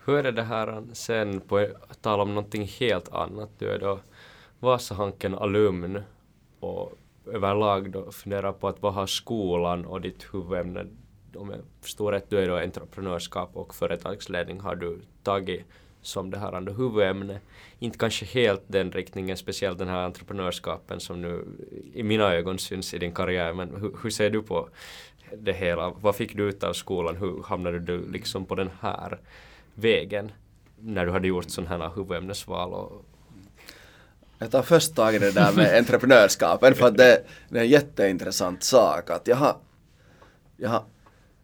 Hur 0.04 0.26
är 0.26 0.32
det 0.32 0.42
här 0.42 0.82
sen, 0.92 1.40
på 1.40 1.68
tal 2.00 2.20
om 2.20 2.28
någonting 2.34 2.66
helt 2.66 3.12
annat, 3.12 3.50
du 3.58 3.68
är 3.68 3.78
då 3.78 4.00
Vasahanken 4.60 5.34
alumn 5.34 6.02
och 6.60 6.92
överlag 7.26 7.90
då 7.90 8.12
funderar 8.12 8.52
på 8.52 8.68
att 8.68 8.82
vad 8.82 8.94
har 8.94 9.06
skolan 9.06 9.84
och 9.84 10.00
ditt 10.00 10.34
huvudämne, 10.34 10.86
om 11.36 11.50
jag 11.50 11.60
förstår 11.80 12.12
rätt, 12.12 12.30
du 12.30 12.38
är 12.38 12.48
då 12.48 12.56
entreprenörskap 12.56 13.56
och 13.56 13.74
företagsledning 13.74 14.60
har 14.60 14.74
du 14.74 15.00
tagit 15.22 15.64
som 16.02 16.30
det 16.30 16.38
här 16.38 16.52
andra 16.52 16.72
huvudämne. 16.72 17.40
Inte 17.78 17.98
kanske 17.98 18.24
helt 18.24 18.62
den 18.66 18.92
riktningen, 18.92 19.36
speciellt 19.36 19.78
den 19.78 19.88
här 19.88 20.04
entreprenörskapen 20.04 21.00
som 21.00 21.22
nu 21.22 21.46
i 21.94 22.02
mina 22.02 22.34
ögon 22.34 22.58
syns 22.58 22.94
i 22.94 22.98
din 22.98 23.12
karriär, 23.12 23.52
men 23.52 23.76
hur, 23.76 23.96
hur 24.02 24.10
ser 24.10 24.30
du 24.30 24.42
på 24.42 24.68
det 25.38 25.52
hela? 25.52 25.90
Vad 26.00 26.16
fick 26.16 26.36
du 26.36 26.48
ut 26.48 26.64
av 26.64 26.72
skolan? 26.72 27.16
Hur 27.16 27.42
hamnade 27.42 27.78
du 27.78 28.10
liksom 28.10 28.44
på 28.44 28.54
den 28.54 28.70
här 28.80 29.18
vägen 29.74 30.32
när 30.80 31.06
du 31.06 31.12
hade 31.12 31.28
gjort 31.28 31.50
sådana 31.50 31.84
här 31.84 31.94
huvudämnesval? 31.94 32.72
Och... 32.72 33.04
Jag 34.38 34.50
tar 34.50 34.62
först 34.62 34.94
tag 34.94 35.14
i 35.14 35.18
det 35.18 35.30
där 35.30 35.52
med 35.52 35.78
entreprenörskapen 35.78 36.74
för 36.74 36.86
att 36.86 36.96
det, 36.96 37.24
det, 37.48 37.58
är 37.58 37.62
en 37.62 37.68
jätteintressant 37.68 38.62
sak. 38.62 39.10
Att 39.10 39.28
jag, 39.28 39.36
har, 39.36 39.56
jag 40.56 40.70
har 40.70 40.82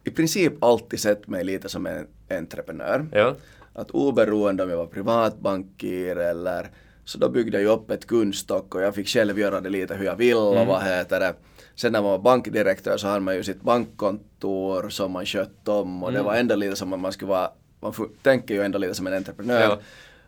i 0.04 0.10
princip 0.10 0.64
alltid 0.64 1.00
sett 1.00 1.26
mig 1.26 1.44
lite 1.44 1.68
som 1.68 1.86
en 1.86 2.06
entreprenör. 2.30 3.06
Ja. 3.12 3.34
Att 3.72 3.90
oberoende 3.90 4.62
om 4.62 4.70
jag 4.70 4.76
var 4.76 4.86
privatbankir 4.86 6.16
eller 6.16 6.70
Så 7.04 7.18
då 7.18 7.28
byggde 7.28 7.62
jag 7.62 7.72
upp 7.72 7.90
ett 7.90 8.06
kundstock 8.06 8.74
och 8.74 8.82
jag 8.82 8.94
fick 8.94 9.08
själv 9.08 9.38
göra 9.38 9.60
det 9.60 9.68
lite 9.68 9.94
hur 9.94 10.04
jag 10.04 10.16
vill 10.16 10.36
och 10.36 10.66
vad 10.66 10.82
heter 10.82 11.20
det. 11.20 11.34
Sen 11.80 11.92
när 11.92 12.02
man 12.02 12.10
var 12.10 12.18
bankdirektör 12.18 12.96
så 12.96 13.06
hade 13.06 13.20
man 13.20 13.34
ju 13.34 13.42
sitt 13.42 13.62
bankkontor 13.62 14.88
som 14.88 15.12
man 15.12 15.26
skötte 15.26 15.70
om 15.70 16.02
och 16.02 16.12
det 16.12 16.22
var 16.22 16.34
ändå 16.34 16.54
lite 16.54 16.76
som 16.76 16.92
att 16.92 17.00
man 17.00 17.12
skulle 17.12 17.28
vara, 17.28 17.50
man 17.80 17.94
tänker 18.22 18.54
ju 18.54 18.62
ändå 18.62 18.78
lite 18.78 18.94
som 18.94 19.06
en 19.06 19.12
entreprenör. 19.12 19.60
Ja. 19.60 19.78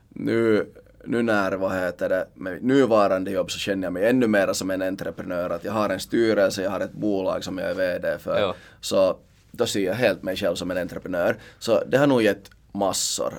Nu, 0.09 0.67
nu 1.05 1.23
när, 1.23 1.53
vad 1.53 1.73
heter 1.73 2.09
det, 2.09 2.27
med 2.35 2.63
nuvarande 2.63 3.31
jobb 3.31 3.51
så 3.51 3.59
känner 3.59 3.87
jag 3.87 3.93
mig 3.93 4.09
ännu 4.09 4.27
mer 4.27 4.53
som 4.53 4.71
en 4.71 4.83
entreprenör. 4.83 5.51
Att 5.51 5.65
jag 5.65 5.73
har 5.73 5.89
en 5.89 6.01
styrelse, 6.01 6.63
jag 6.63 6.71
har 6.71 6.81
ett 6.81 6.93
bolag 6.93 7.45
som 7.45 7.59
jag 7.59 7.71
är 7.71 7.75
VD 7.75 8.19
för. 8.19 8.41
Ja. 8.41 8.55
Så 8.81 9.17
då 9.51 9.67
ser 9.67 9.87
jag 9.87 9.95
helt 9.95 10.23
mig 10.23 10.37
själv 10.37 10.55
som 10.55 10.71
en 10.71 10.79
entreprenör. 10.79 11.37
Så 11.59 11.83
det 11.87 11.99
har 11.99 12.07
nog 12.07 12.23
gett 12.23 12.51
massor. 12.73 13.35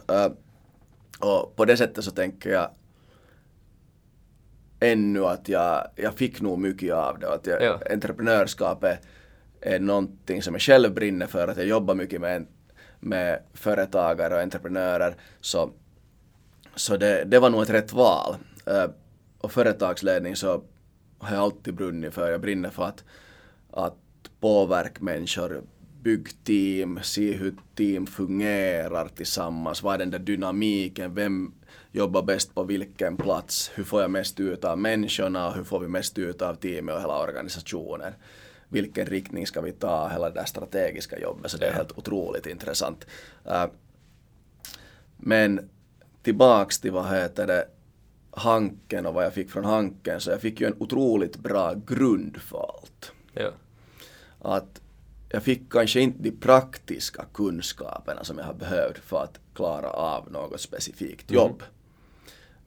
Och 1.20 1.56
på 1.56 1.66
det 1.66 1.78
sättet 1.78 2.04
så 2.04 2.12
tänker 2.12 2.50
jag 2.50 2.70
ännu 4.82 5.26
att 5.26 5.50
jag, 5.50 5.88
jag 5.96 6.14
fick 6.14 6.42
nog 6.42 6.60
mycket 6.60 6.94
av 6.94 7.20
det. 7.20 7.34
Att 7.34 7.48
jag, 7.48 7.64
Ja. 7.64 7.80
Entreprenörskapet 7.90 9.00
är 9.62 9.80
någonting 9.80 10.44
som 10.44 10.54
jag 10.54 10.62
själv 10.62 10.94
brinner 10.94 11.28
för. 11.28 11.48
Att 11.48 11.58
jag 11.58 11.66
jobbar 11.66 11.96
mycket 11.96 12.22
med, 12.22 12.46
med 13.00 13.40
företagare 13.54 14.36
och 14.36 14.42
entreprenörer. 14.42 15.16
Så, 15.42 15.72
så 16.76 16.98
det, 16.98 17.24
det 17.24 17.40
var 17.40 17.50
nog 17.50 17.62
ett 17.62 17.70
rätt 17.70 17.94
val. 17.94 18.36
Eh, 18.66 18.90
och 19.38 19.52
företagsledning 19.52 20.36
så 20.36 20.64
har 21.20 21.36
jag 21.36 21.44
alltid 21.44 21.74
brunnit 21.74 22.14
för. 22.14 22.32
Jag 22.32 22.42
brinner 22.42 22.70
för 22.70 22.84
att, 22.84 23.04
att 23.72 23.98
påverka 24.40 25.04
människor, 25.04 25.62
bygg 26.02 26.44
team, 26.44 27.00
se 27.04 27.34
hur 27.34 27.56
team 27.76 28.08
fungerar 28.08 29.08
tillsammans, 29.08 29.84
vad 29.84 29.94
är 29.94 29.98
den 29.98 30.12
där 30.12 30.20
dynamiken, 30.20 31.16
vem 31.16 31.54
jobbar 31.92 32.22
bäst 32.22 32.56
på 32.56 32.64
vilken 32.64 33.18
plats, 33.18 33.72
hur 33.76 33.84
får 33.84 34.02
jag 34.02 34.12
mest 34.12 34.40
ut 34.40 34.64
av 34.64 34.78
människorna, 34.78 35.52
hur 35.52 35.64
får 35.64 35.80
vi 35.80 35.88
mest 35.88 36.18
ut 36.18 36.42
av 36.42 36.56
teamet 36.56 36.96
och 36.96 37.02
hela 37.02 37.20
organisationen. 37.20 38.14
Vilken 38.70 39.06
riktning 39.06 39.48
ska 39.48 39.62
vi 39.62 39.72
ta, 39.72 40.10
hela 40.10 40.30
det 40.30 40.36
där 40.36 40.46
strategiska 40.46 41.20
jobbet, 41.20 41.52
så 41.52 41.58
det 41.58 41.68
är 41.68 41.74
helt 41.74 41.98
otroligt 41.98 42.46
intressant. 42.46 43.08
Eh, 43.46 43.66
men 45.18 45.70
tillbaks 46.24 46.80
till 46.80 46.92
vad 46.92 47.10
heter 47.10 47.48
det, 47.48 47.68
Hanken 48.32 49.06
och 49.06 49.14
vad 49.14 49.26
jag 49.26 49.34
fick 49.34 49.52
från 49.52 49.66
Hanken, 49.66 50.22
så 50.22 50.32
jag 50.32 50.42
fick 50.42 50.62
ju 50.62 50.68
en 50.68 50.76
otroligt 50.80 51.38
bra 51.38 51.74
grund 51.74 52.38
för 52.38 52.58
allt. 52.58 53.12
Ja. 53.34 53.52
Att 54.40 54.81
jag 55.34 55.44
fick 55.44 55.72
kanske 55.72 56.00
inte 56.00 56.24
de 56.24 56.32
praktiska 56.32 57.26
kunskaperna 57.34 58.24
som 58.24 58.38
jag 58.38 58.46
har 58.46 58.54
behövt 58.54 58.98
för 58.98 59.24
att 59.24 59.40
klara 59.54 59.90
av 59.90 60.32
något 60.32 60.62
specifikt 60.62 61.32
jobb. 61.32 61.64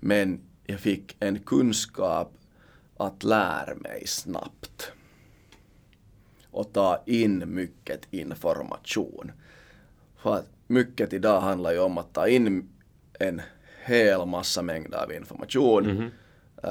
Men 0.00 0.40
jag 0.66 0.80
fick 0.80 1.16
en 1.20 1.38
kunskap 1.38 2.32
att 2.96 3.22
lära 3.24 3.74
mig 3.74 4.06
snabbt 4.06 4.92
och 6.50 6.72
ta 6.72 7.02
in 7.06 7.54
mycket 7.54 8.00
information. 8.10 9.32
För 10.16 10.34
att 10.34 10.48
mycket 10.66 11.12
idag 11.12 11.40
handlar 11.40 11.72
ju 11.72 11.78
om 11.78 11.98
att 11.98 12.12
ta 12.12 12.28
in 12.28 12.68
en 13.20 13.42
hel 13.84 14.26
massa 14.26 14.62
mängder 14.62 14.98
av 15.04 15.12
information, 15.12 16.10
äh, 16.62 16.70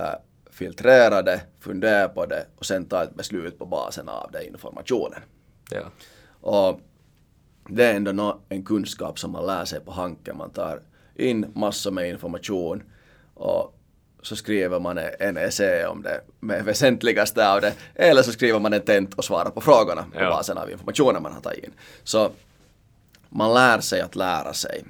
filtrera 0.52 1.22
det, 1.22 1.42
fundera 1.60 2.10
på 2.10 2.26
det 2.26 2.46
och 2.58 2.66
sen 2.66 2.86
ta 2.86 3.04
ett 3.04 3.16
beslut 3.16 3.60
på 3.60 3.66
basen 3.66 4.10
av 4.10 4.32
den 4.32 4.48
informationen. 4.48 5.20
Ja. 5.76 5.92
Och 6.42 6.80
det 7.70 7.86
är 7.86 7.94
ändå 7.96 8.40
en 8.50 8.64
kunskap 8.64 9.20
som 9.20 9.32
man 9.32 9.46
lär 9.46 9.66
sig 9.66 9.80
på 9.80 9.92
Hanken. 9.92 10.38
Man 10.38 10.50
tar 10.50 10.82
in 11.16 11.52
massor 11.56 11.92
med 11.92 12.10
information 12.10 12.84
och 13.34 13.80
så 14.22 14.36
skriver 14.36 14.80
man 14.80 14.98
en 15.20 15.38
essä 15.38 15.88
om 15.88 16.02
det 16.02 16.22
med 16.40 16.66
väsentligaste 16.66 17.50
av 17.50 17.62
det. 17.62 17.74
Eller 17.96 18.22
så 18.22 18.32
skriver 18.32 18.60
man 18.60 18.74
en 18.74 18.82
tent 18.82 19.14
och 19.14 19.26
svarar 19.26 19.50
på 19.50 19.62
frågorna 19.62 20.06
på 20.14 20.20
Ja. 20.22 20.30
basen 20.30 20.58
av 20.58 20.72
informationen 20.72 21.24
man 21.24 21.34
har 21.34 21.42
tagit 21.42 21.64
in. 21.64 21.72
Så 22.04 22.32
man 23.30 23.54
lär 23.54 23.80
sig 23.80 24.02
att 24.02 24.16
lära 24.16 24.54
sig. 24.54 24.84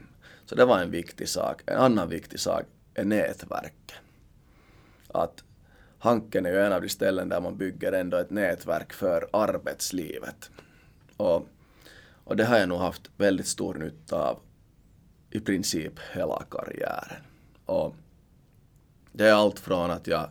Så 0.46 0.56
det 0.56 0.66
var 0.66 0.80
en 0.80 0.92
viktig 0.92 1.30
sak. 1.30 1.62
En 1.66 1.78
annan 1.78 2.10
viktig 2.10 2.40
sak 2.40 2.64
är 2.94 3.04
nätverk. 3.06 3.94
Att 5.08 5.44
Hanken 6.00 6.46
är 6.46 6.50
ju 6.52 6.60
en 6.60 6.74
av 6.74 6.82
de 6.82 6.90
ställen 6.90 7.30
där 7.30 7.42
man 7.42 7.58
bygger 7.58 7.92
ändå 7.92 8.18
ett 8.18 8.30
nätverk 8.30 8.94
för 8.94 9.28
arbetslivet. 9.34 10.50
Och, 11.24 11.48
och 12.24 12.36
det 12.36 12.46
har 12.46 12.58
jag 12.58 12.70
nog 12.70 12.80
haft 12.80 13.12
väldigt 13.18 13.48
stor 13.48 13.74
nytta 13.74 14.30
av 14.30 14.40
i 15.30 15.40
princip 15.40 16.00
hela 16.14 16.44
karriären. 16.52 17.24
Och 17.66 17.96
det 19.12 19.28
är 19.28 19.34
allt 19.34 19.60
från 19.60 19.92
att 19.92 20.08
jag 20.08 20.30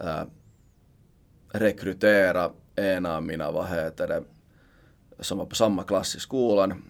eh, 0.00 0.20
äh, 0.20 0.24
rekryterade 1.48 2.54
en 2.76 3.06
av 3.06 3.22
mina, 3.22 3.50
vad 3.50 3.68
heter 3.68 4.08
det, 4.08 4.22
som 5.18 5.38
var 5.38 5.46
på 5.46 5.54
samma 5.54 5.82
klass 5.82 6.16
i 6.16 6.20
skolan. 6.20 6.82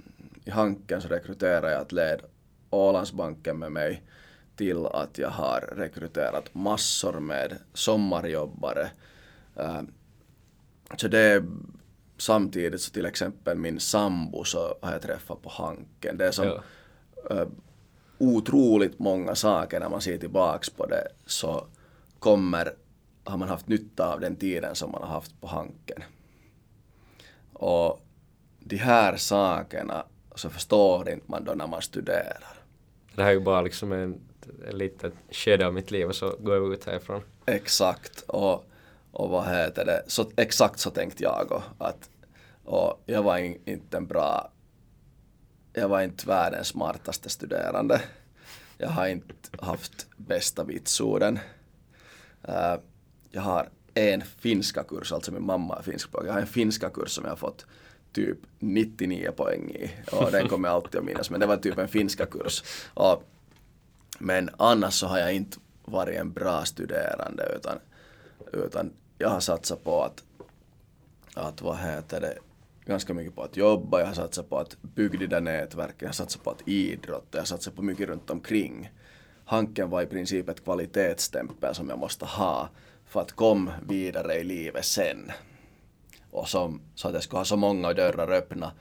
I 0.45 0.51
Hanken 0.51 1.03
så 1.03 1.09
rekryterade 1.09 1.73
jag 1.73 1.81
att 1.81 1.93
led 1.93 2.21
Ålandsbanken 2.71 3.59
med 3.59 3.73
mig 3.73 4.03
till 4.57 4.87
att 4.87 5.19
jag 5.19 5.31
har 5.31 5.61
rekryterat 5.77 6.55
massor 6.55 7.21
med 7.21 7.59
sommarjobbare. 7.75 8.91
Äh, 9.57 9.83
så 10.97 11.09
det 11.09 11.19
är 11.19 11.45
samtidigt 12.19 12.81
så 12.81 12.91
till 12.93 13.07
exempel 13.07 13.59
min 13.59 13.81
sambo 13.81 14.45
så 14.45 14.75
har 14.83 14.93
jag 14.93 15.03
träffat 15.03 15.43
på 15.43 15.49
Hanken. 15.49 16.17
Det 16.19 16.27
är 16.27 16.31
som 16.33 16.47
Ja. 17.31 17.47
otroligt 18.19 18.99
många 18.99 19.35
saker 19.35 19.81
när 19.81 19.89
man 19.89 20.01
ser 20.01 20.19
tillbaks 20.19 20.71
på 20.71 20.87
det 20.87 21.09
så 21.27 21.67
kommer, 22.19 22.73
har 23.25 23.37
man 23.37 23.49
haft 23.49 23.69
nytta 23.69 24.13
av 24.13 24.21
den 24.21 24.37
tiden 24.37 24.75
som 24.75 24.91
man 24.93 25.03
har 25.03 25.09
haft 25.09 25.41
på 25.41 25.47
Hanken. 25.47 26.03
Och 27.53 28.01
de 28.61 28.77
här 28.77 29.17
sakerna 29.17 30.05
så 30.35 30.51
förstår 30.51 31.09
inte 31.09 31.31
man 31.31 31.45
då 31.45 31.53
när 31.53 31.67
man 31.67 31.83
studerar. 31.83 32.57
Det 33.15 33.23
här 33.23 33.29
är 33.31 33.35
ju 33.35 33.41
bara 33.41 33.61
liksom 33.63 33.93
en, 33.93 34.21
en 34.69 34.79
litet 34.79 35.13
skede 35.31 35.67
av 35.67 35.75
mitt 35.75 35.91
liv 35.91 36.09
och 36.09 36.15
så 36.17 36.37
går 36.41 36.55
jag 36.55 36.73
ut 36.73 36.85
härifrån. 36.85 37.23
Exakt. 37.47 38.21
Och, 38.21 38.65
och 39.17 39.31
vad 39.31 39.49
heter 39.49 39.85
det? 39.85 40.03
Så, 40.07 40.31
exakt 40.37 40.81
så 40.81 40.91
tänkte 40.91 41.23
jag 41.23 41.53
och, 41.53 41.63
att 41.79 42.11
och 42.65 43.03
jag 43.07 43.23
var 43.23 43.39
in, 43.39 43.61
inte 43.65 43.97
en 43.97 44.07
bra 44.07 44.51
jag 45.73 45.89
var 45.89 46.03
inte 46.03 46.27
världens 46.27 46.69
smartaste 46.69 47.29
studerande. 47.29 48.03
Jag 48.79 48.89
har 48.89 49.07
inte 49.07 49.35
haft 49.59 50.07
bästa 50.17 50.65
vitsorden. 50.65 51.39
Uh, 52.49 52.75
jag 53.31 53.43
har 53.43 53.69
en 53.95 54.23
finska 54.23 54.83
kurs, 54.83 55.13
alltså 55.13 55.33
min 55.33 55.47
mamma 55.47 55.77
är 55.77 55.83
finskspråkig. 55.83 56.29
Jag 56.29 56.33
har 56.33 56.41
en 56.41 56.47
finska 56.47 56.91
kurs 56.91 57.11
som 57.11 57.25
jag 57.25 57.31
har 57.31 57.37
fått 57.37 57.67
typ 58.13 58.39
99 58.59 59.31
poäng 59.37 59.71
i. 59.71 59.91
Och 60.13 60.31
den 60.33 60.49
kommer 60.49 60.69
jag 60.69 60.75
alltid 60.75 60.99
att 60.99 61.05
minnas. 61.05 61.31
Men 61.31 61.41
det 61.41 61.47
var 61.47 61.57
typ 61.57 61.79
en 61.79 61.89
finska 61.89 62.27
kurs. 62.27 62.63
Och, 62.95 63.23
men 64.19 64.51
annars 64.57 64.95
så 64.95 65.07
har 65.07 65.19
jag 65.19 65.35
inte 65.35 65.59
varit 65.85 66.19
en 66.19 66.33
bra 66.33 66.65
studerande 66.65 67.53
utan, 67.57 67.79
utan 68.53 68.93
jag 69.19 69.29
har 69.29 69.41
satsat 69.41 69.85
på 69.85 70.03
att, 70.03 70.25
att 71.35 71.63
vad 71.63 71.79
heter 71.79 72.21
det, 72.21 72.39
ganska 72.85 73.15
mycket 73.15 73.35
på 73.35 73.43
att 73.43 73.57
jobba, 73.57 74.01
jag 74.01 74.07
har 74.07 74.15
satsat 74.15 74.49
på 74.49 74.59
att 74.59 74.83
bygga 74.83 75.19
de 75.19 75.27
där 75.27 75.41
nätverken, 75.41 75.97
jag 75.99 76.09
har 76.09 76.13
satsat 76.13 76.45
på 76.45 76.51
att 76.51 76.69
idrotta, 76.69 77.29
jag 77.31 77.41
har 77.41 77.47
satsat 77.47 77.75
på 77.75 77.83
mycket 77.83 78.09
runt 78.09 78.31
omkring. 78.31 78.91
Hanken 79.45 79.91
var 79.91 80.03
i 80.03 80.07
princip 80.07 80.49
ett 80.49 80.65
kvalitetsstämpel 80.65 81.75
som 81.75 81.89
jag 81.89 81.99
måste 81.99 82.25
ha 82.25 82.69
för 83.07 83.21
att 83.21 83.33
komma 83.33 83.73
vidare 83.89 84.35
i 84.35 84.45
livet 84.45 84.85
sen. 84.85 85.33
Och 86.31 86.49
som, 86.49 86.81
så 86.95 87.09
att 87.09 87.15
jag 87.15 87.23
skulle 87.23 87.39
ha 87.39 87.45
så 87.45 87.57
många 87.57 87.93
dörrar 87.93 88.33
öppna 88.33 88.73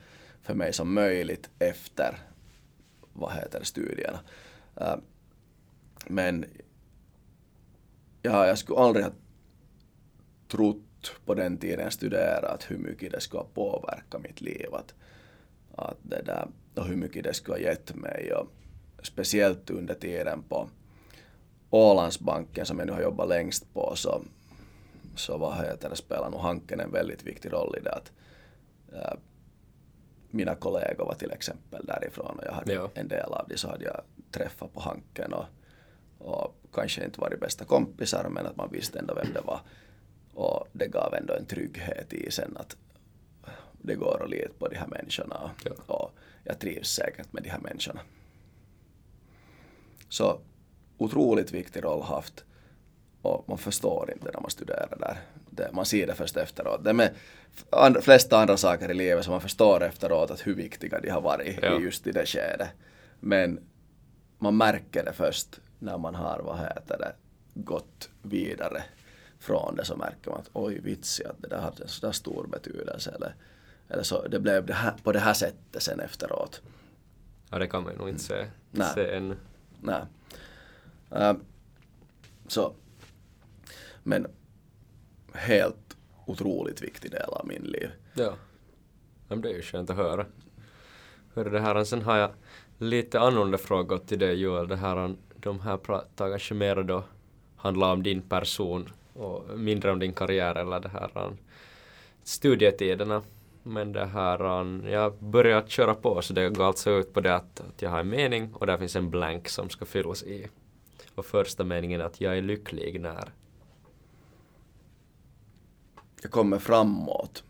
för 0.42 0.54
mig 0.54 0.72
som 0.72 0.94
möjligt 0.94 1.50
efter 1.58 2.18
vad 3.12 3.32
heter 3.32 3.58
det, 3.58 3.64
studierna. 3.64 4.18
Äh, 4.76 4.96
men 6.06 6.44
ja, 8.22 8.46
jag 8.46 8.58
skulle 8.58 8.78
aldrig 8.78 9.04
ha 9.04 9.12
trott 10.48 11.12
på 11.24 11.34
den 11.34 11.58
tiden 11.58 11.90
att 12.42 12.70
hur 12.70 12.78
mycket 12.78 13.12
det 13.12 13.20
skulle 13.20 13.40
ha 13.40 13.48
påverkat 13.54 14.22
mitt 14.22 14.40
liv. 14.40 14.66
Att, 14.72 14.94
att 15.74 15.98
det 16.02 16.22
där, 16.22 16.48
och 16.74 16.86
hur 16.86 16.96
mycket 16.96 17.24
det 17.24 17.34
skulle 17.34 17.54
ha 17.54 17.60
gett 17.60 17.94
mig. 17.94 18.32
Och 18.34 18.48
speciellt 19.02 19.70
under 19.70 19.94
tiden 19.94 20.42
på 20.42 20.68
Ålandsbanken 21.70 22.66
som 22.66 22.78
jag 22.78 22.86
nu 22.86 22.92
har 22.92 23.02
jobbat 23.02 23.28
längst 23.28 23.74
på 23.74 23.92
så, 23.96 24.22
så 25.16 25.38
vad 25.38 25.56
heter 25.56 25.90
det, 25.90 25.96
spelar 25.96 26.30
nog 26.30 26.40
Hanken 26.40 26.80
en 26.80 26.92
väldigt 26.92 27.22
viktig 27.22 27.52
roll 27.52 27.76
i 27.78 27.80
det 27.80 27.92
att 27.92 28.12
äh, 28.92 29.18
mina 30.30 30.54
kollegor 30.54 31.04
var 31.06 31.14
till 31.14 31.30
exempel 31.30 31.86
därifrån 31.86 32.38
och 32.38 32.44
jag 32.46 32.52
hade 32.52 32.72
Ja. 32.72 32.90
en 32.94 33.08
del 33.08 33.32
av 33.32 33.48
det 33.48 33.56
så 33.58 33.68
hade 33.68 33.84
jag 33.84 34.00
träffat 34.30 34.72
på 34.72 34.80
Hanken 34.80 35.32
och, 35.32 35.44
och 36.18 36.56
kanske 36.72 37.04
inte 37.04 37.20
varit 37.20 37.40
bästa 37.40 37.64
kompisar 37.64 38.28
men 38.28 38.46
att 38.46 38.56
man 38.56 38.70
visste 38.72 38.98
ändå 38.98 39.14
vem 39.14 39.32
det 39.34 39.40
var. 39.40 39.60
Och 40.36 40.68
det 40.72 40.86
gav 40.86 41.14
ändå 41.14 41.34
en 41.34 41.46
trygghet 41.46 42.12
i 42.12 42.30
sen 42.30 42.56
att 42.56 42.76
det 43.72 43.94
går 43.94 44.22
att 44.24 44.30
lita 44.30 44.52
på 44.58 44.68
de 44.68 44.76
här 44.76 44.86
människorna 44.86 45.36
och, 45.36 45.50
Ja. 45.86 45.94
och 45.94 46.10
jag 46.44 46.58
trivs 46.60 46.88
säkert 46.90 47.32
med 47.32 47.42
de 47.42 47.48
här 47.50 47.58
människorna. 47.58 48.00
Så 50.08 50.40
otroligt 50.98 51.52
viktig 51.52 51.84
roll 51.84 52.02
haft 52.02 52.44
och 53.22 53.44
man 53.48 53.58
förstår 53.58 54.10
inte 54.12 54.30
när 54.32 54.40
man 54.40 54.50
studerar 54.50 54.96
där. 55.00 55.18
Det, 55.50 55.70
man 55.72 55.84
ser 55.86 56.06
det 56.06 56.14
först 56.14 56.36
efteråt. 56.36 56.84
Det 56.84 56.90
är 56.90 56.94
med 56.94 57.14
and, 57.70 58.04
flesta 58.04 58.38
andra 58.38 58.56
saker 58.56 58.90
i 58.90 58.94
livet 58.94 59.24
som 59.24 59.30
man 59.32 59.40
förstår 59.40 59.82
efteråt 59.82 60.30
att 60.30 60.46
hur 60.46 60.54
viktiga 60.54 61.00
de 61.00 61.08
har 61.10 61.20
varit 61.20 61.58
Ja. 61.62 61.78
just 61.80 62.06
i 62.06 62.12
det 62.12 62.26
skedet. 62.26 62.68
Men 63.20 63.60
man 64.38 64.56
märker 64.56 65.04
det 65.04 65.12
först 65.12 65.60
när 65.78 65.98
man 65.98 66.14
har, 66.14 66.40
vad 66.44 66.58
heter 66.58 66.98
det, 66.98 67.12
gått 67.54 68.10
vidare 68.22 68.84
från 69.38 69.76
det 69.76 69.84
så 69.84 69.96
märker 69.96 70.30
man 70.30 70.40
att 70.40 70.50
oj 70.52 70.80
vits 70.80 71.20
att 71.20 71.42
det 71.42 71.48
där 71.48 71.60
hade 71.60 71.82
en 71.82 71.88
så 71.88 72.06
där 72.06 72.12
stor 72.12 72.46
betydelse 72.46 73.10
eller, 73.10 73.34
eller 73.88 74.02
så 74.02 74.28
det 74.28 74.40
blev 74.40 74.66
det 74.66 74.74
här, 74.74 74.94
på 75.02 75.12
det 75.12 75.18
här 75.18 75.34
sättet 75.34 75.82
sen 75.82 76.00
efteråt. 76.00 76.62
Ja, 77.50 77.58
det 77.58 77.66
kan 77.66 77.82
man 77.82 77.92
ju 77.92 77.98
nog 77.98 78.08
inte 78.08 78.22
se, 78.22 78.46
Nej. 78.70 78.94
se 78.94 79.14
ännu. 79.14 79.36
Nej. 79.80 80.02
Eh, 81.10 81.34
så. 82.48 82.74
Men 84.02 84.26
helt 85.32 85.96
otroligt 86.26 86.82
viktig 86.82 87.10
del 87.10 87.30
av 87.30 87.46
min 87.46 87.62
liv. 87.62 87.90
Ja. 88.14 88.24
ja 88.24 88.34
men 89.28 89.40
det 89.40 89.50
är 89.50 89.54
ju 89.54 89.62
skönt 89.62 89.90
att 89.90 89.96
höra. 89.96 90.26
Hörru 91.34 91.50
det 91.50 91.60
här, 91.60 91.84
sen 91.84 92.02
har 92.02 92.16
jag 92.16 92.30
lite 92.78 93.20
annorlunda 93.20 93.58
frågor 93.58 93.98
till 93.98 94.18
dig 94.18 94.34
Joel. 94.34 94.68
Det 94.68 94.76
här, 94.76 95.16
de 95.36 95.60
här 95.60 95.76
pratar 95.76 96.30
kanske 96.30 96.54
mer 96.54 96.82
då 96.82 97.04
handlar 97.56 97.92
om 97.92 98.02
din 98.02 98.22
person 98.22 98.92
och 99.18 99.58
mindre 99.58 99.92
om 99.92 99.98
din 99.98 100.12
karriär 100.12 100.54
eller 100.54 100.80
det 100.80 100.88
här 100.88 101.36
studietiderna. 102.22 103.22
Men 103.62 103.92
det 103.92 104.06
här, 104.06 104.38
jag 104.88 105.14
börjar 105.22 105.62
köra 105.66 105.94
på 105.94 106.22
så 106.22 106.32
det 106.32 106.48
går 106.48 106.64
alltså 106.64 106.90
ut 106.90 107.12
på 107.12 107.20
det 107.20 107.34
att, 107.34 107.60
att 107.60 107.82
jag 107.82 107.90
har 107.90 108.00
en 108.00 108.08
mening 108.08 108.54
och 108.54 108.66
där 108.66 108.78
finns 108.78 108.96
en 108.96 109.10
blank 109.10 109.48
som 109.48 109.70
ska 109.70 109.84
fyllas 109.84 110.22
i. 110.22 110.48
Och 111.14 111.26
första 111.26 111.64
meningen 111.64 112.00
är 112.00 112.04
att 112.04 112.20
jag 112.20 112.38
är 112.38 112.42
lycklig 112.42 113.00
när. 113.00 113.32
Jag 116.22 116.30
kommer 116.30 116.58
framåt. 116.58 117.44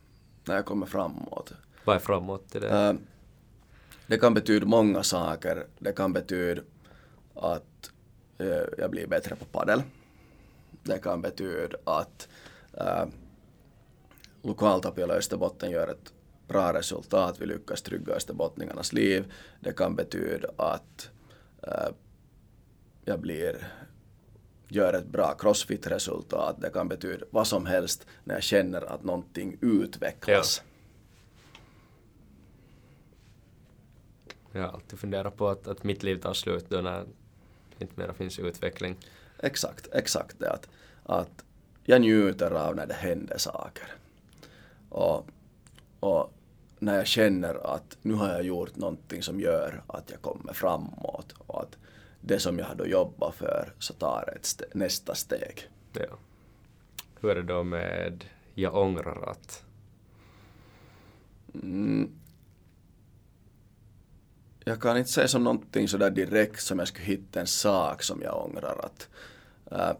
När 0.44 0.54
jag 0.54 0.66
kommer 0.66 0.86
framåt. 0.86 1.52
Vad 1.84 1.96
är 1.96 2.00
framåt 2.00 2.48
till 2.48 2.60
det? 2.60 2.68
Eh, 2.68 2.94
det 4.06 4.18
kan 4.18 4.34
betyda 4.34 4.66
många 4.66 5.02
saker. 5.02 5.66
Det 5.78 5.92
kan 5.92 6.12
betyda 6.12 6.62
att 7.34 7.90
eh, 8.38 8.62
jag 8.78 8.90
blir 8.90 9.06
bättre 9.06 9.36
på 9.36 9.44
padel. 9.44 9.82
Det 10.86 10.98
kan 10.98 11.22
betyda 11.22 11.76
att 11.84 12.28
eh, 12.72 13.02
uh, 13.02 13.08
lokaltapiola 14.42 15.14
Österbotten 15.14 15.70
gör 15.70 15.88
ett 15.88 16.12
bra 16.48 16.72
resultat. 16.72 17.40
Vi 17.40 17.46
lyckas 17.46 17.82
trygga 17.82 18.14
österbottningarnas 18.14 18.92
liv. 18.92 19.32
Det 19.60 19.72
kan 19.72 19.96
betyda 19.96 20.48
att 20.56 21.10
äh, 21.62 21.88
jag 23.04 23.20
blir 23.20 23.72
gör 24.68 24.92
ett 24.92 25.06
bra 25.06 25.34
crossfit-resultat. 25.38 26.56
Det 26.60 26.70
kan 26.70 26.88
betyda 26.88 27.26
vad 27.30 27.46
som 27.46 27.66
helst 27.66 28.06
när 28.24 28.34
jag 28.34 28.42
känner 28.42 28.92
att 28.92 29.04
någonting 29.04 29.58
utvecklas. 29.60 30.62
Jag 34.52 34.62
har 34.62 34.68
alltid 34.68 34.98
funderat 34.98 35.36
på 35.36 35.48
att, 35.48 35.68
att 35.68 35.84
mitt 35.84 36.02
liv 36.02 36.16
tar 36.16 36.34
slut 36.34 36.66
då 36.68 36.80
när 36.80 37.00
det 37.78 37.84
inte 37.84 38.00
mera 38.00 38.14
finns 38.14 38.38
utveckling. 38.38 38.96
Exakt, 39.38 39.88
exakt 39.92 40.38
det 40.38 40.50
att, 40.50 40.68
att 41.04 41.44
jag 41.84 42.00
njuter 42.00 42.50
av 42.50 42.76
när 42.76 42.86
det 42.86 42.94
händer 42.94 43.38
saker. 43.38 43.84
Och, 44.88 45.26
och 46.00 46.32
när 46.78 46.96
jag 46.96 47.06
känner 47.06 47.74
att 47.74 47.96
nu 48.02 48.14
har 48.14 48.28
jag 48.28 48.42
gjort 48.42 48.76
någonting 48.76 49.22
som 49.22 49.40
gör 49.40 49.82
att 49.86 50.10
jag 50.10 50.22
kommer 50.22 50.52
framåt 50.52 51.34
och 51.46 51.62
att 51.62 51.76
det 52.20 52.38
som 52.38 52.58
jag 52.58 52.66
hade 52.66 52.88
jobbat 52.88 53.34
för 53.34 53.72
så 53.78 53.94
tar 53.94 54.34
ett 54.36 54.42
ste- 54.42 54.70
nästa 54.74 55.14
steg. 55.14 55.70
Ja. 55.92 56.18
Hur 57.20 57.30
är 57.30 57.34
det 57.34 57.42
då 57.42 57.62
med 57.62 58.24
jag 58.54 58.74
ångrar 58.74 59.30
att? 59.30 59.64
Mm. 61.54 62.10
Jag 64.68 64.80
kan 64.80 64.96
inte 64.96 65.10
säga 65.10 65.28
som 65.28 65.44
någonting 65.44 65.88
sådär 65.88 66.10
direkt 66.10 66.62
som 66.62 66.78
jag 66.78 66.88
skulle 66.88 67.06
hitta 67.06 67.40
en 67.40 67.46
sak 67.46 68.02
som 68.02 68.22
jag 68.22 68.44
ångrar 68.44 68.84
att 68.84 69.08
äh, 69.70 69.96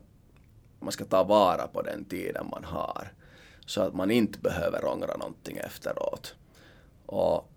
man 0.81 0.93
ska 0.93 1.05
ta 1.05 1.25
vara 1.25 1.67
på 1.67 1.83
den 1.83 2.05
tiden 2.05 2.47
man 2.51 2.64
har. 2.64 3.12
Så 3.67 3.83
att 3.83 3.95
man 3.95 4.11
inte 4.11 4.39
behöver 4.39 4.85
ångra 4.85 5.17
någonting 5.17 5.57
efteråt. 5.57 6.35
Och 7.07 7.53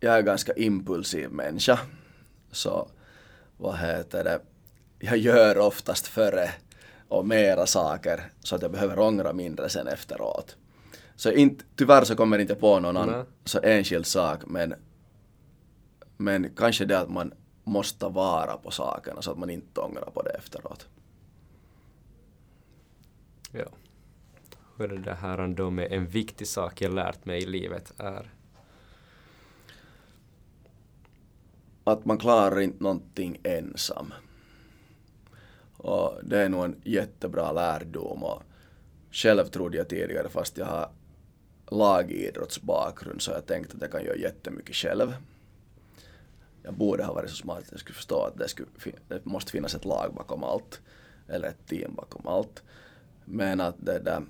jag 0.00 0.18
är 0.18 0.22
ganska 0.22 0.52
impulsiv 0.52 1.30
människa. 1.30 1.78
Så 2.50 2.88
vad 3.56 3.78
heter 3.78 4.24
det, 4.24 4.40
jag 4.98 5.16
gör 5.16 5.58
oftast 5.58 6.06
före 6.06 6.50
och 7.08 7.26
mera 7.26 7.66
saker 7.66 8.32
så 8.40 8.56
att 8.56 8.62
jag 8.62 8.70
behöver 8.70 8.98
ångra 8.98 9.32
mindre 9.32 9.68
sen 9.68 9.88
efteråt. 9.88 10.56
Så 11.16 11.32
inte, 11.32 11.64
tyvärr 11.76 12.04
så 12.04 12.16
kommer 12.16 12.38
inte 12.38 12.54
på 12.54 12.80
någon 12.80 12.96
annan 12.96 13.26
så 13.44 13.60
enskild 13.62 14.06
sak 14.06 14.40
men, 14.46 14.74
men 16.20 16.54
kanske 16.56 16.84
det 16.84 16.98
att 16.98 17.10
man 17.10 17.32
måste 17.64 18.08
vara 18.08 18.56
på 18.56 18.70
sakerna 18.70 19.22
så 19.22 19.30
att 19.30 19.38
man 19.38 19.50
inte 19.50 19.80
ångrar 19.80 20.10
på 20.14 20.22
det 20.22 20.30
efteråt. 20.30 20.88
Ja. 23.52 23.66
Hur 24.76 24.92
är 24.92 24.98
det 24.98 25.14
här 25.14 25.48
då 25.48 25.70
med 25.70 25.92
en 25.92 26.06
viktig 26.06 26.46
sak 26.46 26.80
jag 26.80 26.94
lärt 26.94 27.24
mig 27.24 27.42
i 27.42 27.46
livet 27.46 27.92
är? 27.98 28.30
Att 31.84 32.04
man 32.04 32.18
klarar 32.18 32.60
inte 32.60 32.82
någonting 32.82 33.40
ensam. 33.42 34.14
Och 35.76 36.18
det 36.22 36.38
är 36.38 36.48
nog 36.48 36.64
en 36.64 36.80
jättebra 36.84 37.52
lärdom 37.52 38.22
och 38.22 38.42
själv 39.10 39.44
trodde 39.44 39.76
jag 39.76 39.88
tidigare 39.88 40.28
fast 40.28 40.58
jag 40.58 40.66
har 40.66 40.90
lagidrottsbakgrund 41.70 43.22
så 43.22 43.30
jag 43.30 43.46
tänkte 43.46 43.76
att 43.76 43.82
jag 43.82 43.92
kan 43.92 44.04
göra 44.04 44.16
jättemycket 44.16 44.76
själv. 44.76 45.14
Jag 46.62 46.74
borde 46.74 47.04
ha 47.04 47.14
varit 47.14 47.30
så 47.30 47.36
smart 47.36 47.58
att 47.58 47.70
jag 47.70 47.80
skulle 47.80 47.94
förstå 47.94 48.22
att 48.22 48.38
det, 48.38 48.48
skulle, 48.48 48.68
det 49.08 49.24
måste 49.24 49.52
finnas 49.52 49.74
ett 49.74 49.84
lag 49.84 50.14
bakom 50.14 50.44
allt. 50.44 50.80
Eller 51.28 51.48
ett 51.48 51.66
team 51.66 51.94
bakom 51.94 52.26
allt. 52.26 52.62
Men 53.24 53.60
att 53.60 53.74
det 53.78 53.98
där 53.98 54.22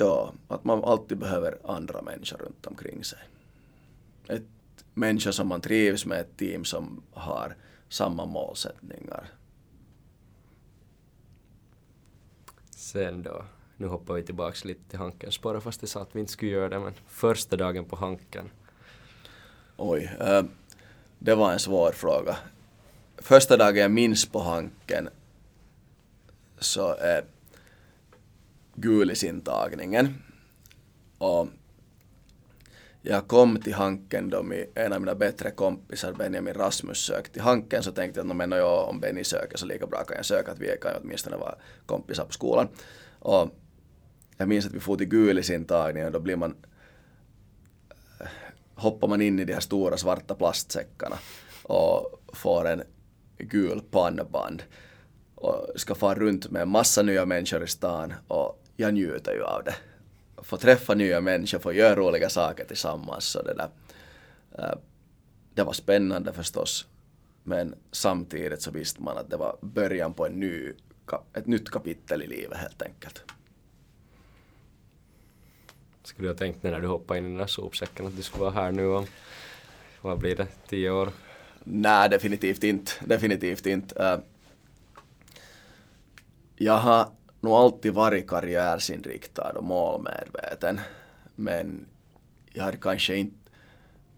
Ja, 0.00 0.32
att 0.48 0.64
man 0.64 0.84
alltid 0.84 1.18
behöver 1.18 1.58
andra 1.64 2.02
människor 2.02 2.38
runt 2.38 2.66
omkring 2.66 3.04
sig. 3.04 3.18
Ett 4.28 4.42
människa 4.94 5.32
som 5.32 5.48
man 5.48 5.60
trivs 5.60 6.06
med, 6.06 6.20
ett 6.20 6.36
team 6.36 6.64
som 6.64 7.02
har 7.12 7.56
samma 7.88 8.26
målsättningar. 8.26 9.30
Sen 12.70 13.22
då, 13.22 13.44
nu 13.76 13.86
hoppar 13.86 14.14
vi 14.14 14.22
tillbaks 14.22 14.64
lite 14.64 14.90
till 14.90 14.98
Hanken 14.98 15.32
spår, 15.32 15.60
fast 15.60 15.80
det 15.80 15.86
sa 15.86 16.02
att 16.02 16.16
vi 16.16 16.20
inte 16.20 16.32
skulle 16.32 16.50
göra 16.50 16.68
det 16.68 16.78
men 16.78 16.94
första 17.06 17.56
dagen 17.56 17.84
på 17.84 17.96
Hanken. 17.96 18.50
Oj, 19.82 20.10
eh, 20.20 20.42
det 21.18 21.34
var 21.34 21.52
en 21.52 21.58
svår 21.58 21.92
fråga. 21.92 22.36
Första 23.18 23.56
dagen 23.56 23.76
jag 23.76 23.90
minns 23.90 24.26
på 24.26 24.38
Hanken 24.38 25.08
så 26.58 26.94
är 26.94 27.24
gulisintagningen. 28.74 30.22
Och 31.18 31.48
jag 33.02 33.28
kom 33.28 33.60
till 33.60 33.74
Hanken 33.74 34.30
då 34.30 34.44
en 34.74 34.92
av 34.92 35.00
mina 35.00 35.14
bättre 35.14 35.50
kompisar, 35.50 36.12
Benjamin 36.12 36.54
Rasmus, 36.54 36.98
sökte 36.98 37.32
till 37.32 37.42
Hanken 37.42 37.82
så 37.82 37.92
tänkte 37.92 38.20
jag 38.20 38.24
att 38.24 38.28
no, 38.28 38.34
men 38.34 38.52
ja, 38.52 38.84
om 38.84 39.00
Benny 39.00 39.24
söker 39.24 39.58
så 39.58 39.66
lika 39.66 39.86
bra 39.86 40.04
kan 40.04 40.16
jag 40.16 40.26
söka, 40.26 40.52
att 40.52 40.58
vi 40.58 40.76
kan 40.82 40.92
ju 40.92 40.98
åtminstone 41.02 41.36
vara 41.36 41.54
kompisar 41.86 42.24
på 42.24 42.32
skolan. 42.32 42.68
Och 43.18 43.50
jag 44.36 44.48
minns 44.48 44.66
att 44.66 44.72
vi 44.72 44.80
for 44.80 44.96
till 44.96 45.08
gulisintagningen 45.08 46.06
och 46.06 46.12
då 46.12 46.20
blir 46.20 46.36
man 46.36 46.54
hoppar 48.80 49.08
man 49.08 49.22
in 49.22 49.38
i 49.38 49.44
de 49.44 49.52
här 49.52 49.60
stora 49.60 49.96
svarta 49.96 50.34
plastsäckarna 50.34 51.18
och 51.62 52.22
får 52.32 52.68
en 52.68 52.82
gul 53.38 53.80
pannband 53.90 54.62
och 55.34 55.66
ska 55.76 55.94
fara 55.94 56.14
runt 56.14 56.50
med 56.50 56.62
en 56.62 56.68
massa 56.68 57.02
nya 57.02 57.26
människor 57.26 57.64
i 57.64 57.66
stan 57.66 58.14
och 58.28 58.64
jag 58.76 58.94
njuter 58.94 59.32
ju 59.32 59.42
av 59.42 59.64
det. 59.64 59.74
Få 60.42 60.56
träffa 60.56 60.94
nya 60.94 61.20
människor, 61.20 61.58
få 61.58 61.72
göra 61.72 61.96
roliga 61.96 62.28
saker 62.28 62.64
tillsammans 62.64 63.24
så 63.24 63.42
det 63.42 63.54
där. 63.54 63.70
Eh, 64.58 64.78
det 65.54 65.62
var 65.62 65.72
spännande 65.72 66.32
förstås 66.32 66.86
men 67.42 67.74
samtidigt 67.92 68.62
så 68.62 68.70
visste 68.70 69.02
man 69.02 69.18
att 69.18 69.30
det 69.30 69.36
var 69.36 69.56
början 69.60 70.14
på 70.14 70.26
en 70.26 70.32
ny, 70.32 70.72
ett 71.32 71.46
nytt 71.46 71.70
kapitel 71.70 72.22
i 72.22 72.26
livet 72.26 72.58
helt 72.58 72.82
enkelt. 72.82 73.22
Skulle 76.10 76.28
du 76.28 76.32
ha 76.32 76.38
tänkt 76.38 76.62
när 76.62 76.80
du 76.80 76.86
hoppade 76.86 77.18
in 77.18 77.24
i 77.24 77.28
den 77.28 77.38
där 77.38 77.46
sopsäcken 77.46 78.06
att 78.06 78.16
du 78.16 78.22
skulle 78.22 78.44
vara 78.44 78.54
här 78.54 78.72
nu 78.72 78.86
om, 78.86 79.06
vad 80.00 80.18
blir 80.18 80.36
det, 80.36 80.46
tio 80.68 80.90
år? 80.90 81.10
Nej, 81.64 82.08
definitivt 82.08 82.64
inte. 82.64 82.92
Definitivt 83.04 83.66
inte. 83.66 84.04
Eh, 84.04 84.18
Jag 86.56 86.78
har 86.78 87.08
nog 87.40 87.52
alltid 87.52 87.94
varit 87.94 88.28
karriärsinriktad 88.28 89.52
och 89.52 89.64
målmedveten. 89.64 90.80
Men 91.34 91.86
jag 92.52 92.64
hade 92.64 92.76
kanske 92.76 93.16
inte 93.16 93.50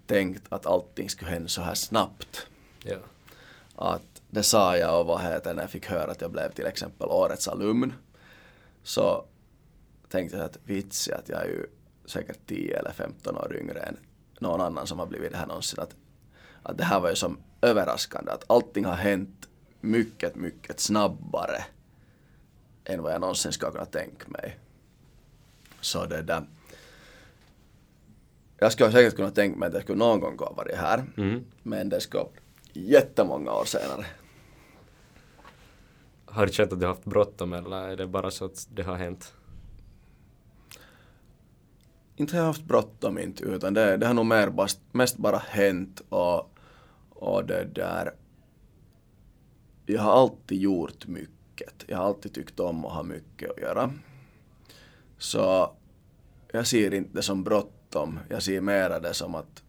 tänkt 0.06 0.42
att 0.48 0.66
allting 0.66 1.10
skulle 1.10 1.30
hända 1.30 1.48
så 1.48 1.62
här 1.62 1.74
snabbt. 1.74 2.46
Ja. 2.84 2.96
Att 3.76 4.22
det 4.30 4.42
sa 4.42 4.76
jag 4.76 5.00
och 5.00 5.06
vad 5.06 5.20
heter 5.20 5.54
när 5.54 5.62
jag 5.62 5.70
fick 5.70 5.86
höra 5.86 6.10
att 6.10 6.20
jag 6.20 6.30
blev 6.30 6.52
till 6.52 6.66
exempel 6.66 7.08
årets 7.08 7.48
alumn. 7.48 7.92
Så 8.82 9.24
tänkte 10.08 10.36
jag 10.36 10.46
att 10.46 10.58
vits 10.64 11.08
att 11.08 11.28
jag 11.28 11.40
är 11.40 11.46
ju 11.46 11.66
säkert 12.04 12.46
10 12.46 12.78
eller 12.78 12.92
15 12.92 13.36
år 13.36 13.56
yngre 13.56 13.80
än 13.80 13.96
någon 14.38 14.60
annan 14.60 14.86
som 14.86 14.98
har 14.98 15.06
blivit 15.06 15.32
det 15.32 15.38
här 15.38 15.46
någonsin. 15.46 15.80
Att, 15.80 15.96
att 16.62 16.78
det 16.78 16.84
här 16.84 17.00
var 17.00 17.08
ju 17.10 17.16
som 17.16 17.38
överraskande 17.60 18.30
att 18.32 18.50
allting 18.50 18.84
har 18.84 18.94
hänt 18.94 19.48
mycket, 19.80 20.36
mycket 20.36 20.80
snabbare 20.80 21.64
än 22.84 23.02
vad 23.02 23.12
jag 23.12 23.20
någonsin 23.20 23.52
ska 23.52 23.70
kunna 23.70 23.84
tänka 23.84 24.28
mig. 24.28 24.58
Så 25.80 26.06
det 26.06 26.22
där. 26.22 26.44
Jag 28.58 28.72
skulle 28.72 28.92
säkert 28.92 29.16
kunna 29.16 29.30
tänka 29.30 29.58
mig 29.58 29.66
att 29.66 29.74
jag 29.74 29.82
skulle 29.82 29.98
någon 29.98 30.20
gång 30.20 30.38
ha 30.38 30.52
varit 30.52 30.76
här. 30.76 31.04
Mm. 31.16 31.44
Men 31.62 31.88
det 31.88 32.00
ska 32.00 32.28
jättemånga 32.72 33.52
år 33.52 33.64
senare. 33.64 34.06
Har 36.24 36.46
du 36.46 36.52
känt 36.52 36.72
att 36.72 36.80
du 36.80 36.86
haft 36.86 37.04
bråttom 37.04 37.52
eller 37.52 37.88
är 37.88 37.96
det 37.96 38.06
bara 38.06 38.30
så 38.30 38.44
att 38.44 38.66
det 38.70 38.82
har 38.82 38.96
hänt? 38.96 39.34
Inte 42.16 42.36
har 42.36 42.44
haft 42.44 42.64
bråttom 42.64 43.18
inte, 43.18 43.44
utan 43.44 43.74
det, 43.74 43.96
det 43.96 44.06
har 44.06 44.14
nog 44.14 44.26
mer 44.26 44.50
bast, 44.50 44.80
mest 44.92 45.16
bara 45.16 45.38
hänt 45.38 46.02
och, 46.08 46.58
och 47.08 47.44
det 47.44 47.64
där. 47.64 48.14
Jag 49.86 50.02
har 50.02 50.12
alltid 50.12 50.60
gjort 50.60 51.06
mycket. 51.06 51.84
Jag 51.86 51.96
har 51.98 52.04
alltid 52.04 52.34
tyckt 52.34 52.60
om 52.60 52.84
att 52.84 52.92
ha 52.92 53.02
mycket 53.02 53.50
att 53.50 53.58
göra. 53.58 53.92
Så 55.18 55.72
jag 56.52 56.66
ser 56.66 56.94
inte 56.94 57.10
det 57.12 57.22
som 57.22 57.44
bråttom. 57.44 58.18
Jag 58.28 58.42
ser 58.42 58.60
mera 58.60 59.00
det 59.00 59.14
som 59.14 59.34
att 59.34 59.62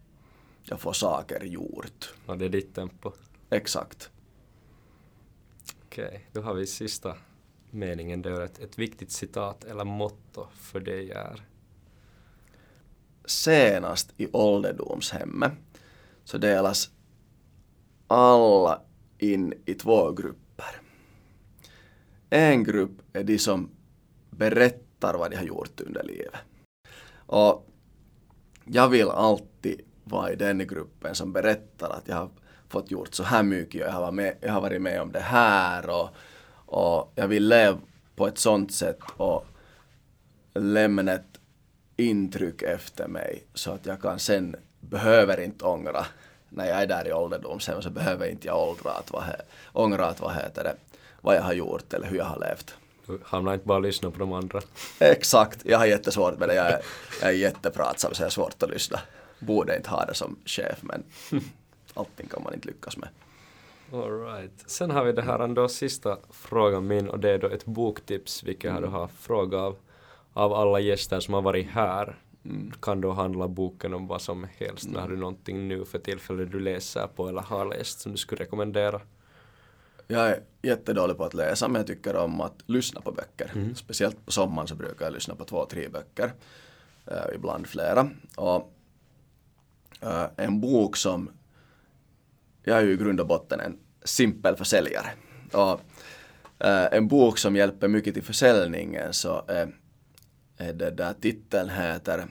jag 0.63 0.79
får 0.79 0.93
saker 0.93 1.43
gjort. 1.43 2.13
Ja, 2.27 2.35
det 2.35 2.45
är 2.45 2.49
ditt 2.49 2.75
tempo. 2.75 3.11
Exakt. 3.49 4.11
Okej, 5.85 6.27
då 6.31 6.41
har 6.41 6.53
vi 6.53 6.67
sista 6.67 7.15
meningen. 7.71 8.21
Det 8.21 8.29
är 8.29 8.41
ett, 8.41 8.59
ett 8.59 8.79
viktigt 8.79 9.11
citat 9.11 9.63
eller 9.63 9.83
motto 9.83 10.47
för 10.53 10.79
dig 10.79 11.11
är 11.11 11.41
senast 13.25 14.13
i 14.17 14.27
ålderdomshemmet 14.31 15.51
så 16.23 16.37
delas 16.37 16.89
alla 18.07 18.81
in 19.17 19.53
i 19.65 19.73
två 19.73 20.11
grupper. 20.11 20.81
En 22.29 22.63
grupp 22.63 23.01
är 23.13 23.23
de 23.23 23.39
som 23.39 23.69
berättar 24.29 25.13
vad 25.13 25.31
de 25.31 25.37
har 25.37 25.43
gjort 25.43 25.81
under 25.81 26.03
livet. 26.03 26.39
Och 27.15 27.69
jag 28.65 28.89
vill 28.89 29.09
alltid 29.09 29.81
vara 30.03 30.31
i 30.31 30.35
den 30.35 30.67
gruppen 30.67 31.15
som 31.15 31.33
berättar 31.33 31.89
att 31.89 32.07
jag 32.07 32.15
har 32.15 32.29
fått 32.69 32.91
gjort 32.91 33.13
så 33.13 33.23
här 33.23 33.43
mycket 33.43 33.81
och 33.81 33.87
jag 33.87 33.93
har 33.93 34.01
varit 34.01 34.13
med, 34.13 34.37
jag 34.41 34.53
har 34.53 34.61
varit 34.61 34.81
med 34.81 35.01
om 35.01 35.11
det 35.11 35.19
här 35.19 35.89
och, 35.89 36.09
och 36.65 37.13
jag 37.15 37.27
vill 37.27 37.47
leva 37.47 37.79
på 38.15 38.27
ett 38.27 38.37
sånt 38.37 38.71
sätt 38.71 38.99
och 39.17 39.45
lämna 40.53 41.13
ett 41.13 41.39
intryck 41.95 42.61
efter 42.61 43.07
mig 43.07 43.43
så 43.53 43.71
att 43.71 43.85
jag 43.85 44.01
kan 44.01 44.19
sen, 44.19 44.55
behöver 44.79 45.39
inte 45.39 45.65
ångra 45.65 46.05
när 46.49 46.67
jag 46.67 46.81
är 46.81 46.87
där 46.87 47.07
i 47.07 47.13
ålderdomshem 47.13 47.81
så 47.81 47.89
behöver 47.89 48.27
inte 48.27 48.47
jag 48.47 48.69
åldra 48.69 48.91
att 48.91 49.11
vad, 49.11 49.23
ångra 49.73 50.05
att 50.05 50.21
vad 50.21 50.35
heter 50.35 50.63
det, 50.63 50.75
vad 51.21 51.35
jag 51.35 51.41
har 51.41 51.53
gjort 51.53 51.93
eller 51.93 52.07
hur 52.07 52.17
jag 52.17 52.25
har 52.25 52.39
levt. 52.39 52.75
Du 53.05 53.19
hamnar 53.23 53.53
inte 53.53 53.65
bara 53.65 53.77
och 53.77 53.83
lyssna 53.83 54.11
på 54.11 54.19
de 54.19 54.33
andra. 54.33 54.61
Exakt, 54.99 55.59
jag 55.65 55.77
har 55.77 55.85
jättesvårt 55.85 56.39
med 56.39 56.49
det, 56.49 56.55
jag 56.55 56.65
är, 56.65 56.81
jag 57.21 57.29
är 57.29 57.33
jättepratsam 57.33 58.13
så 58.13 58.21
jag 58.21 58.25
har 58.25 58.31
svårt 58.31 58.63
att 58.63 58.69
lyssna. 58.69 58.99
Borde 59.39 59.75
inte 59.75 59.89
ha 59.89 60.05
det 60.05 60.13
som 60.13 60.35
chef 60.45 60.79
men 60.81 61.03
allting 61.93 62.27
kan 62.27 62.43
man 62.43 62.53
inte 62.53 62.67
lyckas 62.67 62.97
med. 62.97 63.09
Alright. 63.93 64.63
Sen 64.65 64.91
har 64.91 65.03
vi 65.03 65.11
det 65.11 65.21
här 65.21 65.39
ändå 65.39 65.67
sista 65.67 66.17
frågan 66.29 66.87
min 66.87 67.09
och 67.09 67.19
det 67.19 67.29
är 67.29 67.37
då 67.37 67.47
ett 67.47 67.65
boktips 67.65 68.43
vilket 68.43 68.71
jag 68.81 68.87
har 68.87 69.07
frågat 69.07 69.59
av, 69.59 69.75
av 70.33 70.53
alla 70.53 70.79
gäster 70.79 71.19
som 71.19 71.33
har 71.33 71.41
varit 71.41 71.67
här. 71.67 72.15
Kan 72.81 73.01
då 73.01 73.11
handla 73.11 73.47
boken 73.47 73.93
om 73.93 74.07
vad 74.07 74.21
som 74.21 74.47
helst. 74.57 74.87
Men 74.87 75.01
har 75.01 75.09
du 75.09 75.17
någonting 75.17 75.67
nu 75.67 75.85
för 75.85 75.99
tillfället 75.99 76.51
du 76.51 76.59
läser 76.59 77.07
på 77.07 77.27
eller 77.27 77.41
har 77.41 77.65
läst 77.65 77.99
som 77.99 78.11
du 78.11 78.17
skulle 78.17 78.41
rekommendera? 78.41 79.01
Jag 80.07 80.29
är 80.29 80.39
jättedålig 80.61 81.17
på 81.17 81.23
att 81.23 81.33
läsa 81.33 81.67
men 81.67 81.79
jag 81.79 81.87
tycker 81.87 82.15
om 82.15 82.41
att 82.41 82.55
lyssna 82.65 83.01
på 83.01 83.11
böcker. 83.11 83.73
Speciellt 83.75 84.25
på 84.25 84.31
sommaren 84.31 84.67
så 84.67 84.75
brukar 84.75 85.05
jag 85.05 85.13
lyssna 85.13 85.35
på 85.35 85.43
två, 85.45 85.65
tre 85.65 85.89
böcker. 85.89 86.33
Eh, 87.07 87.35
ibland 87.35 87.67
flera. 87.67 88.09
Och 88.35 88.73
eh, 90.01 90.25
en 90.37 90.61
bok 90.61 90.97
som 90.97 91.29
jag 92.63 92.77
är 92.77 92.81
ju 92.81 92.93
i 92.93 92.97
grund 92.97 93.19
och 93.19 93.27
botten 93.27 93.59
en 93.59 93.79
simpel 94.03 94.55
försäljare. 94.55 95.07
Och 95.51 95.81
eh, 96.65 96.87
en 96.91 97.07
bok 97.07 97.37
som 97.37 97.55
hjälper 97.55 97.87
mycket 97.87 98.13
till 98.13 98.23
försäljningen 98.23 99.13
så 99.13 99.43
är 99.47 99.75
det 100.57 100.91
där 100.91 101.13
titeln 101.13 101.69
heter 101.69 102.27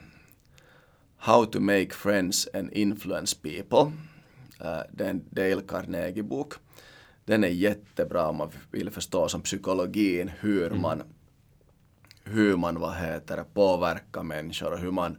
How 1.17 1.45
to 1.45 1.59
make 1.59 1.89
friends 1.89 2.47
and 2.53 2.73
influence 2.73 3.35
people. 3.41 3.91
Eh, 4.59 4.81
det 4.91 5.05
är 5.05 5.09
en 5.09 5.25
Dale 5.29 5.61
Carnegie-bok. 5.61 6.53
Den 7.25 7.43
är 7.43 7.47
jättebra 7.47 8.27
om 8.27 8.35
man 8.35 8.51
vill 8.71 8.89
förstå 8.89 9.27
som 9.27 9.41
psykologin 9.41 10.31
hur 10.39 10.69
man 10.69 11.03
hur 12.23 12.57
man 12.57 12.79
vad 12.79 12.95
heter 12.95 13.43
påverkar 13.53 14.23
människor 14.23 14.71
och 14.71 14.79
hur 14.79 14.91
man, 14.91 15.17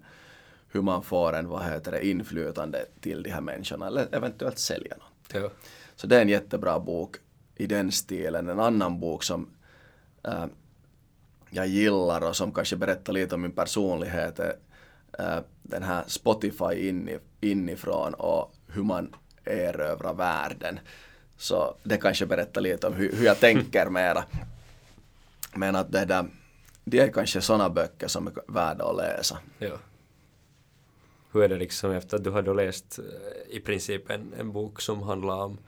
hur 0.69 0.83
man 0.83 1.03
får 1.03 1.33
en 1.33 1.49
vad 1.49 1.65
heter 1.65 1.93
det, 1.93 2.07
inflytande 2.07 2.87
till 3.01 3.23
de 3.23 3.31
här 3.31 3.41
människorna 3.41 3.87
eller 3.87 4.15
eventuellt 4.15 4.59
sälja 4.59 4.97
något. 4.97 5.43
Ja. 5.43 5.51
Så 5.97 6.07
det 6.07 6.17
är 6.17 6.23
en 6.23 6.29
jättebra 6.29 6.81
bok 6.81 7.17
i 7.57 7.67
den 7.67 7.93
stilen. 7.93 8.49
En 8.49 8.61
annan 8.61 9.01
bok 9.01 9.23
som 9.23 9.51
äh, 10.23 10.47
jag 11.55 11.67
gillar 11.67 12.29
och 12.29 12.37
som 12.37 12.53
kanske 12.53 12.77
berättar 12.77 13.13
lite 13.13 13.35
om 13.35 13.43
min 13.43 13.53
personlighet 13.53 14.39
är 14.39 14.57
äh, 15.19 15.39
den 15.63 15.83
här 15.83 16.05
Spotify 16.07 16.95
inifrån 17.41 18.15
och 18.15 18.55
hur 18.69 18.83
man 18.83 19.15
erövrar 19.45 20.15
världen. 20.15 20.81
Så 21.37 21.77
det 21.83 21.97
kanske 21.97 22.27
berättar 22.27 22.61
lite 22.61 22.87
om 22.87 22.95
hur, 22.95 23.13
hur 23.13 23.25
jag 23.25 23.41
tänker 23.41 23.91
mera. 23.91 24.25
Men 25.55 25.77
att 25.77 25.93
det 25.93 26.05
där, 26.05 26.27
det 26.85 26.99
är 26.99 27.13
kanske 27.13 27.41
sådana 27.41 27.71
böcker 27.71 28.09
som 28.09 28.27
är 28.27 28.33
värda 28.49 28.85
att 28.85 28.97
läsa. 28.97 29.39
ja. 29.59 29.79
Hur 31.33 31.43
är 31.43 31.49
det 31.49 31.57
liksom 31.57 31.91
efter 31.91 32.17
att 32.17 32.25
du 32.25 32.31
har 32.31 32.43
då 32.43 32.53
läst 32.53 32.99
eh, 32.99 33.57
i 33.57 33.61
princip 33.61 34.11
en, 34.11 34.35
en 34.39 34.53
bok 34.53 34.81
som 34.81 35.03
handlar 35.03 35.45
om 35.45 35.59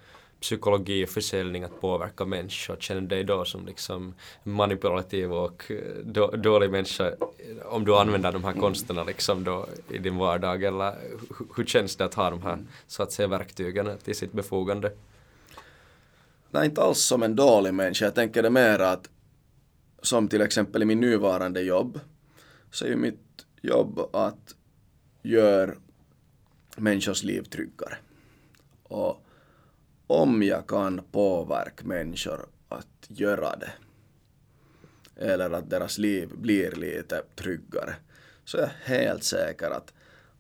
psykologi 0.47 1.05
och 1.05 1.09
försäljning 1.09 1.65
att 1.65 1.81
påverka 1.81 2.25
människor, 2.25 2.77
känner 2.81 3.01
du 3.01 3.07
dig 3.07 3.25
då 3.25 3.45
som 3.45 3.67
liksom 3.67 4.15
manipulativ 4.43 5.33
och 5.33 5.71
eh, 5.71 5.77
då, 6.05 6.31
dålig 6.31 6.71
människa 6.71 7.13
om 7.65 7.85
du 7.85 7.97
använder 7.97 8.33
de 8.33 8.45
här 8.45 8.53
konsterna 8.53 9.05
liksom 9.05 9.45
då 9.45 9.69
i 9.91 9.99
din 9.99 10.17
vardag 10.17 10.65
eller 10.65 10.95
hur, 11.39 11.47
hur 11.57 11.65
känns 11.65 11.97
det 11.97 12.05
att 12.05 12.15
ha 12.15 12.31
de 12.31 12.43
här 12.43 12.59
så 12.87 13.03
att 13.03 13.13
säga 13.13 13.29
verktygen 13.29 13.99
till 14.05 14.15
sitt 14.15 14.33
befogande? 14.33 14.93
Nej, 16.51 16.67
inte 16.67 16.83
alls 16.83 16.99
som 16.99 17.23
en 17.23 17.37
dålig 17.37 17.75
människa. 17.75 18.05
Jag 18.05 18.15
tänker 18.15 18.43
det 18.43 18.51
mer 18.51 18.79
att 18.79 19.09
som 20.03 20.29
till 20.29 20.41
exempel 20.41 20.83
i 20.83 20.85
min 20.85 21.01
nuvarande 21.01 21.61
jobb 21.61 22.01
så 22.71 22.85
är 22.85 22.89
ju 22.89 22.97
mitt 22.97 23.47
jobb 23.63 24.01
att 24.13 24.55
göra 25.23 25.75
människors 26.77 27.23
liv 27.23 27.43
tryggare. 27.43 27.97
Och 28.83 29.26
om 30.07 30.43
jag 30.43 30.67
kan 30.67 31.01
påverka 31.13 31.85
människor 31.85 32.47
att 32.69 33.07
göra 33.09 33.57
det. 33.57 33.73
Eller 35.17 35.51
att 35.51 35.71
deras 35.71 35.99
liv 35.99 36.31
blir 36.35 36.71
lite 36.73 37.23
tryggare. 37.37 37.95
Så 38.45 38.59
är 38.59 38.63
jag 38.63 38.97
helt 38.97 39.25
säker 39.25 39.71
att 39.71 39.93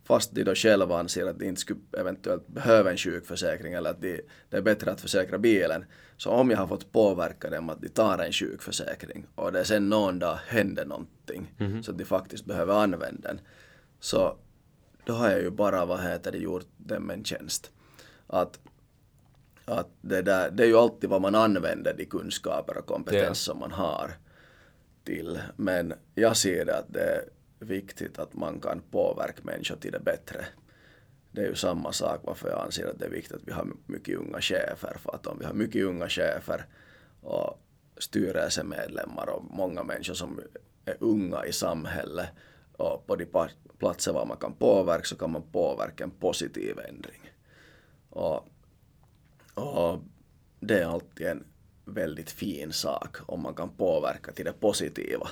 fast 0.04 0.34
de 0.34 0.44
då 0.44 0.54
själva 0.54 0.98
anser 0.98 1.26
att 1.26 1.38
de 1.38 1.46
inte 1.46 1.60
skulle 1.60 1.80
eventuellt 1.98 2.48
behöva 2.48 2.90
en 2.90 2.96
sjukförsäkring 2.96 3.72
eller 3.72 3.90
att 3.90 4.02
de, 4.02 4.20
det 4.50 4.56
är 4.56 4.62
bättre 4.62 4.90
att 4.90 5.00
försäkra 5.00 5.38
bilen 5.38 5.84
så 6.16 6.30
om 6.30 6.50
jag 6.50 6.58
har 6.58 6.66
fått 6.66 6.92
påverka 6.92 7.50
dem 7.50 7.70
att 7.70 7.80
de 7.80 7.88
tar 7.88 8.18
en 8.18 8.32
sjukförsäkring 8.32 9.26
och 9.34 9.52
det 9.52 9.64
sen 9.64 9.88
någon 9.88 10.18
dag 10.18 10.38
händer 10.46 10.84
någonting 10.84 11.54
så 11.82 11.90
att 11.90 11.98
de 11.98 12.04
faktiskt 12.04 12.44
behöver 12.44 12.74
använda 12.74 13.28
den 13.28 13.40
så 14.00 14.36
då 15.04 15.12
har 15.12 15.30
jag 15.30 15.40
ju 15.40 15.50
bara 15.50 15.84
vad 15.84 16.00
heter 16.00 16.32
det 16.32 16.38
gjort 16.38 16.66
dem 16.76 17.10
en 17.10 17.24
tjänst. 17.24 17.70
Att 18.26 18.58
att 19.66 19.88
det, 20.00 20.22
där, 20.22 20.50
det 20.50 20.62
är 20.62 20.66
ju 20.66 20.76
alltid 20.76 21.10
vad 21.10 21.20
man 21.20 21.34
använder 21.34 21.94
de 21.94 22.04
kunskaper 22.04 22.78
och 22.78 22.86
kompetens 22.86 23.38
som 23.38 23.58
man 23.58 23.72
har 23.72 24.10
till. 25.04 25.40
Men 25.56 25.94
jag 26.14 26.36
ser 26.36 26.64
det 26.64 26.78
att 26.78 26.92
det 26.92 27.00
är 27.00 27.24
viktigt 27.58 28.18
att 28.18 28.34
man 28.34 28.60
kan 28.60 28.80
påverka 28.90 29.40
människor 29.42 29.76
till 29.76 29.92
det 29.92 30.00
bättre. 30.00 30.46
Det 31.30 31.40
är 31.40 31.48
ju 31.48 31.54
samma 31.54 31.92
sak 31.92 32.20
varför 32.22 32.48
jag 32.48 32.60
anser 32.60 32.86
att 32.86 32.98
det 32.98 33.04
är 33.04 33.10
viktigt 33.10 33.36
att 33.36 33.48
vi 33.48 33.52
har 33.52 33.66
mycket 33.86 34.18
unga 34.18 34.40
chefer. 34.40 34.96
För 34.98 35.14
att 35.14 35.26
om 35.26 35.38
vi 35.38 35.44
har 35.44 35.52
mycket 35.52 35.84
unga 35.84 36.08
chefer 36.08 36.66
och 37.20 37.62
styrelsemedlemmar 37.98 39.28
och 39.28 39.44
många 39.50 39.82
människor 39.82 40.14
som 40.14 40.40
är 40.84 40.96
unga 41.00 41.44
i 41.44 41.52
samhället 41.52 42.28
och 42.72 43.06
på 43.06 43.16
de 43.16 43.26
platser 43.78 44.12
var 44.12 44.26
man 44.26 44.36
kan 44.36 44.52
påverka 44.52 45.04
så 45.04 45.16
kan 45.16 45.32
man 45.32 45.42
påverka 45.52 46.04
en 46.04 46.10
positiv 46.10 46.78
ändring. 46.88 47.30
Och 48.10 48.48
och 49.56 50.00
det 50.60 50.78
är 50.78 50.86
alltid 50.86 51.26
en 51.26 51.44
väldigt 51.84 52.30
fin 52.30 52.72
sak 52.72 53.16
om 53.26 53.42
man 53.42 53.54
kan 53.54 53.68
påverka 53.68 54.32
till 54.32 54.44
det 54.44 54.52
positiva. 54.52 55.28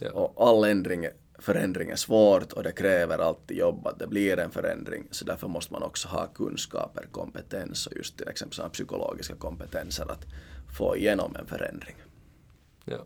Ja. 0.00 0.10
Och 0.10 0.48
all 0.48 0.64
ändring, 0.64 1.06
förändring 1.38 1.90
är 1.90 1.96
svårt 1.96 2.52
och 2.52 2.62
det 2.62 2.72
kräver 2.72 3.18
alltid 3.18 3.56
jobb 3.56 3.86
att 3.86 3.98
det 3.98 4.06
blir 4.06 4.38
en 4.38 4.50
förändring. 4.50 5.08
Så 5.10 5.24
därför 5.24 5.48
måste 5.48 5.72
man 5.72 5.82
också 5.82 6.08
ha 6.08 6.26
kunskaper, 6.26 7.06
kompetens 7.10 7.86
och 7.86 7.96
just 7.96 8.16
till 8.18 8.28
exempel 8.28 8.56
sådana 8.56 8.70
psykologiska 8.70 9.34
kompetenser 9.34 10.10
att 10.10 10.26
få 10.78 10.96
igenom 10.96 11.36
en 11.36 11.46
förändring. 11.46 11.96
Ja. 12.84 13.04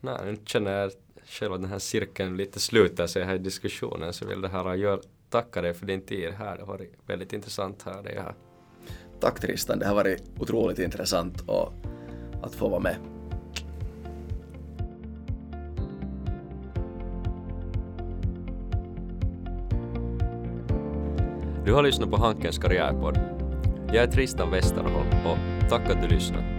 Nej, 0.00 0.18
nu 0.24 0.38
känner 0.44 0.72
jag 0.72 0.92
själv 1.24 1.52
att 1.52 1.60
den 1.60 1.70
här 1.70 1.78
cirkeln 1.78 2.36
lite 2.36 2.60
slutar 2.60 3.06
sig 3.06 3.24
här 3.24 3.34
i 3.34 3.38
diskussionen 3.38 4.12
så 4.12 4.26
vill 4.26 4.40
det 4.40 4.48
här 4.48 4.74
gör, 4.74 5.00
tacka 5.30 5.62
dig 5.62 5.74
för 5.74 5.86
din 5.86 6.02
tid 6.02 6.32
här. 6.32 6.56
Det 6.56 6.62
har 6.62 6.66
varit 6.66 6.92
väldigt 7.06 7.32
intressant 7.32 7.82
här 7.82 8.02
det 8.02 8.20
här. 8.20 8.34
Tack 9.20 9.40
Tristan, 9.40 9.78
det 9.78 9.86
har 9.86 9.94
varit 9.94 10.22
otroligt 10.38 10.78
intressant 10.78 11.40
och 11.46 11.72
att 12.42 12.54
få 12.54 12.68
vara 12.68 12.80
med. 12.80 12.96
Du 21.64 21.74
har 21.74 21.82
lyssnat 21.82 22.10
på 22.10 22.16
Hankens 22.16 22.58
karriärpodd. 22.58 23.18
Jag 23.86 23.96
är 24.04 24.06
Tristan 24.06 24.50
Westerholm 24.50 25.26
och 25.26 25.68
tack 25.68 25.90
att 25.90 26.02
du 26.02 26.08
lyssnade. 26.08 26.57